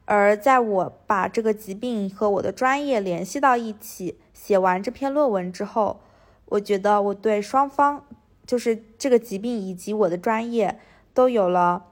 [0.05, 5.99] 而在我把这个疾病和我的专业联系到一起，写完这篇论文之后，
[6.47, 8.05] 我觉得我对双方，
[8.47, 10.79] 就是这个疾病以及我的专业，
[11.13, 11.85] 都有了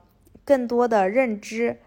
[0.45, 1.79] 更多的认知。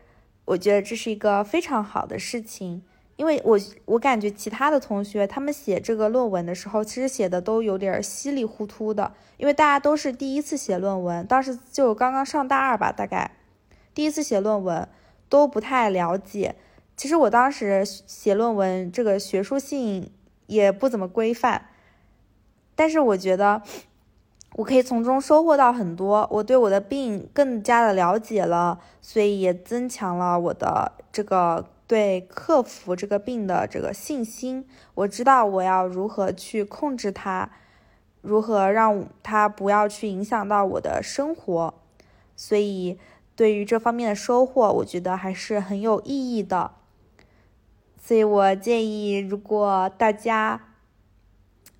[0.45, 2.83] 我觉得这是一个非常好的事情。
[3.15, 13.31] 因为我我感觉其他的同学他们写这个论文的时候，其实写的都有点稀里糊涂的，因为大家都是第一次写论文，当时就刚刚上大二吧，大概
[13.95, 14.87] 第一次写论文
[15.29, 16.55] 都不太了解。
[16.95, 20.11] 其实我当时写论文这个学术性
[20.45, 21.69] 也不怎么规范，
[22.77, 23.61] 但是我觉得
[24.55, 31.65] 我可以从中收获到很多，我对我的病更加的了解了，所以也增强了我的这个。
[31.87, 34.67] 对克服这个病的这个信心。
[34.93, 37.49] 我知道我要如何去控制它，
[38.19, 41.73] 如何让它不要去影响到我的生活。
[42.35, 42.99] 所以，
[43.37, 46.71] 对于这方面的收获，我觉得还是很有意义的。
[47.97, 50.59] 所以我建议，如果大家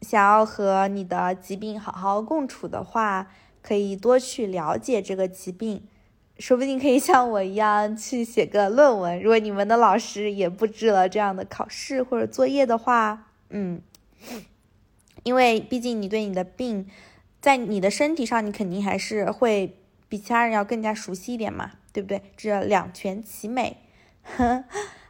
[0.01, 5.87] 想要和你的疾病好好共处的话，可以多去了解这个疾病。
[6.39, 9.19] 说不定可以像我一样去写个论文。
[9.19, 13.81] 如果你们的老师也布置了这样的考试或者作业的话，嗯，
[15.23, 16.87] 因为毕竟你对你的病，
[17.41, 22.21] 在你的身体上，你肯定还是会比其他人要更加熟悉一点嘛，对不对？
[22.37, 23.77] 这两全其美。
[24.21, 24.63] 呵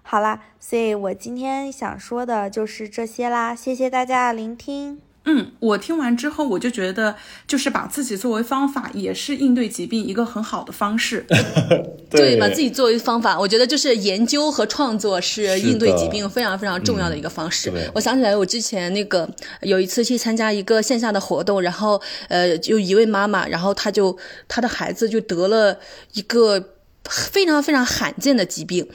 [0.09, 5.01] 好啦，所以我今天想说的就是这些啦，谢谢大家的聆听。
[5.25, 11.25] 嗯，我听完之后，我就觉得，就是把自己作为方法，也是应对疾病一个很好的方式。
[12.09, 17.69] 对，把自己作为方法，我觉得就是研究和创作是应对疾病非常非常重要的一个方式。
[17.93, 19.29] 我想起来，我之前那个
[19.59, 24.17] 有一次去参加一个线下的活动，然后呃，就一位妈妈，然后她就
[24.47, 25.77] 她的孩子就得了
[26.13, 26.76] 一个
[27.09, 28.88] 非常非常罕见的疾病，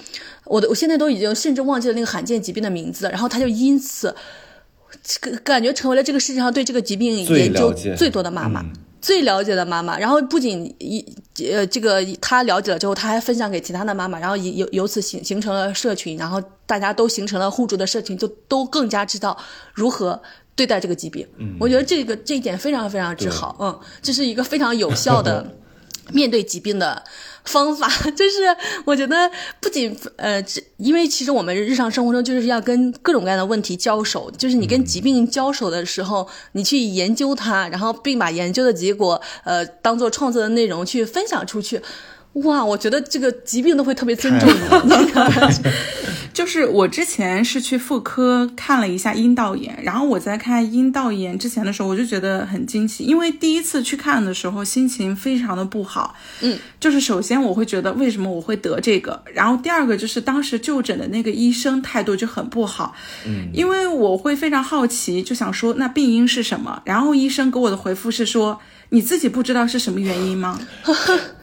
[0.45, 4.15] 我的我现在都已经甚至忘记了那个罕见疾病的名字，然后她就因此。
[5.03, 8.63] 这个感觉成为了这个世界上对这个疾病研究最多的妈妈，
[9.01, 9.99] 最了解的妈妈。
[9.99, 11.03] 然后不仅一
[11.51, 19.35] 呃，这个她了解了之后，她还分享给其他的妈妈，然后由由此形形成了社群，然后大家都形成了互助的社群，就都更加知道
[19.73, 20.23] 如何
[20.55, 21.27] 对待这个疾病。
[21.39, 23.57] 嗯，我觉得这个这一点非常非常之好。
[23.61, 25.57] 嗯，这是一个非常有效的
[26.13, 27.03] 面对疾病的。
[27.45, 30.43] 方法 就是，我觉得不仅呃，
[30.77, 41.81] 因为其实我们日常生活中就是要跟各种各样的问题交手，就是你跟疾病交手的时候，你去研究它，然后并把研究的结果呃当做创作的内容去分享出去。
[42.45, 45.13] 哇，我觉得这个疾病都会特别尊重你。
[46.33, 56.15] 就是我之前是去妇科看了一下阴道炎，然后我在看阴道炎之前的时候，我就觉得很惊奇，因为第一次去看的时候心情非常的不好。
[56.41, 62.95] 嗯，就是首先我会觉得为什么我会得这个，然后第二个就是当时就诊的那个医生态度就很不好。
[63.27, 70.59] 嗯，因为我会非常好奇，就想说那病因是什么，然后医生给我的回复是说你自己不知道是什么原因吗？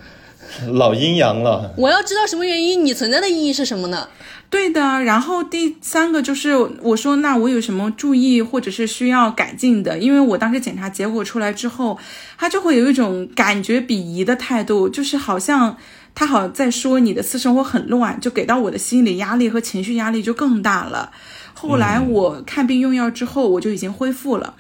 [0.73, 1.73] 老阴阳了。
[1.77, 4.07] 我要知道什么原因，你存在的意义是什么呢？
[4.49, 4.81] 对的。
[5.03, 9.97] 然后第三个就是我说，那我有什么注意或者是需要改进的？
[9.99, 11.97] 因为我当时检查结果出来之后，
[12.37, 15.77] 他就会有一种感觉鄙夷的态度，就是好像
[16.15, 21.11] 他好像在说你的私生活很乱，就给到我的心理压力和情绪压力就更大了。
[21.53, 24.55] 后来我看病用药之后，我就已经恢复了。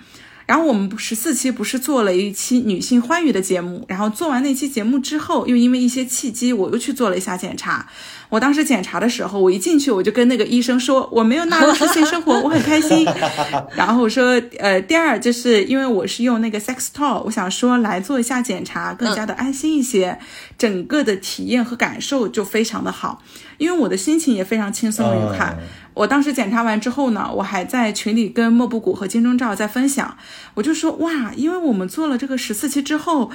[0.49, 7.87] 然后我们十四期不是做了一期女性欢愉的节目，然后做完那期节目之后，又因为一些契机，我又去做了一下检查。
[8.29, 13.03] 我当时检查的时候，我一进去我就跟那个医生说，我没有纳入性生活，我很开心。
[13.75, 20.19] 然后我说，呃，第二就是因为我是用那个 sex toy，我想说来做一下检查，更加的安心一些，
[20.57, 23.23] 整个的体验和感受就非常的好，
[23.57, 25.57] 因为我的心情也非常轻松愉快。
[25.95, 30.15] 我当时检查完之后呢，我还在群里跟莫布谷和金钟罩在分享，
[30.53, 33.31] 我就说哇，因为我们做了这个十四期之后，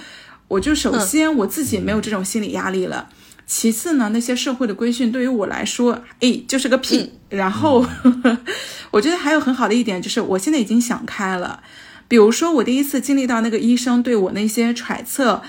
[0.48, 3.08] 我就首先我自己没有这种心理压力了，
[3.46, 7.12] 其次呢，那些社会的规训对于我来说，哎，就是个屁。
[7.28, 7.84] 然后
[8.90, 11.62] 我觉得还有很好的一点就是，我现在已经想开了，
[12.08, 15.42] 比如说我第一次经历到那个医生对我那些揣测。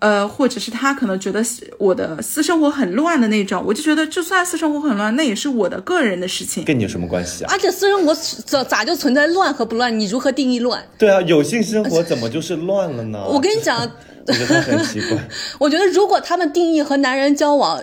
[0.00, 1.44] 呃，或者是他可能觉得
[1.76, 7.50] 我的私生活很乱的那种，我就觉得就算私生活很乱，那也是我的个人的事情，跟你有什么关系啊？
[7.50, 9.98] 而且私生活咋咋就存在乱和不乱？
[9.98, 10.80] 你如何定义乱？
[10.96, 13.18] 对啊，有性生活怎么就是乱了呢？
[13.26, 13.90] 我跟你讲，
[14.28, 15.18] 我觉得很奇怪。
[15.58, 17.82] 我觉得如果他们定义和男人交往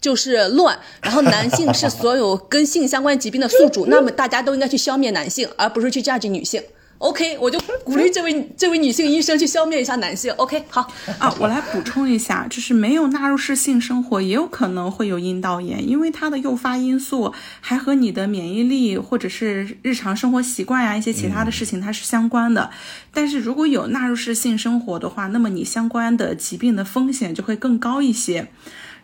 [0.00, 6.62] 就是乱，然后男性是所有跟性相关疾病的宿主， 那么大家都应该去消灭男性，而不是去价值女性。
[6.98, 10.32] OK，我就鼓励这位 这位女性医生去消灭一下男性。
[10.34, 22.70] OK，好啊，我来补充一下，就是没有纳入式性生活也有可能会有阴道炎，因为它的诱发因素还和你的免疫力或者是日常生活习惯呀一些其他的事情它是相关的。
[23.12, 28.48] 但是如果有纳入式性生活的话，那么你相关的疾病的风险就会更高一些。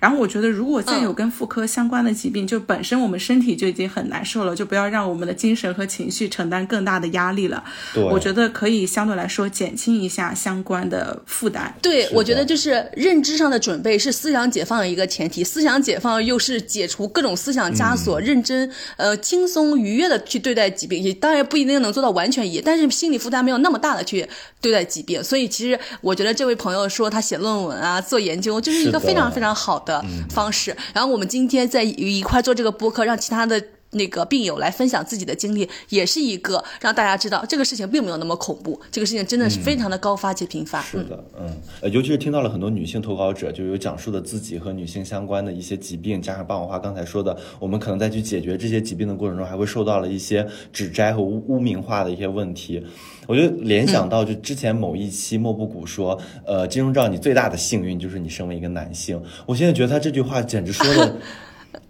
[0.00, 7.62] 然后我觉得，如果再有跟妇科相关的疾病，就本身我们身体就已经很难受了，就不要让我们的精神和情绪承担更大的压力了。
[7.92, 11.72] 对我觉得可以相对来说减轻一下相关的负担。
[11.82, 24.26] 对，我觉得就是认知上的准备是思想解放的一个前提，思想解放又是解除各种思想枷锁，认真呃轻松愉悦的去对待疾病，也当然不一定能做到完全一，但是心理负担没有那么大的去
[24.62, 25.22] 对待疾病。
[25.22, 29.89] 所以其实我觉得这位朋友说他写论文啊、做研究，就是一个非常非常好的。
[29.90, 30.76] 的方式。
[30.94, 33.60] 然后我们今天在一块做这个播客，让其他的。
[33.92, 40.80] 那个病友来分享自己的经历，也是一个让大家知道这个事情并没有那么恐怖，这个事情真的是非常的高发且频发。
[40.80, 52.86] 是的，嗯，呃，尤其是听到了很多女性投稿者，就有讲述的自己和女性相关的一些疾病，加上霸王花刚才说的，我们可能在去解决这些疾病的过程中，还会受到了一些指摘和污污名化的一些问题。
[53.30, 59.22] 我就联想到，就之前某一期莫布谷说，呃，金钟罩你最大的幸运就是你身为一个男性。
[59.46, 61.16] 我现在觉得他这句话简直说的。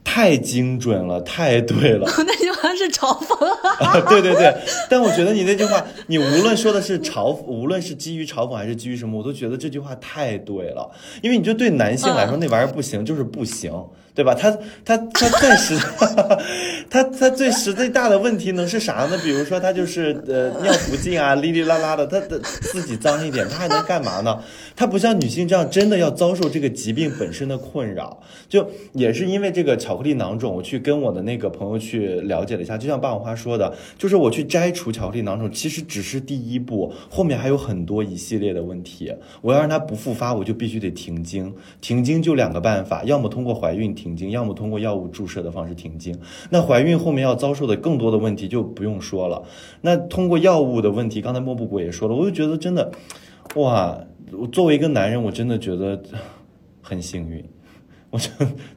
[0.02, 2.06] 太精准了，太对了。
[2.26, 3.32] 那句话是嘲讽
[3.78, 4.00] 啊！
[4.10, 4.52] 对对对，
[4.88, 10.90] 但我觉得你那句话，你无论说的是嘲，无论是基于嘲讽还是基于什么，我都觉得这句话太对了。
[11.22, 13.72] 因为你就对男性来说，那玩意儿不行，就是不行。
[14.20, 14.34] 对吧？
[14.34, 14.50] 他
[14.84, 15.78] 他他最实，
[16.90, 19.18] 他他最实最大的问题能是啥呢？
[19.24, 24.38] 比如说他就是呃尿不尽啊，哩哩啦啦的，他的自己脏一点，他还能干嘛呢？
[24.80, 28.18] 它不像女性这样真的要遭受这个疾病本身的困扰。
[28.48, 39.12] 就也是因为这个巧克力囊肿，我去跟我的那个朋友去了解了一下，就像霸王花说的，就是我去摘除巧克力囊肿，其实只是第一步，后面还有很多一系列的问题。
[39.42, 41.54] 我要让它不复发，我就必须得停经。
[41.82, 43.94] 停经就两个办法，要么通过怀孕。
[43.94, 46.18] 停经，要么通过药物注射的方式停经。
[46.48, 49.42] 那怀孕后面要遭受的更多的问题就不用说了。
[49.82, 52.90] 那通过药物的问题，刚才莫布谷也说了，我就觉得真的，
[53.56, 54.00] 哇！
[54.32, 56.00] 我作为一个男人，我真的觉得
[56.82, 57.44] 很幸运。
[58.10, 58.28] 我就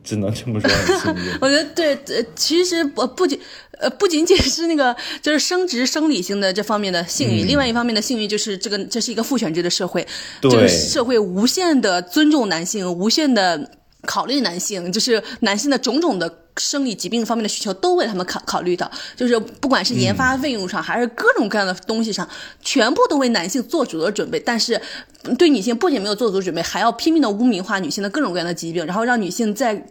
[0.03, 1.31] 只能这么说，很幸运。
[1.41, 3.39] 我觉得对，呃，其实不不仅
[3.79, 10.05] 呃不仅仅是那个就是生殖生理性的这方面的幸运，另外一方面的幸运就是这个这是一个父权制的社会，
[10.39, 13.71] 这个社会无限的尊重男性，无限的。
[14.05, 22.27] 考虑男性，就是男性的种种的生理疾病方面的需求，都为他们考考虑的，就是不管是研发费用上，还是各种各样的东西上，
[22.61, 24.39] 全部都为男性做足了准备。
[24.39, 24.81] 但是，
[25.37, 29.85] 对女性不仅没有做足准备，还要拼命的污名化女性的各种各样的疾病，然后让女性在。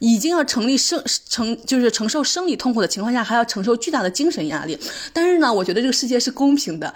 [0.00, 4.76] 已经要成立生承就是承受生理痛苦的情况下，还要承受巨大的精神压力。
[5.12, 6.92] 但是呢，我觉得这个世界是公平的，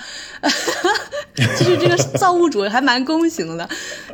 [1.37, 3.69] 就是这个造物主还蛮公平的。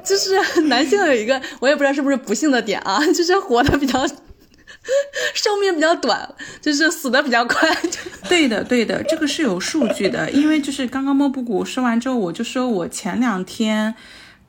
[0.04, 4.06] 就是男性有一个，我也不知道是不是不幸的点啊，就是活的比较
[5.34, 6.28] 寿命比较短，
[6.60, 7.70] 就是死的比较快。
[8.28, 10.30] 对的，对的，这个是有数据的。
[10.30, 13.94] 因为就是刚刚莫布谷说完之后，我就说我前两天。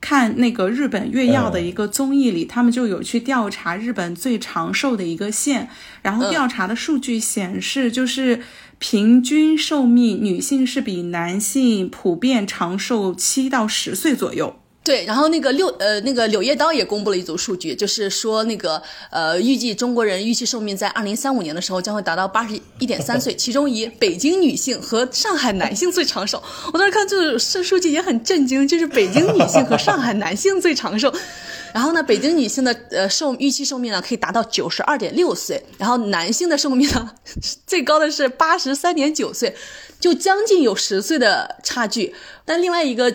[0.02, 5.70] 看那个日本月曜的一个综艺里，他们就有去调查日本最长寿的一个县，
[6.02, 8.42] 然后调查的数据显示，就是
[8.78, 14.56] 平均寿命女性是比男性普遍长寿七到十岁左右。
[14.84, 26.42] 对，然后那个六呃，那个柳叶刀也公布了一组数据，就是说那个呃，预计中国人预期寿命在二零三五年的时候将会达到八十一点三岁，其中以北京女性和上海男性最长寿。
[26.72, 31.14] 我当时看这这数据也很震惊，就是北京女性和上海男性最长寿。
[31.72, 37.12] 然后呢，北京女性的呃寿预期寿命呢可以达到九十二点六岁，然后男性的寿命呢
[37.68, 39.54] 最高的是八十三点九岁，
[40.00, 42.12] 就将近有十岁的差距。
[42.44, 43.14] 但另外一个。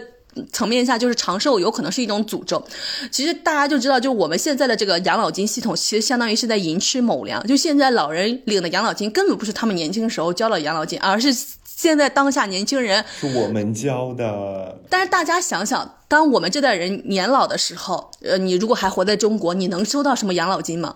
[0.51, 2.63] 层面下，就是长寿有可能是一种诅咒。
[3.11, 7.45] 其实大家就知道，就我们现在的这个养老金系统，其实相当于是在寅吃卯粮。
[7.47, 11.35] 就现在老人领的养老金，根本不是他们年轻时候交的养老金，而是
[11.65, 14.79] 现在当下年轻人是我们交的。
[14.89, 20.95] 但是大家想想，当我们这代人年老的时候，呃，你如果还活在中国，你能收到什么养老金吗？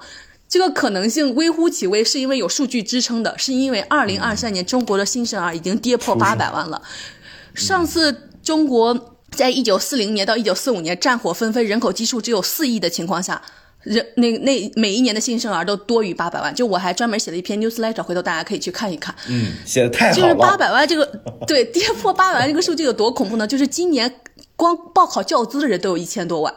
[0.50, 6.82] 这个可能性微乎其微，是因为有数据支撑的，是因为二零二三年中国的新生儿已经跌破八百万了。
[7.54, 9.11] 上次中国。
[9.36, 13.42] 在一九四零年到一九四五年战火纷飞、人口基数只有四亿的情况下，
[13.82, 16.54] 人那那每一年的新生儿都多于八百万。
[16.54, 19.16] 就我还专门写了一篇 newsletter，回头大家可以去看一看。
[19.28, 20.22] 嗯，写的太好了。
[20.22, 21.06] 就是八百万这个，
[21.48, 23.48] 对跌破八百万这个数据有多恐怖呢？
[23.48, 24.14] 就是今年
[24.56, 26.54] 光报考教资的人都有一千多万。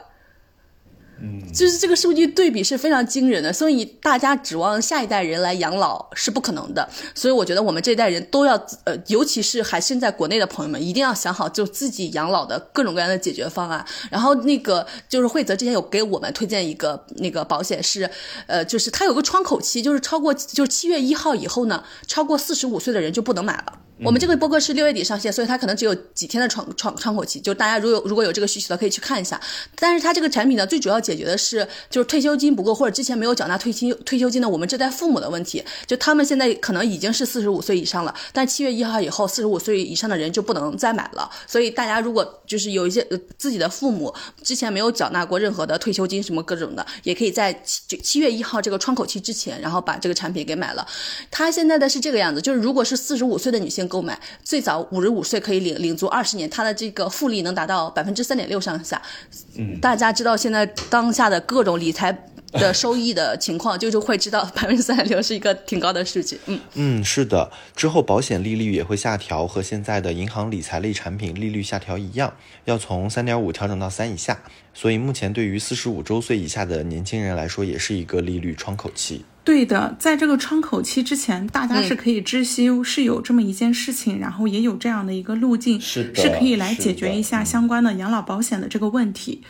[1.21, 6.89] 嗯，就是这个数据对比是非常惊人的，所以大家指望下一代人来养老是不可能的。
[7.15, 8.55] 所以我觉得我们这一代人都要，
[8.85, 13.85] 呃，尤其是还身在国内的朋友们，一定要想好就自己养老的各种各样的解决方案。
[14.11, 18.11] 然后那个就是惠泽之前有给我们推荐一个那个保险是，
[18.47, 23.79] 呃，就是它有个窗口期，就是超过就是七月一号以后呢，超过四十五岁的人就不能买了。
[24.03, 29.41] 我们这个播客是六月底上线，所以它可能只有几天的窗窗窗口期，就大家如果如果有这个需求的可以去看一下。
[29.77, 35.63] 但是它这个产品呢，最主要解决的是就是退休金不够或者之前没有缴纳退休退休金的我们这代父母的问题。
[35.87, 41.31] 就他们现在可能已经是四十五岁以上了，但七月一号以后，四十五岁以上的人就不能再买了。
[41.47, 43.07] 所以大家如果就是有一些
[43.39, 44.13] 自己的父母
[44.43, 50.85] 之前没有缴纳过任何的退休金什么各种的，也可以在七七月一号这个窗口期之前，然后把这个产品给买了。
[51.31, 53.85] 它现在的是这个样子，就是如果是四十五岁的女性。
[53.95, 59.01] 购买最早五十五岁可以领领足二十年，它的这个复利能达到百分之三点六上下。
[59.57, 62.11] 嗯，大家知道现在当下的各种理财
[62.51, 66.41] 的 收益的情况，就是会知道 百分之三点六是一个挺高的数据。
[66.47, 72.35] 嗯嗯，是的，之后保险利率也会下调，和现在的银行理财类产品利率下调一样，
[72.65, 74.43] 要从三点五调整到三以下。
[74.75, 79.25] 所以目前对于四十五周岁以下的年轻人来说，也是一个利率窗口期。
[79.45, 89.43] 对的，在这个窗口期之前，大家是可以知悉是有这么一件事情，然后也有这样的一个路径，是是可以来解决一下相关的养老保险的这个问题。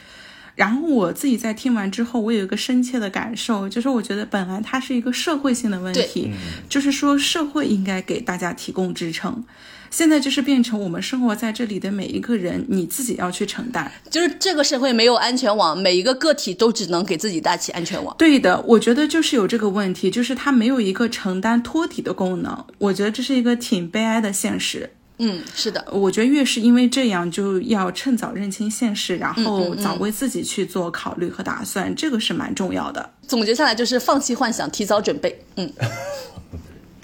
[0.57, 6.31] 然后我自己在听完之后，我有一个深切的感受，就是我觉得本来它是一个社会性的问题，
[6.69, 9.45] 就是说社会应该给大家提供支撑，
[9.95, 13.89] 现在就是变成我们生活在这里的每一个人，你自己要去承担。
[14.11, 18.12] 就是这个社会没有安全网，每一个个体都只能给自己搭起安全网。
[18.19, 24.91] 对的，我觉得就是有这个问题，就是它没有一个承担托底的功能，我觉得这是一个挺悲哀的现实。
[25.19, 33.11] 嗯，是的，我觉得越是因为这样，就要趁早认清现实，然后早为自己去做考虑和打算，这个是蛮重要的。
[33.29, 35.41] 总结下来就是放弃幻想，提早准备。
[35.55, 35.73] 嗯，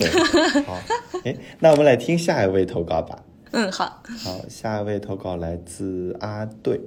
[0.01, 0.09] 对，
[0.65, 0.81] 好，
[1.27, 3.23] 哎，那我们来听下一位投稿吧。
[3.51, 6.81] 嗯，好，好，下一位投稿来自阿队。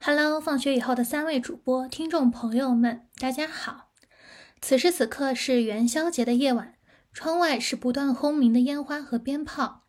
[0.00, 3.88] Hello，放学以后的三位主播、听众朋友们，大家好。
[4.60, 6.74] 此时此刻是元宵节的夜晚，
[7.12, 9.82] 窗外是不断轰鸣的烟花和鞭炮。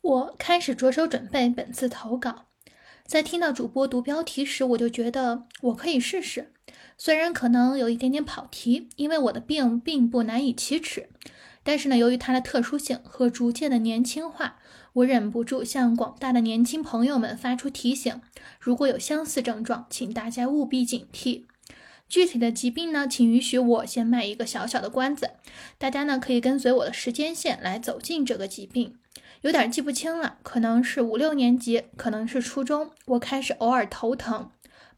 [0.00, 2.46] 我开始着手准备本次投稿。
[3.06, 6.52] 在听到主播读标题时，我就觉得我可以试试。
[6.96, 11.08] 虽然可能有一点点跑题，因为我的病并不难以启齿，
[11.62, 14.56] 但是呢，由于它的特殊性和逐渐的年轻化，
[14.94, 18.20] 我忍不住向广大的年轻朋友们发出提醒：
[18.60, 21.44] 如果有相似症状，请大家务必警惕。
[22.08, 25.30] 具体的疾病呢，请允许我先卖一个小小的关子，
[25.78, 28.96] 大家呢可以跟随我的时间线来走进这个疾病。
[29.40, 34.50] 有点记不清了，可能是五六年级，可能是初中，我开始偶尔头疼、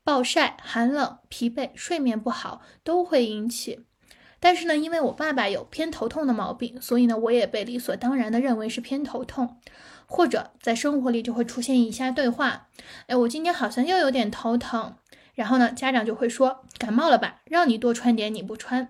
[0.07, 3.85] 暴晒、寒冷、疲惫、睡眠不好都会引起。
[4.39, 9.59] 但是呢，因为我爸爸有偏头痛的毛病，所以呢，我也被理所当然的认为是偏头痛。
[10.07, 12.69] 或者在生活里就会出现以下对话：
[13.09, 14.95] 哎，我今天好像又有点头疼。
[15.35, 18.89] 然后呢，家长就会说感冒了吧，让你多穿点，你不穿。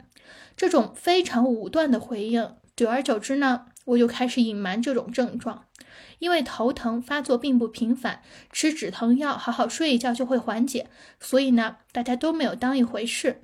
[0.55, 5.65] 这种非常武断的回应，久而久之呢，我就开始隐瞒这种症状。
[6.19, 8.23] 因为头疼发作并不频繁，
[8.53, 10.89] 吃止疼药，好好睡一觉就会缓解，
[11.21, 13.43] 所以呢，大家都没有当一回事。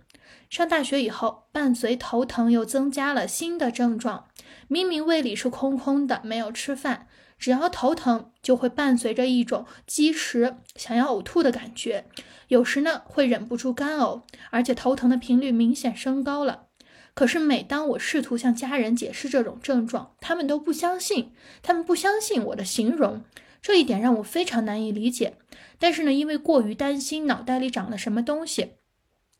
[0.48, 4.26] 上大学以后，伴随头疼又增加了新的症状，
[4.68, 7.06] 明明胃里是空空的，没有吃饭，
[7.38, 12.06] 只要头疼就会伴随着一种积食、想要呕吐的感觉，
[12.48, 16.66] 有时呢会忍不住干呕，而且头疼的频率明显升高了。
[17.14, 21.32] 可是每当我试图向家人解释这种症状，他们都不相信，
[21.62, 23.22] 他们不相信我的形容，
[23.60, 25.36] 这一点让我非常难以理解。
[25.78, 28.72] 但是呢，因为过于担心脑袋里长了什么东西，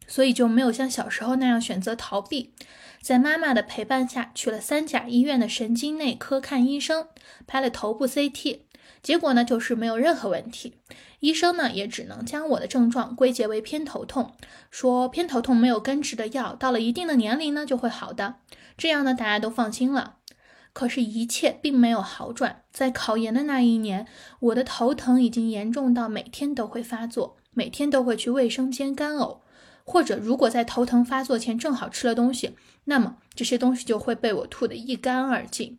[0.07, 2.53] 所以就没有像小时候那样选择逃避。
[3.01, 7.09] 在妈妈的陪伴下，去了三甲医院的神经内科看医生，
[7.47, 8.61] 拍了头部 CT，
[9.03, 10.74] 结果呢就是没有任何问题。
[11.20, 14.33] 医生呢也只能将我的症状归结为偏头痛，
[14.70, 18.37] 说偏头痛没有根治的药，到了一定的年龄呢就会好的。
[18.77, 20.16] 这样呢大家都放心了。
[20.74, 22.62] 可是，一切并没有好转。
[22.73, 24.07] 在考研的那一年，
[24.41, 29.41] 我的头疼已经严重到每天都会发作，每天都会去卫生间干呕，
[29.85, 35.79] 或者如果在头疼发作前正好吃了东西，那么这些东西就会被我吐得一干二净。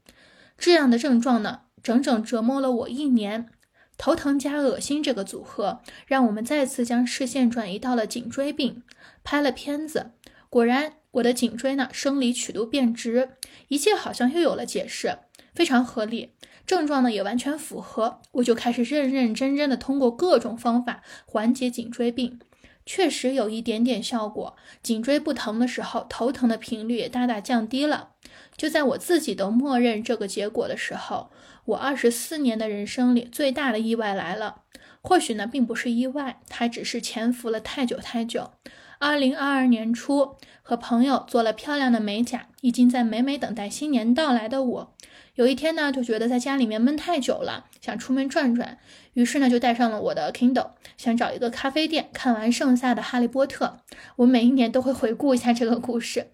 [0.60, 3.50] 这样的症状呢，整整折磨了我一年。
[3.96, 8.82] 头疼加恶心这个组合，让我们再次将视线转移到了颈椎病，
[9.24, 10.12] 拍了片子，
[10.50, 13.30] 果然我的颈椎呢生理曲度变直，
[13.68, 15.20] 一切好像又有了解释，
[15.54, 16.32] 非常合理，
[16.66, 22.40] 症状呢也完全符合，我就开始认认真真的通过各种方法缓解颈椎病，
[22.88, 28.10] 确实有一点点效果，颈椎不疼的时候，头疼的频率也大大降低了。
[28.58, 31.30] 就在我自己都默认这个结果的时候，
[31.66, 34.62] 我二十四年的人生里最大的意外来了。
[35.02, 38.52] 或许呢，并不是意外，它只是潜伏了太久太久。
[39.00, 44.94] 二零二二年初，和朋友做了漂亮的美甲，已经在美美等待新年到来的我，
[45.36, 48.78] 有一天呢，就觉得在家里面闷太久了，想出门转转，
[49.12, 53.80] 于是呢，就带上了我的 Kindle，想找一个咖啡店看完剩下的《哈利波特》。
[54.16, 56.28] 我每一年都会回顾一下这个故事。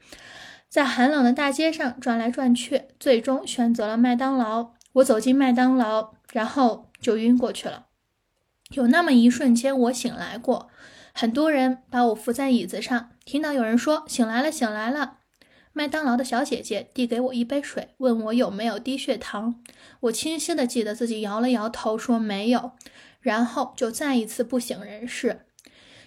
[0.67, 4.73] 在寒冷的大街上转来转去，最终选择了麦当劳。
[4.99, 7.87] 我走进麦当劳，然后就晕过去了。
[8.71, 10.69] 有那么一瞬间，我醒来过。
[11.13, 15.17] 很多人把我扶在椅子上，听到有人说“醒来了，醒来了”。
[15.73, 19.61] 麦当劳的小姐姐递给我一杯水，问我有没有低血糖。
[20.01, 22.71] 我清晰的记得自己摇了摇头，说没有，
[23.21, 25.45] 然后就再一次不省人事。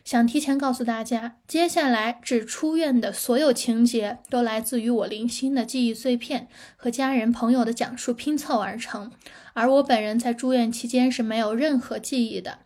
[0.05, 9.13] 想提前告诉大家，接下来至出院的所有情节都来自于我零星的记忆碎片和家人朋友的讲述拼凑而成，
[9.53, 12.59] 而我本人在住院期间是没有任何记忆的。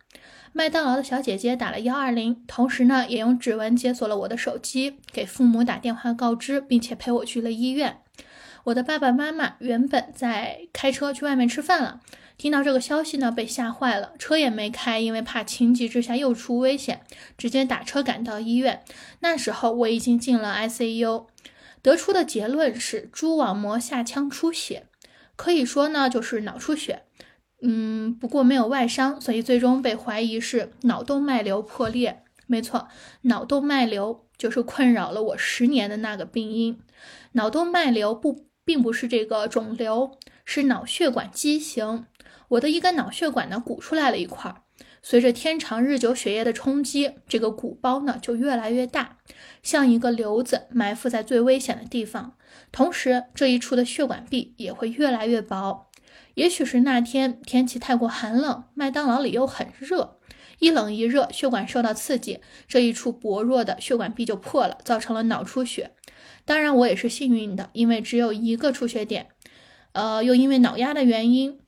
[0.51, 7.99] 麦当劳的小姐姐打了幺二零，同时呢也用指纹解锁了我的手机，给父母打电话告知，并且陪我去了医院。
[8.63, 12.01] 我的爸爸妈妈原本在开车去外面吃饭了。
[12.37, 17.01] 听到这个消息呢，被吓坏了，车也没开，因为怕情急之下又出危险，
[17.35, 18.83] 直接打车赶到医院。
[19.21, 21.25] 那时候我已经进了 ICU，
[21.81, 24.85] 得出的结论是蛛网膜下腔出血，
[25.35, 27.03] 可以说呢就是脑出血。
[27.63, 32.21] 嗯，不过没有外伤，所以最终被怀疑是脑动脉瘤破裂。
[32.45, 32.87] 没错，
[33.23, 36.77] 脑动脉瘤就是困扰了我十年的那个病因。
[37.31, 40.11] 脑动脉瘤不并不是这个肿瘤，
[40.45, 42.05] 是脑血管畸形。
[42.49, 44.61] 我的一根脑血管呢鼓出来了一块儿，
[45.01, 49.17] 随着天长日久血液的冲击，这个鼓包呢就越来越大，
[49.61, 52.37] 像一个瘤子埋伏在最危险的地方。
[52.71, 55.87] 同时，这一处的血管壁也会越来越薄。
[56.35, 60.17] 也许是那天天气太过寒冷，麦当劳里又很热，
[60.59, 65.91] 一冷一热，血管受到刺激，这一处薄弱的血管壁就破了，造成了脑出血。
[66.45, 69.27] 当然，我也是幸运的，因为只有一个出血点，
[69.91, 71.59] 呃，又因为脑压的原因。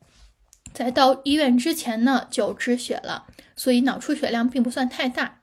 [0.79, 5.41] 在到医院之前呢，就止血了，所以脑出血量并不算太大。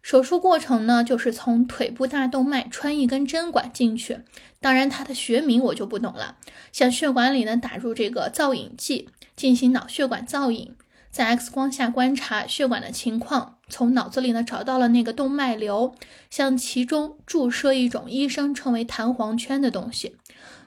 [0.00, 4.20] 手术过程呢，就是从腿部大动脉穿一根针管进去，
[4.60, 6.36] 当然它的学名我就不懂了。
[6.70, 10.76] 向血管里呢打入这个造影剂，进行脑血管造影，
[11.10, 15.96] 在 X 光下观察血管的情况，从脑子里呢找到了那个动脉瘤，
[16.30, 20.14] 向其中注射一种医生称为弹簧圈的东西。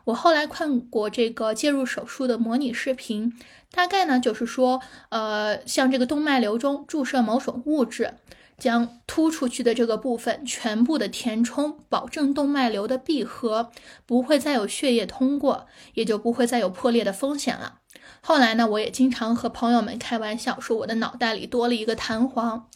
[0.06, 3.34] 我后来看过这个介入手术的模拟视频。
[3.72, 8.16] 大概呢，就是说，呃，像这个动脉瘤中注射某种物质，
[8.58, 13.72] 将突出去的这个部分全部的填充，保证动脉瘤的闭合，
[14.06, 17.80] 不会再有血液通过，也就不会再有破裂的风险了。
[18.22, 22.68] 后来呢，我也经常和朋友们开玩笑说，我的脑袋里多了一个弹簧。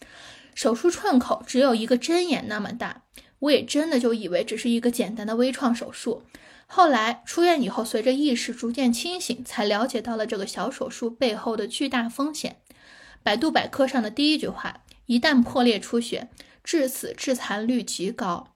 [0.55, 3.01] 手术创口只有一个针眼那么大，
[3.39, 6.21] 我也真的就以为只是一个简单的微创手术。
[6.75, 12.55] 后来出院以后，随着意识逐渐清醒，才了解到了这个小手术背后的巨大风险。
[13.21, 16.29] 百度百科上的第一句话：一旦破裂出血，
[16.63, 18.47] 致死致残率极高。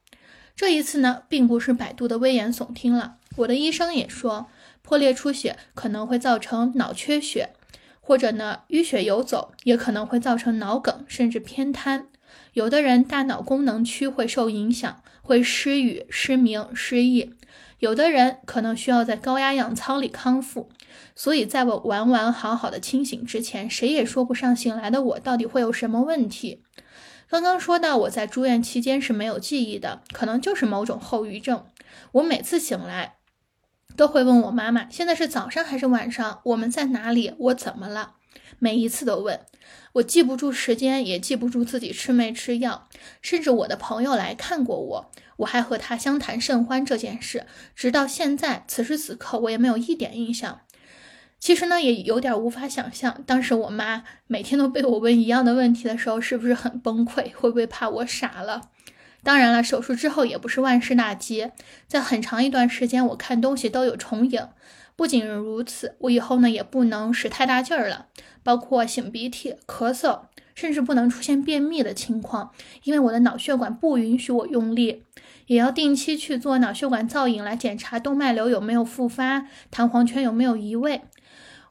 [0.56, 3.18] 这一次呢，并不是百度的危言耸听了。
[3.36, 4.48] 我的医生也说，
[4.82, 7.52] 破裂出血可能会造成脑缺血，
[8.02, 12.08] 或者呢淤血游走，也可能会造成脑梗，甚至偏瘫。
[12.54, 17.36] 有的人大脑功能区会受影响，会失语、失明、失忆。
[17.80, 20.70] 有的人可能需要在高压氧舱里康复，
[21.16, 26.64] 所以在我完完好好的清醒之前，谁也说不上醒来的我到底会有什么问题。
[27.30, 31.66] 刚刚说到我在住院期间是没有记忆的，可能就是某种后遗症。
[32.14, 33.18] 我每次醒来
[33.96, 36.40] 都会问我妈妈，现在是早上还是晚上？
[36.46, 37.34] 我们在哪里？
[37.38, 38.14] 我怎么了？
[38.60, 39.42] 每一次都问。
[39.94, 42.88] 我记不住时间，也记不住自己吃没吃药，
[43.22, 45.12] 甚至我的朋友来看过我。
[45.38, 47.46] 我还和他相谈甚欢这件事，
[47.76, 50.62] 直到现在，此时此刻我也没有一点印象。
[51.40, 57.32] 其实呢，也有点无法想象，当时我妈每天都被我问一样的问题的时候，是不是很崩溃？
[57.36, 58.70] 会不会怕我傻了？
[59.24, 61.52] 当然了，手术之后也不是万事大吉，
[61.88, 64.48] 在很长一段时间，我看东西都有重影。
[64.96, 68.08] 不仅如此，我以后呢也不能使太大劲儿了，
[68.42, 70.22] 包括擤鼻涕、咳嗽。
[70.56, 72.52] 甚至不能出现便秘的情况，
[72.82, 75.04] 因为我的脑血管不允许我用力，
[75.48, 81.02] 也要定期去做脑血管造影来检查动脉瘤有没有复发，弹簧圈有没有移位。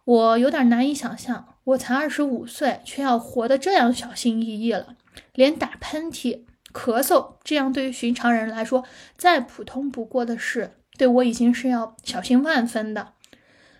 [0.04, 4.96] 我有点难以想象，我才二十五岁，却要活得这样小心翼翼了，
[5.34, 6.42] 连打喷嚏、
[6.72, 8.84] 咳嗽这样对于寻常人来说
[9.16, 13.14] 再普通不过的事，对我已经是要小心万分的。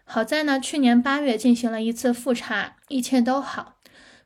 [0.05, 3.76] 好在呢，去年八月进行了一次复查，一切都好。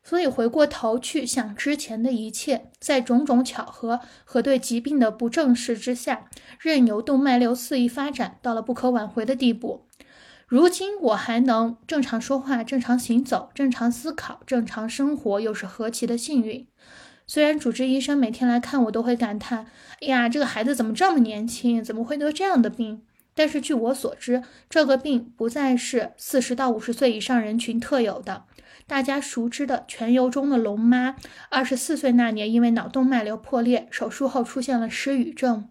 [0.02, 6.27] 所以回过头去想之前的一切，在种种巧合和对疾病的不正视之下，
[6.59, 9.86] 任由动脉瘤肆意发展到了不可挽回的地步。
[10.47, 16.66] 如今我还能正常说话、正常行走、正常思考、正常生活，又是何其的幸运！
[17.24, 19.66] 虽然主治医生每天来看我都会感叹
[20.02, 21.85] ：“哎呀，这个孩子怎么这么年轻？
[21.85, 23.02] 怎么会得这样的病？”
[23.32, 28.47] 但是据我所知，这个病不再是四十到五十岁以上人群特有的。
[28.90, 31.14] 大家熟知的全游中的龙妈，
[31.48, 35.68] 二十四岁那年因为脑动脉瘤破裂，手术后出现了失语症。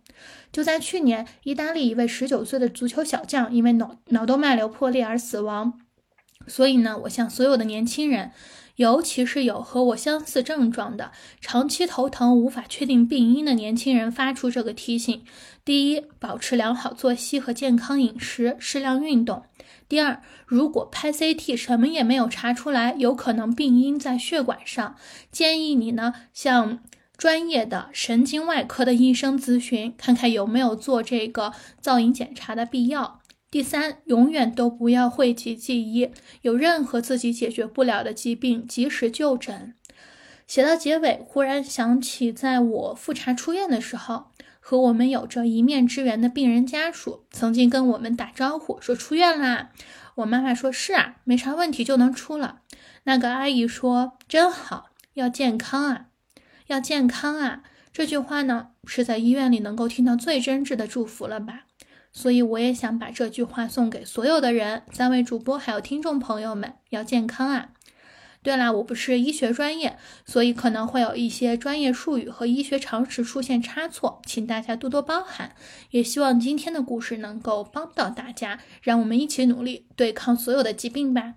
[0.54, 5.82] 就在去年，意大利一位十九岁的足球小将因为脑脑动脉瘤破裂而死亡。
[6.48, 8.32] 所以呢，我向所有的年轻人，
[8.78, 15.26] 尤其是有和我相似症状的、长期头疼无法确定病因的年轻人发出这个提醒：
[15.66, 19.42] 第一，保持良好作息和健康饮食，适量运动；
[19.90, 24.96] 第二，如果拍 CT 什么也没有查出来，有可能病因在血管上，
[25.32, 26.80] 建议你呢向
[27.18, 33.20] 专业的神经外科的医生咨询，看看有没有做这个造影检查的必要。
[33.50, 36.12] 第三，永远都不要讳疾忌医，
[36.44, 39.74] 有任何自己解决不了的疾病，及时就诊。
[40.46, 44.26] 写到结尾，忽然想起，在我复查出院的时候，
[44.70, 49.72] 和我们有着一面之缘的病人家属曾经跟我们打招呼，说出院啦。
[50.14, 52.60] 我妈妈说是啊，没啥问题就能出了。
[53.06, 56.06] 那个阿姨说真好，要健康啊，
[56.68, 57.64] 要健康啊。
[57.92, 61.64] 这句话呢，是在医院里能够听到最真挚的祝福了吧。
[62.12, 67.70] 所以我也想把这句话送给所有的人，三位主播还有听众朋友们，要健康啊！
[68.42, 75.52] 对啦，我不是医学专业，所以可能会有一些专业术语和医学常识出现差错，请大家多多包涵。
[75.92, 81.34] 也希望今天的故事能够帮到大家，让我们一起努力对抗所有的疾病吧！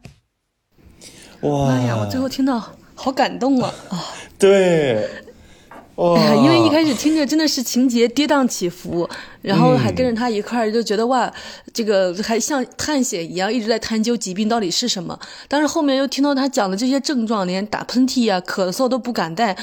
[1.41, 3.99] 哇妈呀，我最后听到好感动啊 啊！
[4.39, 5.09] 对，
[5.97, 9.09] 哇，因为一开始听着真的是情节跌宕起伏，
[9.43, 11.31] 然后还跟着他一块儿就觉得哇，
[11.73, 15.19] 这个还像探险一样，一直在探究疾病到底是什么。
[15.49, 19.55] 但是后面又听到他讲的这些症状，连打喷嚏呀、咳嗽都不敢带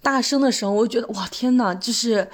[0.00, 2.28] 大声的时候，我觉得哇，天哪，就是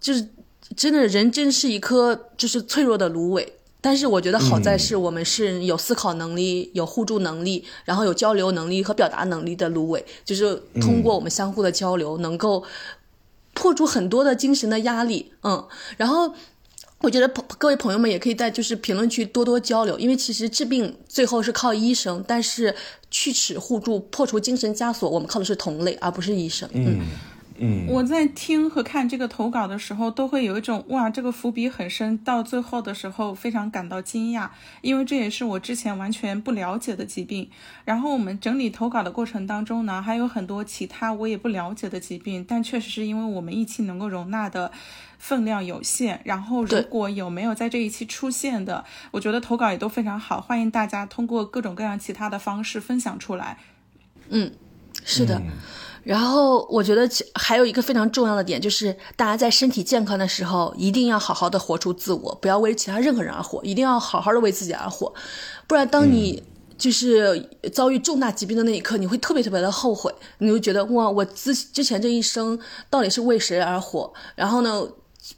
[0.00, 0.28] 就是
[0.76, 3.52] 真的人真是一颗就是脆弱的芦苇。
[3.82, 12.62] 但是我觉得好在是我们是有思考能力、有互助能力，然后有交流能力和表达能力的芦苇，就是通过我们相互的交流，能够
[13.52, 15.32] 破除很多的精神的压力。
[15.42, 16.32] 嗯，然后
[17.00, 22.72] 我觉得朋各位朋友们也可以在就是评论区多多交流，因为其实治病最后是靠医生，但是
[23.10, 26.68] 去齿互助、破除精神枷锁，我们靠的是同类，而不是医生。
[26.72, 27.00] 嗯。
[27.00, 27.06] 嗯，
[27.88, 34.48] 我在听和看这个投稿的时候，都会有一种哇，这个伏笔很深，到最后的时候非常感到惊讶，
[34.80, 37.48] 因为这也是我之前完全不了解的疾病。
[37.84, 44.72] 然后我们整理投稿的过程当中呢，还有很多其他我也不了解的疾病，但确实是因为我们一期能够容纳的
[45.18, 53.58] 分量有限，然后如果有没有在这一期出现的，我觉得投稿也都非常好，欢迎大家通过各种各样其他的方式分享出来。
[54.30, 54.52] 嗯，
[55.04, 55.42] 是的。
[56.02, 65.14] 然后我觉得还有一个非常重要的点，就是大家在身体健康的时候，一定要好好的活出自我，不要为其他任何人而活，一定要好好的为自己而活，
[65.68, 66.42] 不然当你
[66.76, 72.58] 就是遭遇重大疾病的那一刻，你会特别特别的后悔，你会觉得哇，我之之前这一生
[72.90, 74.12] 到底是为谁而活？
[74.34, 74.84] 然后呢，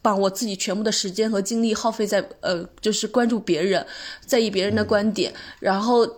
[0.00, 3.86] 把我自己全部的时间和精力耗费在呃，就是关注别人，
[4.24, 5.30] 在意别人的观点，
[5.60, 6.08] 然后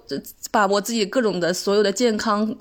[0.53, 2.57] 把我自己各种的所有的健康。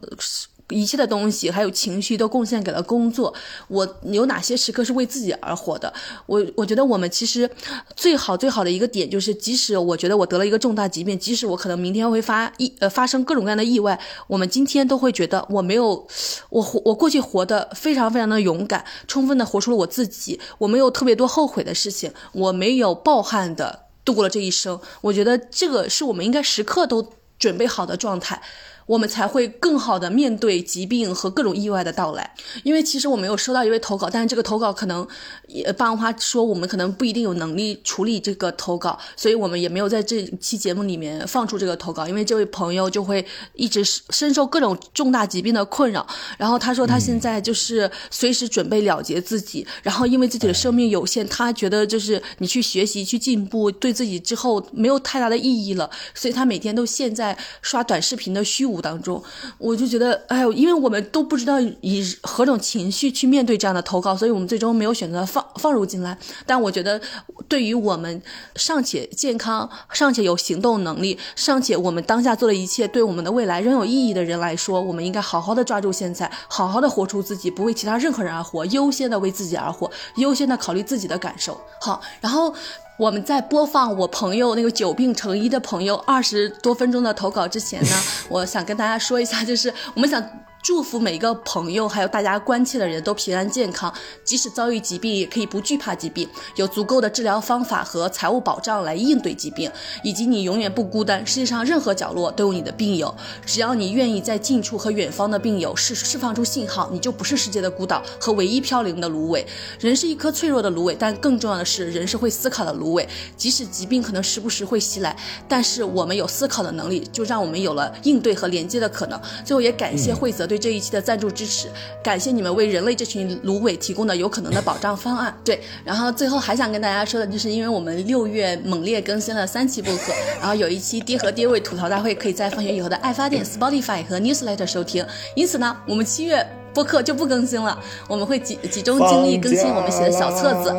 [0.70, 3.34] 一切的东西还有情绪都贡献给了工作。
[3.68, 5.94] 我有哪些时刻是为自己而活的？
[6.26, 7.50] 我我觉得我们其实
[7.96, 16.08] 最好最好的一个点就是，即使我觉得我得了一个重大疾病，即使我可能明天会发意呃发生各种各样的意外，我们今天都会觉得我没有
[16.50, 20.40] 我活我过去活的非常非常的勇敢，充分的活出了我自己。
[20.58, 24.80] 我没有特别多后悔的事情，我没有抱憾的度过了这一生。
[25.02, 28.42] 我觉得这个是我们应该时刻都准备好的状态。
[28.86, 32.34] 我们才会更好的面对疾病和各种意外的到来。
[32.64, 35.08] 因为其实我没有收到一位投稿，但是这个投稿可能，
[35.48, 42.08] 也班花说我们可能不一定有能力处理这个投稿，所以我们也没有在这期节目里面放出这个投稿。
[42.08, 46.06] 因为这位朋友就会一直深受各种重大疾病的困扰，
[46.38, 58.75] 然后他说他现在就是随时准备了结自己，然后因为自己的生命有限，他觉得就是你去学习去进步，对自己之后没有太大的意义了，所以他每天都陷在刷短视频的虚无。
[58.82, 59.22] 当中，
[59.58, 66.18] 我就觉得，哎呦，因为我们都不知道以何种情绪去面对这样的投稿，所以我们最终没有选择放放入进来。
[66.46, 67.00] 但我觉得，
[67.48, 68.22] 对于我们
[68.56, 81.60] 尚且健康、尚且有行动能力、尚且我们当下做的一切对我们的未来仍有意义的人来说，我们应该好好的抓住现在，好好的活出自己，不为其他任何人而活，优先的为自己而活，优先的考虑自己的感受。
[81.82, 82.54] 好，然后。
[82.98, 87.90] 我们在播放我朋友那个久病成医的朋友二十多分钟的投稿之前呢，
[88.30, 90.24] 我想跟大家说一下，就是我们想
[90.66, 93.94] 祝福每一个朋友，还有大家关切的人都平安健康，
[94.24, 99.70] 即使遭遇疾病，也可以不惧怕疾病，有足够的治疗方法和财务保障来应对疾病，
[100.04, 101.24] 以及你永远不孤单。
[101.24, 103.14] 世界上任何角落都有你的病友，
[103.46, 109.46] 只要你愿意在近处和远方的病友释释放出信号，你就不是世界的孤岛和唯一飘零的芦苇。
[109.80, 113.08] 人是一颗脆弱的芦苇，但更重要的是，人是会思考的芦苇。
[113.38, 115.16] 即使疾病可能时不时会袭来，
[115.48, 119.22] 但是我们有思考的能力，就让我们有了应对和连接的可能。
[119.46, 121.68] 最后也感谢惠泽对对这一期的赞助支持，
[122.02, 125.38] 感谢你们为人类这群芦苇提供的有可能的保障方案。
[125.44, 135.06] 对，然后最后还想跟大家说的就是，因为我们六月猛烈更新了三期播客，然后有一期爹和爹味吐槽大会可以在放学以后的爱发电、Spotify 和 Newsletter 收听，
[135.36, 137.78] 因此呢，我们七月播客就不更新了，
[138.08, 140.74] 我们会集集中精力更新我们写的小册子。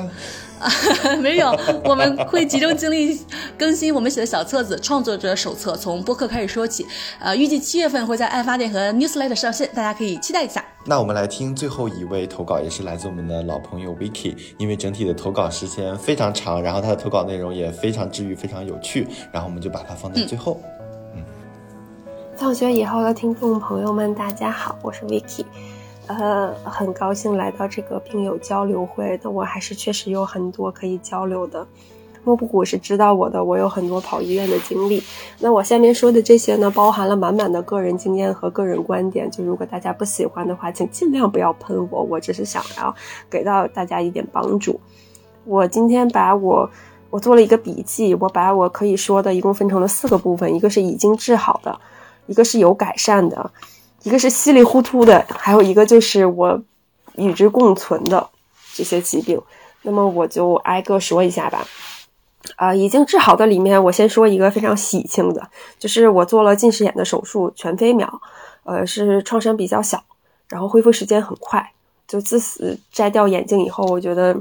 [0.58, 0.70] 啊，
[1.20, 1.54] 没有，
[1.84, 3.20] 我们会集中精力
[3.58, 6.86] 更新我们写的小册子《创作者手册》，从播客开始说起。
[7.18, 10.64] 呃，预计七月份会在爱发电和 Newsletter 上线，大家可以期待一下。
[10.84, 14.36] 那我们来听最后一位投稿，也是来自我们的老朋友 Vicky。
[14.58, 20.60] 因为整体的投稿时间非常长，然后他的投稿内容也非常治愈、非常有趣，然后我们就把它放在最后。
[21.14, 21.22] 嗯，
[22.36, 25.44] 放学以后的听众朋友们，大家好，我是 Vicky。
[26.06, 29.18] 呃，很高兴来到这个病友交流会。
[29.22, 31.66] 那我还是确实有很多可以交流的。
[32.22, 35.00] 莫布谷是知道我的，我有很多跑医院的经历。
[35.38, 39.30] 那我下面说的这些呢，包含了满满的个人经验和个人观点。
[39.30, 42.02] 就如果大家不喜欢的话，请尽量不要喷我。
[42.02, 42.92] 我只是想要
[43.30, 44.80] 给到大家一点帮助。
[45.44, 46.68] 我今天把我
[47.10, 51.78] 我做了一个笔记，我把我可以说的一共分成了四个部分：一个是已经治好的，
[52.26, 53.52] 一个是有改善的。
[54.06, 56.62] 一个是稀里糊涂的，还有一个就是我
[57.16, 58.30] 与之共存的
[58.72, 59.42] 这些疾病。
[59.82, 61.66] 那么我就挨个说一下吧。
[62.54, 65.48] 啊，已经治好的里面，我先说一个非常喜庆的，
[65.80, 68.20] 就是我做了近视眼的手术，全飞秒，
[68.62, 70.00] 呃，是创伤比较小，
[70.46, 71.72] 然后恢复时间很快。
[72.06, 74.40] 就自此摘掉眼镜以后，我觉得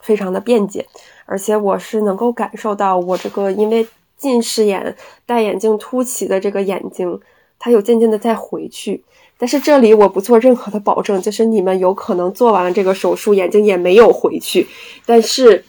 [0.00, 0.84] 非常的便捷，
[1.24, 3.86] 而且我是能够感受到我这个因为
[4.18, 7.20] 近视眼戴眼镜凸起的这个眼睛。
[7.64, 9.04] 它有渐渐的再回去，
[9.38, 14.66] 但是这里我不做任何的保证，就是你们有可能做完了这个手术，眼睛也没有回去。
[15.06, 15.64] 但是，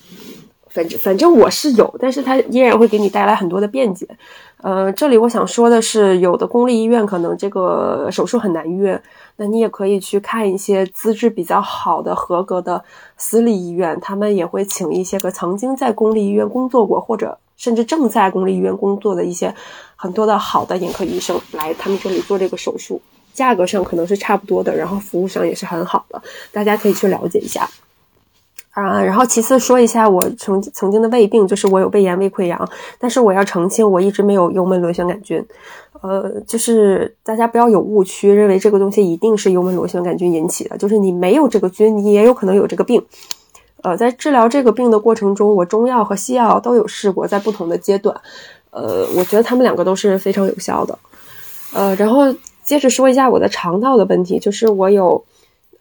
[0.70, 4.08] 反正反正我是有，但是它依然会给你带来很多的便捷。
[4.64, 9.00] 呃，这里我想说的是，有的公立医院可能这个手术很难约，
[9.36, 12.84] 那你也可以去看一些资质比较好的、合格的
[13.18, 17.38] 私立医院，他们也会请一些个曾经在公立医院工作过或者。
[17.56, 19.54] 甚至正在公立医院工作的一些
[20.04, 23.02] 很多的好的眼科医生来他们这里做这个手术，
[23.34, 26.22] 价格上可能是差不多的，然后服务上也是很好的，
[26.52, 27.70] 大家可以去了解一下。
[28.72, 32.70] 啊，然后其次说一下我曾曾经的胃病，就是我有胃炎、胃溃疡，
[33.00, 35.42] 但是我要澄清，我一直没有幽门螺旋杆菌。
[36.02, 43.02] 呃，就是大家不要有误区，认为这个东西一定是幽门螺旋杆菌引起的，就是你没有这个菌，你也有可能有这个病。
[43.84, 48.20] 呃，在治疗这个病的过程中，我中药和西药都有试过，在不同的阶段，
[48.74, 50.98] 呃，我觉得他们两个都是非常有效的。
[51.74, 55.24] 呃，然后接着说一下我的肠道的问题，就是我有。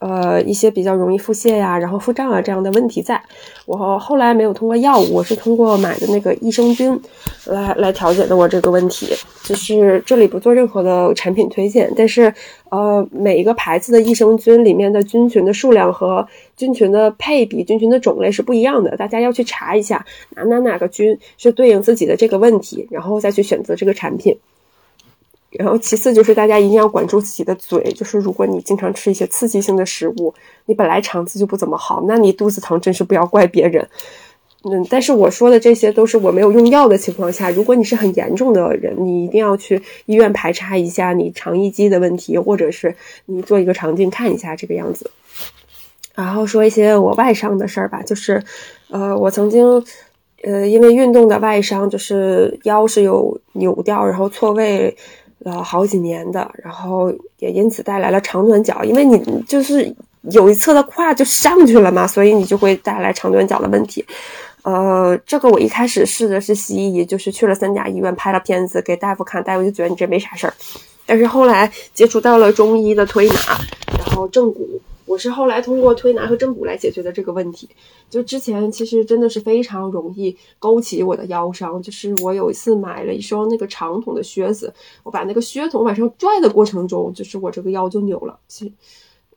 [0.03, 3.21] 呃，一些比较容易腹泻呀，然后腹胀啊这样的问题，在
[3.65, 6.99] 我后来没有通过药物，我是通过买的那个益生菌
[7.45, 9.07] 来来调节的我这个问题。
[9.45, 12.33] 就是这里不做任何的产品推荐，但是
[12.69, 16.27] 呃，每一个牌子的益生菌里面的菌群的数量和
[16.57, 20.05] 菌群的配比、菌群的种类是不一样的，大家要去查一下
[20.35, 24.37] 哪哪哪个菌是对应自己的这个问题，然后再去选择这个产品。
[25.59, 30.33] 然后其次就是大家一定要管住自己的嘴，就是如果你经常吃一些刺激性的食物，
[30.65, 33.87] 你本来肠子就不怎么好，那你肚子疼真是不要怪别人。
[34.65, 45.11] 嗯，但是我说的这些都是我没有用药的情况下，如果你是很严重的人，你一定要去医院排查一下你肠易激的问题，或者是你做一个肠镜看一下这个样子。
[46.15, 48.41] 然后说一些我外伤的事儿吧，就是，
[48.89, 49.83] 呃，我曾经，
[50.43, 54.95] 呃，因为运动的外伤，就是腰是有扭掉，然后错位。
[55.45, 59.93] 呃，好几年的，然后也因此带来了长短脚，因为你就是
[60.31, 64.05] 有一侧的胯就上去了嘛，所以你就会带来长短脚的问题。
[64.63, 70.53] 呃，这个我一开始试的是西医，就是去了三甲医院拍了片子给大夫看，大夫就觉得你这没啥事儿，
[71.05, 73.35] 但是后来接触到了中医的推拿，
[73.97, 74.79] 然后正骨。
[75.05, 77.69] 我是后来通过推拿和正骨来解决的这个问题。
[78.09, 81.81] 就之前其实真的是非常容易勾起我的腰伤。
[81.81, 84.73] 就是我有一次买了一双那个长筒的靴子，
[85.03, 88.39] 我把那个靴筒往上拽的过程中，就是我这个腰就扭了。
[88.47, 88.71] 其实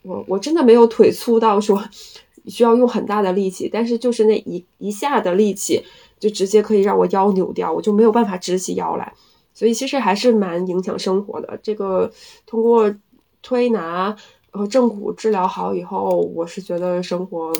[0.02, 1.82] 我我真的没有腿粗到说
[2.46, 5.82] 需要用很大的力气，但是就是那一一下的力气，
[6.20, 9.12] 就直接可以让我腰扭掉，我就没有办法直起腰来。
[9.52, 11.58] 所以其实还是蛮影响生活的。
[11.62, 12.12] 这个
[12.46, 12.94] 通过。
[13.42, 14.16] 推拿
[14.56, 17.52] 然后正骨治疗好以后，我是觉得生活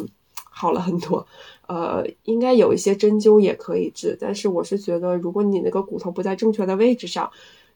[0.48, 1.27] 好了很多。
[1.66, 7.31] 呃，应该有一些针灸也可以治，但是我是觉得，如果你那个骨头不在正确的位置上，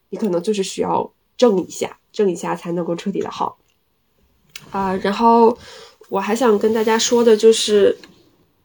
[0.09, 3.59] 你可能就是需要正一下，正一下才能够彻底的好。
[4.71, 5.55] 啊，然后
[6.09, 7.95] 我还想跟大家说的就是，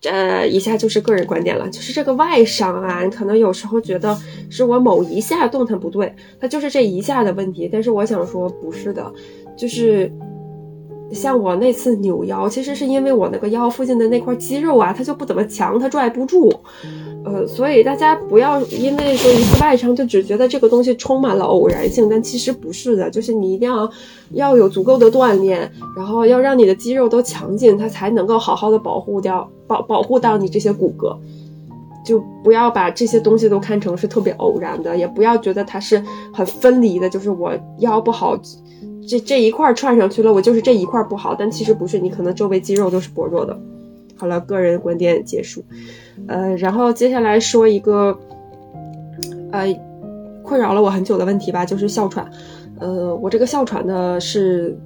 [0.04, 4.18] 呃，以下就是个人观点了，就是这个外伤啊，你可能有时候觉得
[4.48, 9.12] 是我某一下动弹不对，它就是这一下的问题，但是我想说不是的，
[9.54, 10.10] 就是。
[11.12, 16.52] 像我那次扭腰，其实是因为我那个腰附近的那块肌肉啊，它就不怎么强，它拽不住。
[17.24, 23.90] 呃，所以大家不要因为说一次外伤就只觉得这个东西充满了偶然性，但其实不是的，就是你一定要
[24.32, 31.16] 要有足够的锻炼，然后要让你的肌肉都强劲，它才能够好好的保护掉保保护到你这些骨骼。
[32.06, 36.00] 就不要把这些东西都看成是特别偶然的，也不要觉得它是
[36.32, 38.38] 很分离的，就是我腰不好。
[39.08, 43.58] 这这一块串上去了，我就是这一块不好，但其实不是，你可能周围肌肉都是薄弱的。
[44.16, 45.64] 好了，个人观点结束。
[46.28, 48.16] 呃，然后接下来说一个，
[49.50, 49.66] 呃，
[50.42, 52.30] 困扰了我很久的问题吧，就是哮喘。
[52.78, 54.76] 呃，我这个哮喘呢是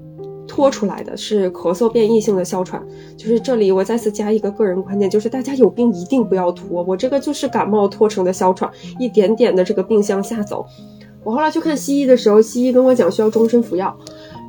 [0.50, 2.84] 拖出来的，是咳嗽变异性的哮喘。
[3.16, 8.68] 就是这里我再次加一个个人观点，就是大家有病一定不要拖，我这个就是感冒拖成的哮喘，
[8.98, 10.66] 一点点的这个病向下走。
[11.22, 13.96] 我后来去看西医的时候，西医跟我讲需要终身服药，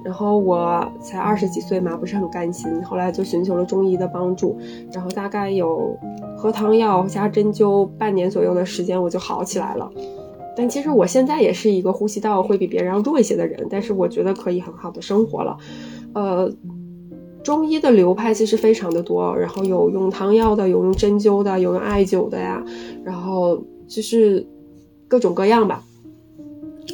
[0.04, 4.58] 然后我才二十几岁嘛，不是很甘心，后来就寻求了中医的帮助，
[4.92, 5.96] 然后大概有
[6.36, 9.92] 喝汤药加针灸半年左右的时间，我就好起来了。
[10.56, 15.58] 但其实我现在也是一个呼吸道会比别人要弱一些的人，但是我觉得可以很好的生活了。
[16.14, 16.52] 呃，
[17.44, 22.64] 中医的流派其实非常的多，然后有用汤药的，有用针灸的，有用艾灸的呀，
[23.04, 24.46] 然后就是
[25.08, 25.84] 各种各样吧。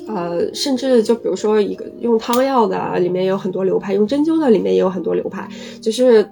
[0.08, 5.48] 呃，甚至就比如说一个用汤药的，里面有很多流派；用针灸的，里面也有很多流派。
[5.82, 6.30] 就是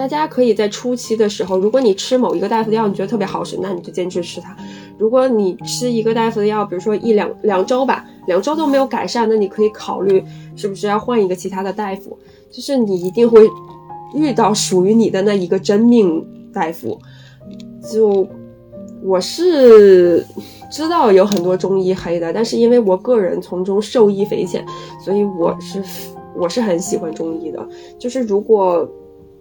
[0.00, 4.56] 大家可以在初期的时候，如果你吃某一个大夫的药，你觉得特别好使，那你就坚持吃它。
[4.96, 10.24] 如果你吃一个大夫的药，比如说一两两周吧，两周都没有改善，那你可以考虑
[10.56, 12.18] 是不是要换一个其他的大夫。
[12.50, 13.46] 就是你一定会
[14.14, 16.98] 遇到属于你的那一个真命大夫。
[17.92, 18.26] 就
[19.02, 20.24] 我是。
[20.72, 24.64] 知道有很多中医黑的，但是因为我个人从中受益匪浅，
[25.04, 25.82] 所以我是
[26.36, 27.68] 我是很喜欢中医的。
[27.98, 28.88] 就是如果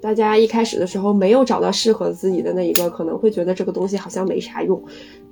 [0.01, 4.81] 大家一开始的时候没有找到适合自己的那一个，可能会觉得这个东西好像没啥用，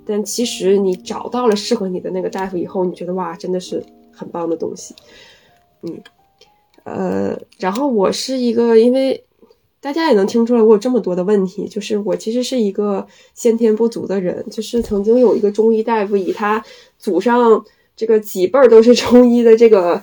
[0.06, 4.94] 但其实你找到了适合你的那个大夫以后，你觉得哇，真的是很棒的东西。
[5.84, 6.02] 嗯，
[6.84, 9.24] 呃，然后我是一个因为。
[9.80, 14.44] 大家也能听出来，我有这么多的问题，就是我其实是一个先天不足的人。
[14.50, 16.62] 就是曾经有一个中医大夫，以他
[16.98, 17.64] 祖上
[17.96, 20.02] 这个几辈儿都是 中医的这个，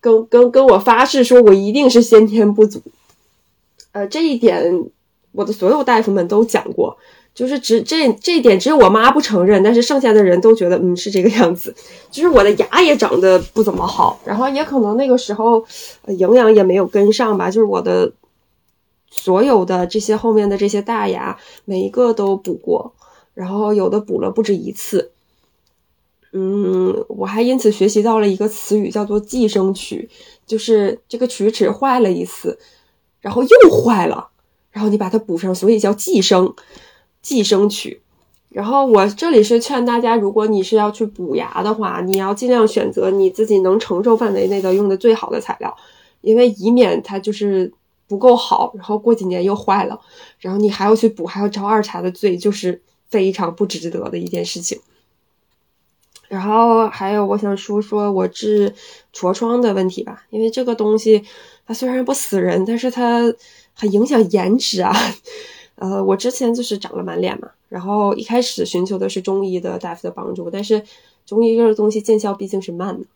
[0.00, 2.80] 跟跟跟我发誓说，我一定是先天不足。
[3.96, 4.84] 呃，这一点
[5.32, 6.98] 我的所有大夫们都讲过，
[7.34, 11.74] 就是只这这一点只有我妈不承认，但是剩下的人都觉得嗯是这个样子。
[12.10, 15.64] 就是我的牙也长得不怎么好，然后也可能那个时候
[16.08, 18.12] 营养也没有跟上吧，就是我的。
[19.08, 22.92] 所有的这些后面的这些大牙，每一个都补过，
[23.32, 25.12] 然后有的补了不止一次。
[26.32, 30.06] 嗯，我还因此学习到了一个词语，叫做寄生龋，
[30.44, 32.58] 就是这个龋齿坏了一次，
[33.26, 34.28] 然后又坏了，
[34.70, 36.54] 然后你把它补上，所以叫寄生，
[37.22, 37.98] 寄生龋。
[38.50, 45.76] 然后我这里是劝大家，如果你是要去补牙的话，你要尽量选择你自己能承受范围内的用的最好的材料，
[46.20, 47.72] 因为以免它就是。
[48.08, 49.98] 不够好，然后过几年又坏了，
[50.38, 52.80] 然后你还要去补，还要招二茬的罪，就是
[53.10, 54.78] 非常不值得的一件事情。
[56.28, 58.74] 然后还有，我想说说我治
[59.12, 61.24] 痤疮的问题吧，因为这个东西
[61.66, 63.22] 它虽然不死人，但是它
[63.74, 64.92] 很影响颜值啊。
[65.76, 70.82] 呃，我之前就是长了满脸嘛，然后一开始寻求的是中医的大夫的帮助，但是
[71.26, 73.06] 中医这个东西见效毕竟是慢的。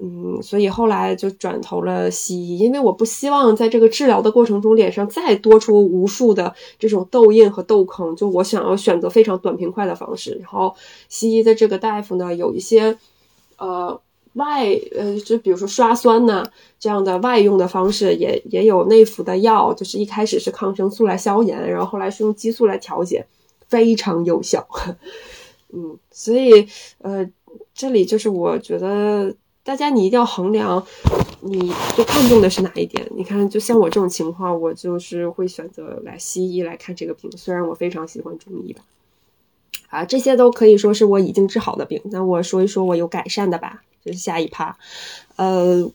[0.00, 10.38] 嗯，所以后来就转投了西医，因为我不希望在这个治疗的过程中脸上再多出无数的这种痘印和痘坑，就我想要选择非常短平快的方式。
[10.40, 10.74] 然后
[11.10, 12.96] 西医的这个大夫呢，有一些
[13.58, 14.00] 呃
[14.32, 14.66] 外
[14.96, 16.50] 呃，就比如说刷酸呐
[16.80, 23.26] 这样的外用的方式，也也有内服的药，就是一开始是抗生素来消炎，然后后来是用激素来调节，
[23.68, 24.66] 非常有效。
[25.70, 26.66] 嗯，所以
[27.02, 27.28] 呃，
[27.74, 29.34] 这里就是我觉得。
[29.64, 30.84] 大家，你一定要衡量，
[31.40, 33.06] 你最看重的是哪一点？
[33.14, 38.82] 你看，就像我这种情况，我就是会选择来西医来看这个病，虽然我非常喜欢中医吧。
[39.88, 42.00] 啊，这些都可以说是我已经治好的病。
[42.06, 44.76] 那我说一说我有改善的吧，就是下一趴。
[45.36, 45.88] 呃，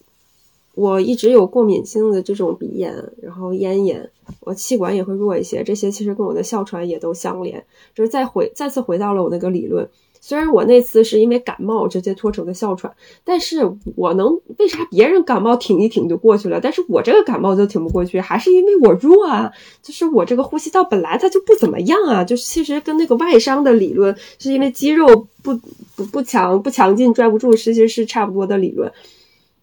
[0.73, 7.65] 我一直有过敏性的这种鼻炎，然后咽炎，我气管也会弱一些，这些其实跟我的哮喘也都相连。
[7.93, 9.89] 就是再回再次回到了我那个理论。
[10.19, 25.55] 虽然我那次是因为感冒直接拖成的哮喘，但是我能为啥别人感冒挺一挺就过去了，但是我这个感冒就挺不过去，还是因为我弱啊，就是我这个呼吸道本来它就不怎么样啊，就其实跟那个外伤的理论是因为肌肉不
[25.95, 28.91] 不不强不强劲拽不住，其实是差不多的理论。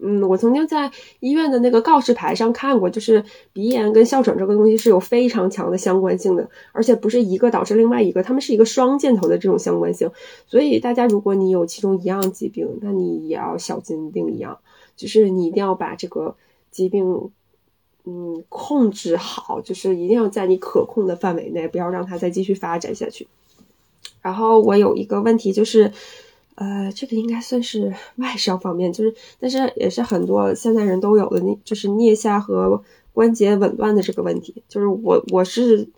[0.06, 3.24] 嗯，我曾经在医院的那个告示牌上看过，就是
[3.54, 10.10] 鼻炎跟哮喘这个东西是有非常强的相关性的，而且不是一个导致另外一个，他们是一个双箭头的这种相关性。
[10.46, 14.58] 所以大家，如果你有其中一样疾病，那你也要小心另一样，
[14.94, 16.36] 就是你一定要把这个
[16.70, 17.30] 疾病，
[18.04, 23.26] 嗯，控制好，就是一定要在你可控的范围内，不要让它再继续发展下去。
[24.20, 25.92] 然后我有一个问题就是。
[26.56, 32.82] 呃，这个应该算是 外伤方面，就是，但是也是很多现代人都有的，那就是颞下和
[33.12, 34.62] 关节紊乱的这个问题。
[34.68, 35.88] 就是我，我是，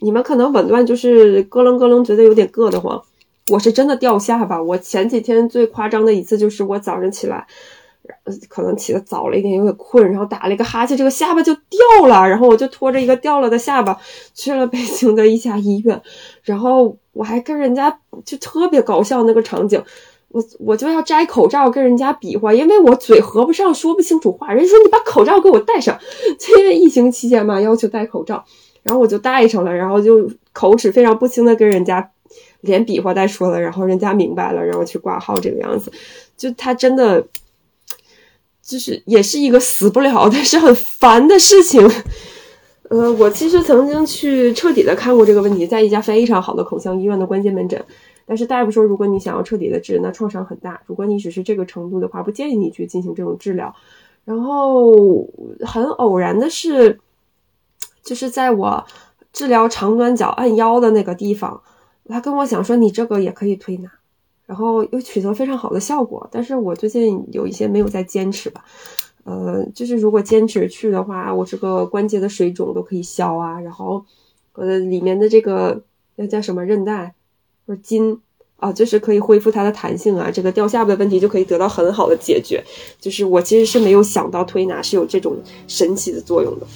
[0.00, 3.02] 你们可能紊乱就是咯楞咯楞，觉得有点硌得慌。
[3.50, 4.62] 我是真的掉下巴。
[4.62, 7.46] 我前几天最夸张的一次就是我早上起来，
[8.48, 13.98] 可能起的早了一点，有点困，然后打了一个哈欠，这个下巴就掉了，然后我就拖着一个掉了的下巴
[14.34, 16.00] 去了北京的一家医院，
[16.42, 16.96] 然后。
[17.12, 19.82] 我还跟人家就特别搞笑那个场景，
[20.28, 24.52] 我我就要摘口罩跟人家比划，因为我嘴合不上，说不清楚话。
[24.52, 25.98] 人家说你把口罩给我戴上，
[26.56, 28.44] 因为疫情期间嘛，要求戴口罩，
[28.84, 32.12] 然后我就戴上了，然后就口齿非常不清的跟人家
[32.60, 35.90] 连比划带说了，然后人家明白了，让我去挂号这个样子。
[36.36, 37.26] 就他真的
[38.70, 41.90] 就是也是一个死不了， 但是很烦的事情。
[42.88, 47.84] 呃，我其实曾经去彻底的看过这个问题，在一家非常好的口腔医院的关节门诊，
[48.26, 50.80] 但是大夫说，如果你想要彻底的治，那创伤很大。
[50.86, 53.74] 如果你只是这个程度的话，不建议你去进行这种治疗。
[54.24, 54.92] 然后
[55.66, 57.00] 很偶然的是，
[58.04, 58.84] 就是在我
[59.32, 61.62] 治疗长短脚按腰的那个地方，
[62.08, 63.90] 他跟我讲说，你这个也可以推拿，
[64.50, 66.28] 然后又取得非常好的效果。
[66.32, 68.64] 但是我最近有一些没有在坚持吧。
[69.22, 74.04] 呃，就是如果坚持去的话，我这个关节的水肿都可以消啊，然后
[74.54, 75.80] 我的里面的这个
[76.16, 77.14] 那叫什么韧带
[77.64, 78.18] 或者筋
[78.56, 82.60] 啊，就是可以恢复它的弹性啊，这个掉下巴的问题就可以得到很好的解决。
[82.98, 85.36] 就是我其实是没有想到推拿是有这种
[85.68, 86.66] 神奇的作用的。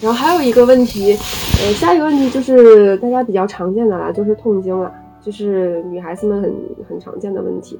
[0.00, 4.92] 然后还有一个问题，呃，下一个问题就是大家比较常见的啦，就是痛经啊，
[5.26, 6.54] 就是女孩子们很
[6.88, 7.76] 很常见的问题。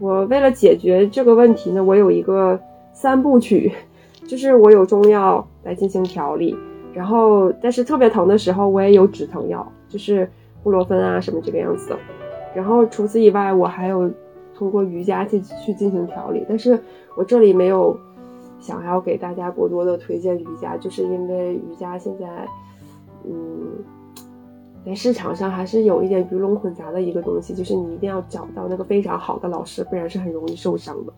[0.00, 2.60] 我为了解决这个问题呢，我有一个。
[2.90, 3.70] 三部曲，
[4.26, 6.56] 就是我有中药来进行调理，
[6.92, 10.28] 然后但是特别疼的时候，我也有止疼药，就是
[10.64, 11.96] 布洛芬啊什么这个样子的。
[12.56, 14.10] 然后除此以外，我还有
[14.52, 16.76] 通过瑜伽去去进行调理，但是
[17.14, 17.96] 我这里没有
[18.58, 22.26] 想要给大家过多的推荐瑜伽，就是因为瑜伽现在，
[23.30, 23.78] 嗯，
[24.88, 31.12] 在市场上还是有一点鱼龙混杂的一个东西，就是你一定要找到那个非常好的老师，不然是很容易受伤的。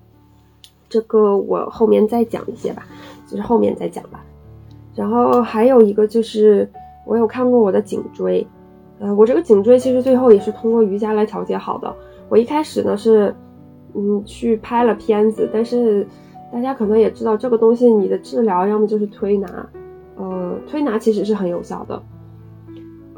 [0.89, 2.85] 这个我后面再讲一些吧，
[3.29, 4.25] 就是后面再讲吧。
[4.93, 6.69] 然后还有一个就是，
[7.07, 8.45] 我有看过我的颈椎，
[8.99, 11.95] 呃，我这个颈椎其实最后也是通过瑜伽来调节好的。
[12.29, 13.33] 我一开始呢是，
[13.95, 16.05] 嗯，去拍了片子，但是
[16.53, 19.69] 大家可能也知道，这个东西你的治疗要么就是推拿，
[20.17, 22.03] 呃，推拿其实是很有效的。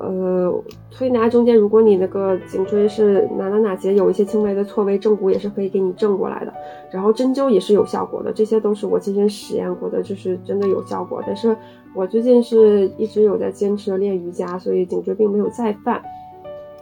[0.04, 0.52] 呃，
[0.90, 6.52] 推拿中间，如果你那个颈椎是哪哪哪节有一些轻微的错位，正骨也是可以给你正过来的。
[6.90, 11.22] 然后针灸也是有效果的，这些都是我亲身实验过的，就是真的有效果。
[11.24, 11.56] 但是
[11.94, 16.02] 我最近是一直有在坚持练瑜伽，所以颈椎并没有再犯。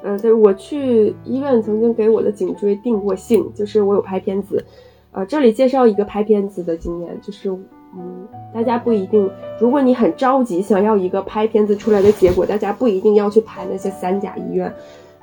[0.02, 4.64] 呃，对我去医院曾经给我的颈椎定过性，就是我有拍片子。
[5.12, 7.54] 呃，这里介绍一个拍片子的经验，就是。
[7.96, 9.30] 嗯，大家不一定。
[9.60, 14.72] 如果你很着急想要一个拍片子出来的结果，大家不一定要去拍那些三甲医院，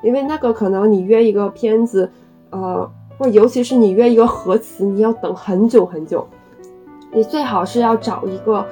[0.02, 2.10] 因为那个可能你约一个片子，
[2.50, 6.26] 呃，或尤其是你约一个核磁，你要等很久很久。
[7.12, 8.64] 你最好是要找一个，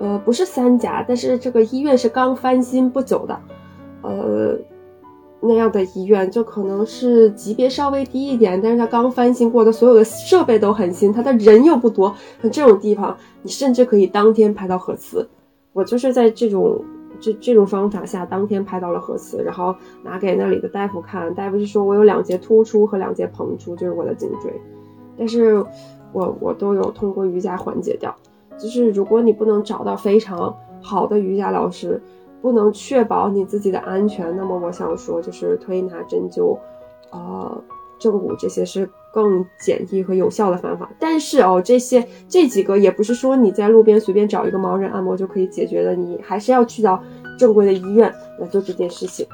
[0.00, 3.40] 呃，不是三甲，但是这个医院是刚翻新不久的，
[4.02, 4.58] 呃。
[5.46, 12.14] 那样的医院就可能是级别稍微低一点，但是他刚翻新过的，所有的设备都很新，他的人又不多。
[12.42, 15.28] 像这种地方，你甚至可以当天拍到核磁。
[15.72, 16.82] 我就是在这种
[17.20, 24.52] 这这种方法下，当天拍到了核磁，然后拿给那里的大夫看，大夫是说我有两节突出和两节膨出，就是我的颈椎，
[25.18, 25.64] 但是
[26.12, 28.14] 我我都有通过瑜伽缓解掉。
[28.56, 32.00] 就是如果你不能找到非常好的瑜伽老师。
[32.44, 36.58] 不能确保你自己的安全，那么我想说，就是推拿、针灸，
[37.10, 37.64] 呃，
[37.98, 40.90] 正骨这些是更简易和有效的方法。
[40.98, 47.02] 但是哦，这些这几个也不是说你在路边随便找一个盲人按摩就可以解决的，你还是要去到
[47.38, 49.26] 正规的医院来做这件事情。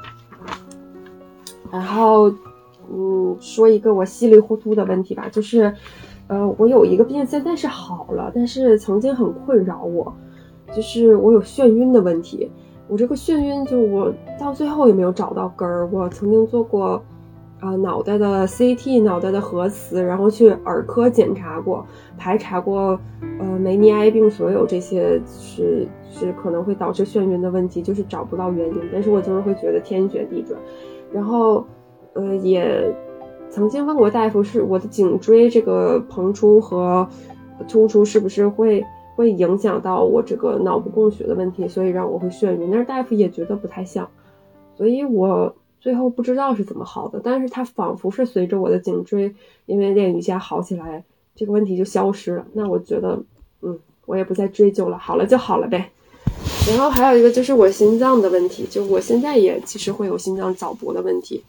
[1.69, 2.31] 然后，
[2.89, 5.75] 嗯，说一个我稀里糊涂的问题吧，就是，
[6.27, 10.13] 呃，我有一个病现在是好了，但是曾经很困扰我，
[10.73, 12.49] 就是我有眩晕的问题。
[12.91, 15.87] 我这个眩晕，就我到最后也没有找到根儿。
[15.93, 17.01] 我曾经做过，
[17.61, 21.85] 啊，脑袋的 CT、脑袋的核磁，然后去耳科检查过，
[22.17, 22.99] 排查过，
[23.39, 28.75] 呃，梅尼埃病所有这些是是可能会导致眩晕的问题，就是找不到原因。
[28.91, 30.59] 但是我就是会觉得天旋地转。
[31.13, 31.65] 然后，
[32.11, 32.93] 呃，也
[33.49, 37.07] 曾经问过大夫，是我的颈椎这个膨出和
[37.69, 38.85] 突出是不是会
[39.21, 42.71] 会影响到我这个脑部供血的问题，所以让我会眩晕。
[42.71, 44.09] 但是大夫也觉得不太像，
[44.75, 47.21] 所以我最后不知道是怎么好的。
[47.23, 49.35] 但是它仿佛是随着我的颈椎
[49.67, 51.03] 因为练瑜伽好起来，
[51.35, 52.47] 这个问题就消失了。
[52.53, 53.23] 那我觉得，
[53.61, 55.91] 嗯，我也不再追究了，好了就好了呗。
[56.67, 61.43] 然后还有一个就是我心脏的问题，就我现在也其实会有心脏早搏的问题。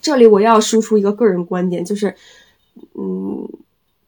[0.00, 2.16] 这里我要输出一个个人观点，就是，
[2.94, 3.48] 嗯，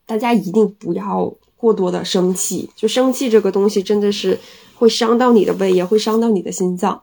[0.05, 1.33] 大家一定不要
[1.63, 4.37] 过多的生气，就生气这个东西真的是
[4.75, 7.01] 会伤到你的胃，也会伤到你的心脏。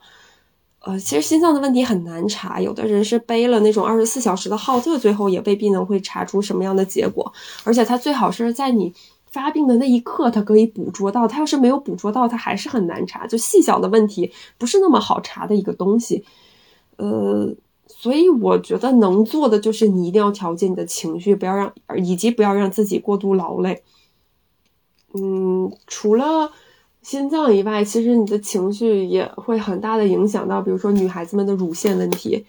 [0.80, 7.32] 呃，其实心脏的问题很难查，有的人是背了那种二十四小时的号，这最后也未必能会查出什么样的结果，
[7.64, 8.92] 而且它最好是在你。
[9.32, 13.28] 发病的那一刻，他可以捕捉到；他要是没有捕捉到，他还是很难查。
[13.28, 16.24] 就细小的问题，不是那么好查的一个东西。
[16.96, 17.48] 呃，
[17.86, 23.84] 所以我觉得能做的就是你一定要调节你的情绪，不要让，以及不要让自己过度劳累。
[25.14, 26.50] 嗯，除了
[27.02, 32.44] 心脏以外，其实你的情绪也会很大的影响到，比如说女孩子们的乳腺问题。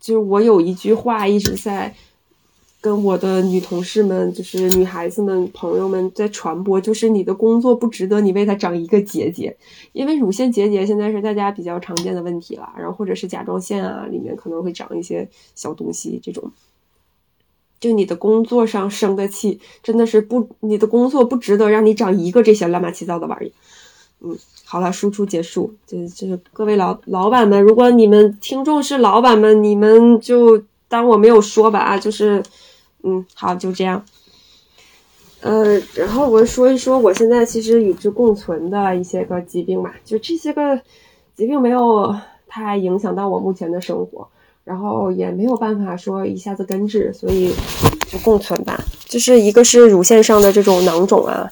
[0.00, 1.94] 就是我有一句话一直在。
[2.84, 9.56] 跟我的女同事们，就是女孩子们、朋友们在传播，就是你的工作不值得你为它长一个结节，
[9.94, 16.52] 因为乳腺结节现在是大家比较常见的问题了，然后或者是甲状腺啊里面可能会长一些小东西，这种，
[17.80, 23.52] 就你的工作上生的气真的是不，你的工作不值得让你长一个这些乱八七糟的玩意。
[24.20, 32.42] 嗯，好了，输出结束，就就是各位老老板们，如果你们听众是老板们，你们就当我没有说吧啊，就是。
[33.06, 34.02] 嗯，好，就这样。
[35.42, 40.80] 呃，然后我说一说我现在其实与之共存的一些个疾病吧，就这些个
[41.36, 42.16] 疾病没有
[42.48, 44.26] 太影响到我目前的生活，
[44.64, 47.54] 然后也没有办法说一下子根治，所以
[48.10, 48.82] 就共存吧。
[49.06, 51.48] 就是一个是乳腺上的这种囊肿啊，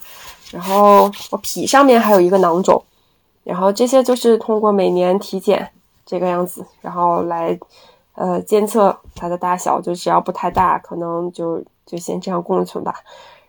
[0.51, 2.83] 然后我脾上面还有一个囊肿，
[3.45, 5.71] 然后这些就是通过每年体检
[6.05, 7.59] 这个样子，然后来。
[8.15, 12.95] 呃，监测它的大小，就只要不太大，可能就就先这样共存吧。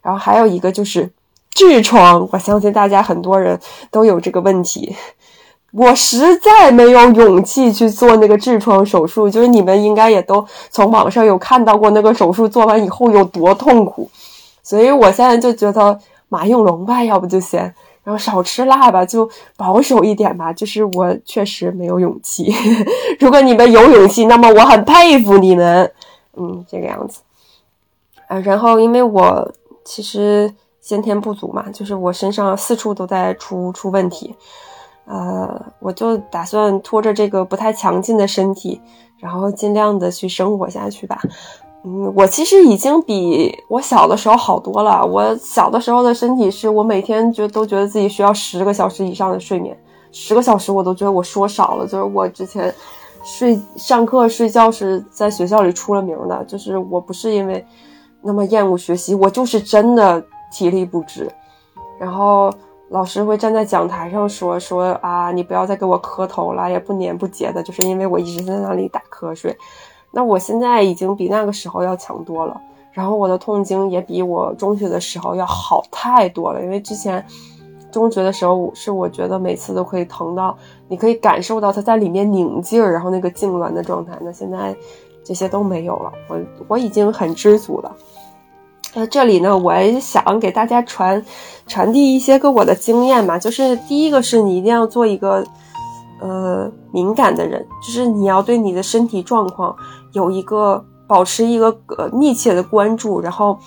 [0.01, 1.11] 然后还有一个就是
[1.53, 3.59] 痔疮，我相信大家很多人
[3.91, 4.95] 都有这个问题。
[5.73, 14.09] 我实在没有勇气去做那个痔疮手术，就是你们应该也都从网上有看到过那个手术做完以后有多痛苦，
[14.61, 17.73] 所以我现在就觉得马应龙吧，要不就先。
[18.03, 20.51] 然后少吃辣吧，就保守一点吧。
[20.51, 22.53] 就是我确实没有勇气。
[23.17, 25.89] 如果你们有勇气，那么我很佩服你们。
[26.35, 27.21] 嗯，这个样子。
[28.27, 29.49] 啊，然后因为我
[29.85, 34.35] 其实先天不足嘛，就是我身上四处都在出出问题。
[35.05, 38.81] 呃，我就打算拖着这个不太强劲的身体，
[39.17, 41.19] 然后尽量的去生活下去吧。
[41.85, 45.05] 嗯，我其实已经比我小的时候好多了。
[45.05, 49.77] 我小的时候的身体是我每天觉都觉得自己需要十个小时以上的睡眠，
[50.11, 51.85] 十个小时我都觉得我说少了。
[51.85, 52.73] 就是我之前
[53.21, 57.65] 睡上课睡觉是在学校里出了名的，就是我不是因为
[58.21, 60.23] 那么厌恶学习，我就是真的
[60.53, 61.29] 体力不支。
[61.99, 62.49] 然后
[62.93, 69.57] 老师会站在讲台上说说啊，你不要再给我磕头了，也不粘不结的，就是因为我一直在那里打瞌睡。
[70.11, 72.55] 那我现在已经比那个时候要强多了，
[72.91, 76.61] 然后我的痛经也比我中学的时候要好太多了。
[76.61, 77.25] 因为之前
[77.91, 80.55] 中学的时候是我觉得每次都可以疼到，
[80.87, 84.15] 你可以感受到它在里面拧劲儿，然后那个痉挛的状态。
[84.21, 84.75] 那现在
[85.23, 87.91] 这些都没有了，我我已经很知足了。
[88.93, 91.23] 那这里呢，我也想给大家传
[91.65, 95.43] 传递一些个我的经验嘛，就是第一个是你一定要做一个
[96.21, 99.75] 呃敏感的人，就是你要对你的身体状况。
[100.11, 103.57] 有一个保持一个呃密切的关注，然后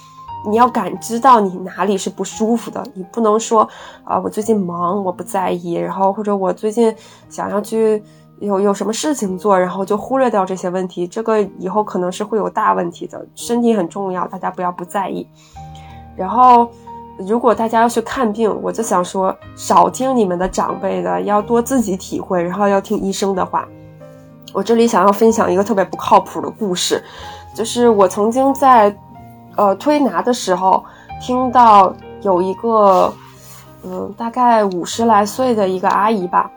[0.49, 3.69] 你要感知到你哪里是不舒服的，你不能说
[4.05, 6.95] 啊，我最近忙，我不在意，然后或者我最近
[7.29, 8.01] 想要去，
[8.41, 13.25] 有有什么事情做，然后就忽略掉这些问题，这个以后可能是会有大问题的。
[13.35, 15.27] 身体很重要，大家不要不在意。
[16.17, 16.69] 然后，
[17.19, 23.67] 如果大家要去看病，我就想说，少听你们的长辈的，要多自己体会，然后要听医生的话。
[24.53, 27.03] 我这里想要分享一个特别不靠谱的故事，
[27.55, 28.95] 就是我曾经在
[29.57, 30.83] 呃推拿的时候
[31.21, 33.13] 听到有一个
[33.83, 36.51] 嗯大概五十来岁的一个阿姨吧。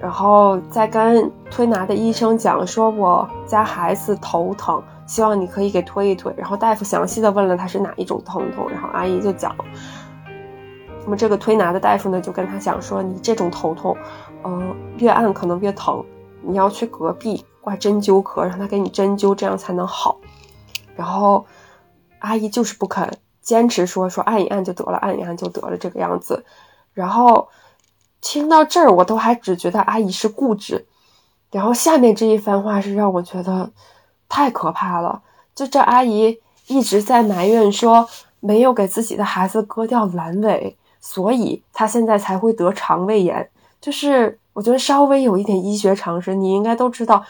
[0.00, 6.32] 然后再跟推拿的医生讲，说我家孩子头疼，希望你可以给推一推。
[6.38, 9.54] 然后大夫详细的问了他是哪一种疼痛，然后阿姨就讲，
[11.04, 13.94] 那么这个推拿的大夫呢就跟他讲说，你这种头痛，
[14.42, 16.02] 嗯，越按可能越疼，
[16.40, 20.18] 你要去隔壁挂针灸科，让他给你针灸，这样才能好。
[20.96, 21.44] 然后
[22.20, 23.06] 阿姨就是不肯，
[23.42, 26.42] 坚持说说按一按就得了，按一按就得了这个样子，
[26.94, 27.48] 然后。
[28.20, 30.86] 听到这儿，我都还只觉得阿姨是固执，
[31.50, 33.70] 然后下面这一番话是让我觉得
[34.28, 35.22] 太可怕了。
[35.54, 38.08] 就这阿姨一直在埋怨说
[38.40, 43.50] 没有给自己的孩子割掉阑尾，所以她现在才会得肠胃炎。
[43.80, 47.24] 就是我觉得稍微有一点医学常识，你应该都知道，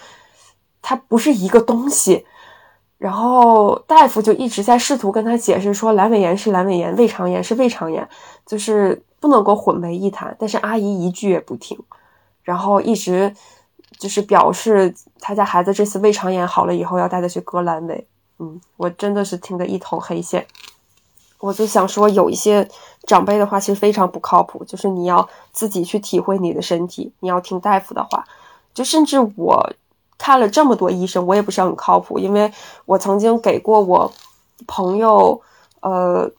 [0.83, 2.27] 它不是一个东西。
[3.01, 8.07] 然后大夫就一直在试图跟他解释说，阑尾炎是阑尾炎，胃肠炎是胃肠炎，
[8.45, 10.37] 就是不能够混为一谈。
[10.39, 11.79] 但是阿姨一句也不听，
[12.43, 13.35] 然后一直
[13.99, 18.07] 就是表示他家孩子这次胃肠炎好了以后要带他去割阑尾。
[18.39, 20.47] 嗯，我真的是听得一头黑线。
[21.39, 22.69] 我就想说，有一些
[23.05, 28.27] 长辈的话其实非常不靠谱，就是你要自己去体会你的身体，你要听大夫的话。
[28.75, 29.73] 就甚至我。
[30.21, 32.53] 看了这么多医生，我也不是很靠谱，因为
[32.85, 34.13] 我曾经给过我
[34.67, 35.41] 朋友，
[35.81, 36.31] 呃，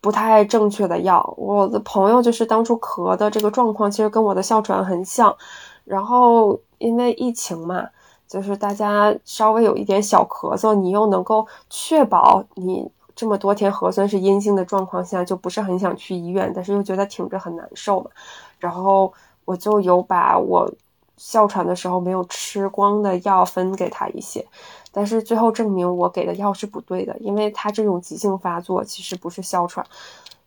[0.00, 1.34] 不太正确的药。
[1.36, 5.36] 我的朋友就是当初咳的这个状况，其实跟我的哮喘很像。
[5.84, 7.86] 然后因为疫情嘛，
[8.26, 18.10] 就是大家稍微有一点小咳嗽，你又能够确保你这么多天核酸是阴性的状况下，就不是很想去医院，但是又觉得挺着很难受嘛。
[18.58, 19.12] 然后
[19.44, 20.68] 我就有把我。
[21.18, 24.46] 哮喘的时候没有吃光的药分给他一些，
[24.92, 29.84] 但是最后证明我给的药是不对的，因为他这种急性发作其实不是哮喘，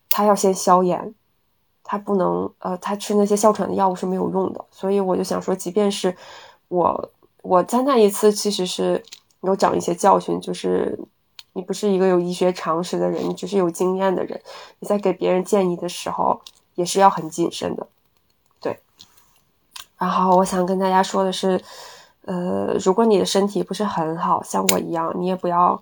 [0.10, 1.14] 他要先消炎，
[1.84, 6.16] 他不能呃，他吃那些哮喘的药物是没有用的，所以我就想说，即便是
[6.70, 7.12] 我
[7.42, 9.04] 我在那一次其实是
[9.42, 10.98] 有长一些教训，就是
[11.54, 14.42] 你不是一个有医学常识的人，你只是有经验的人，
[14.80, 16.40] 你在给别人建议的时候
[16.76, 17.86] 也是要很谨慎的。
[20.02, 21.62] 然后我想跟大家说的是，
[22.26, 25.80] 呃，如果你的身体不是很好，像我一样，你也不要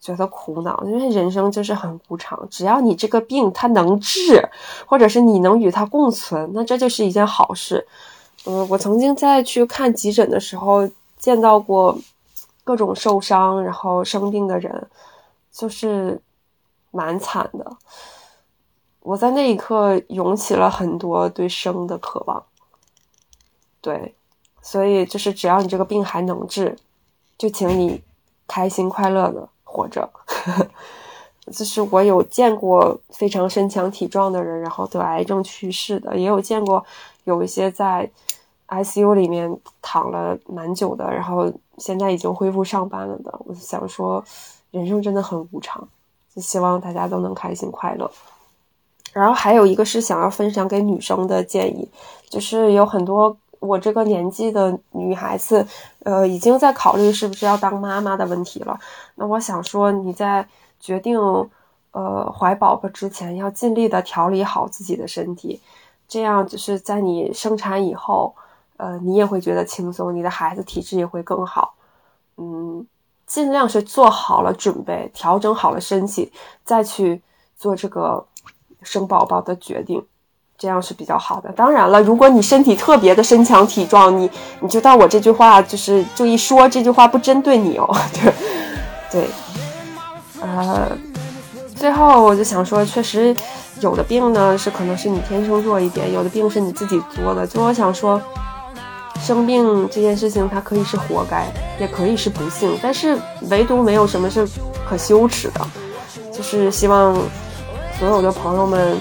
[0.00, 2.36] 觉得苦恼，因为人生就是很无常。
[2.50, 4.48] 只要你这个病它能治，
[4.84, 7.86] 或者是你能与它共存，那这就是一件好事。
[8.46, 11.96] 嗯，我曾经在去看急诊的时候，见到过
[12.64, 14.88] 各种受伤然后生病的人，
[15.52, 16.20] 就是
[16.90, 17.76] 蛮惨的。
[19.02, 22.42] 我在那一刻涌起了很多对生的渴望。
[23.82, 24.14] 对，
[24.62, 26.78] 所以就是只要你这个病还能治，
[27.36, 28.00] 就请你
[28.46, 30.08] 开心快乐的活着。
[31.50, 36.86] 就是我有见过非常身强体壮的人，然后得癌症去世的，也有见过
[37.24, 38.08] 有一些在
[38.68, 43.36] ICU 里面躺了蛮久的，然后现在已经恢复上班了的。
[43.40, 44.24] 我想说，
[44.70, 45.88] 人生真的很无常，
[46.32, 48.08] 就希望大家都能开心快乐。
[49.12, 51.90] 然后还有一个是想要分享给女生的建议，
[52.30, 53.36] 就是有很多。
[53.62, 55.64] 我这个年纪的女孩子，
[56.00, 58.76] 呃，已经在考虑是不是要当妈妈的问题了。
[59.14, 60.44] 那我想说，你在
[60.80, 61.16] 决定，
[61.92, 65.60] 呃，怀宝宝之前，要尽力的调理好自己的身体，
[66.08, 68.34] 这样就是在你生产以后，
[68.78, 71.74] 呃，你也会觉得轻松，你的孩子体质也会更好。
[72.38, 72.84] 嗯，
[73.26, 76.32] 尽量是做好了准备，调整好了身体，
[76.64, 77.22] 再去
[77.56, 78.26] 做这个
[78.82, 80.04] 生宝宝的决定。
[80.62, 81.50] 这样是比较好的。
[81.56, 84.30] 当然了，如果你身体特别的身强体壮，你
[84.60, 87.96] 你就当我这句话就是就一说，这句话不针对你哦。
[88.14, 88.32] 对，
[89.10, 89.26] 对，
[90.40, 90.96] 呃，
[91.74, 93.34] 最后我就想说，确实
[93.80, 97.44] 有的病呢是可能是你天生弱一点，有的病是你自己作的。
[97.44, 98.22] 就我想说，
[99.18, 101.48] 生病这件事情它可以是活该，
[101.80, 103.18] 也可以是不幸，但是
[103.50, 104.46] 唯独没有什么是
[104.88, 105.60] 可羞耻的。
[106.32, 107.16] 就是希望
[107.98, 108.96] 所有的朋友们。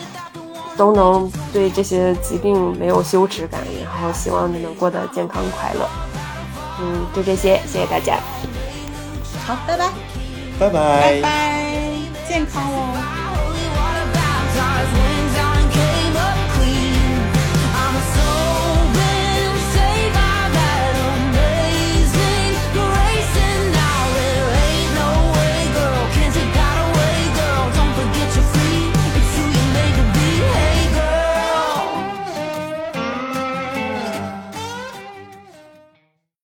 [0.82, 5.88] 都能对这些疾病没有羞耻感，然后希望你能过得健康快乐。
[6.80, 8.18] 嗯，就这些，谢谢大家。
[9.46, 9.92] 好，拜拜，
[10.60, 11.74] 拜拜，拜拜，
[12.28, 13.21] 健康哦。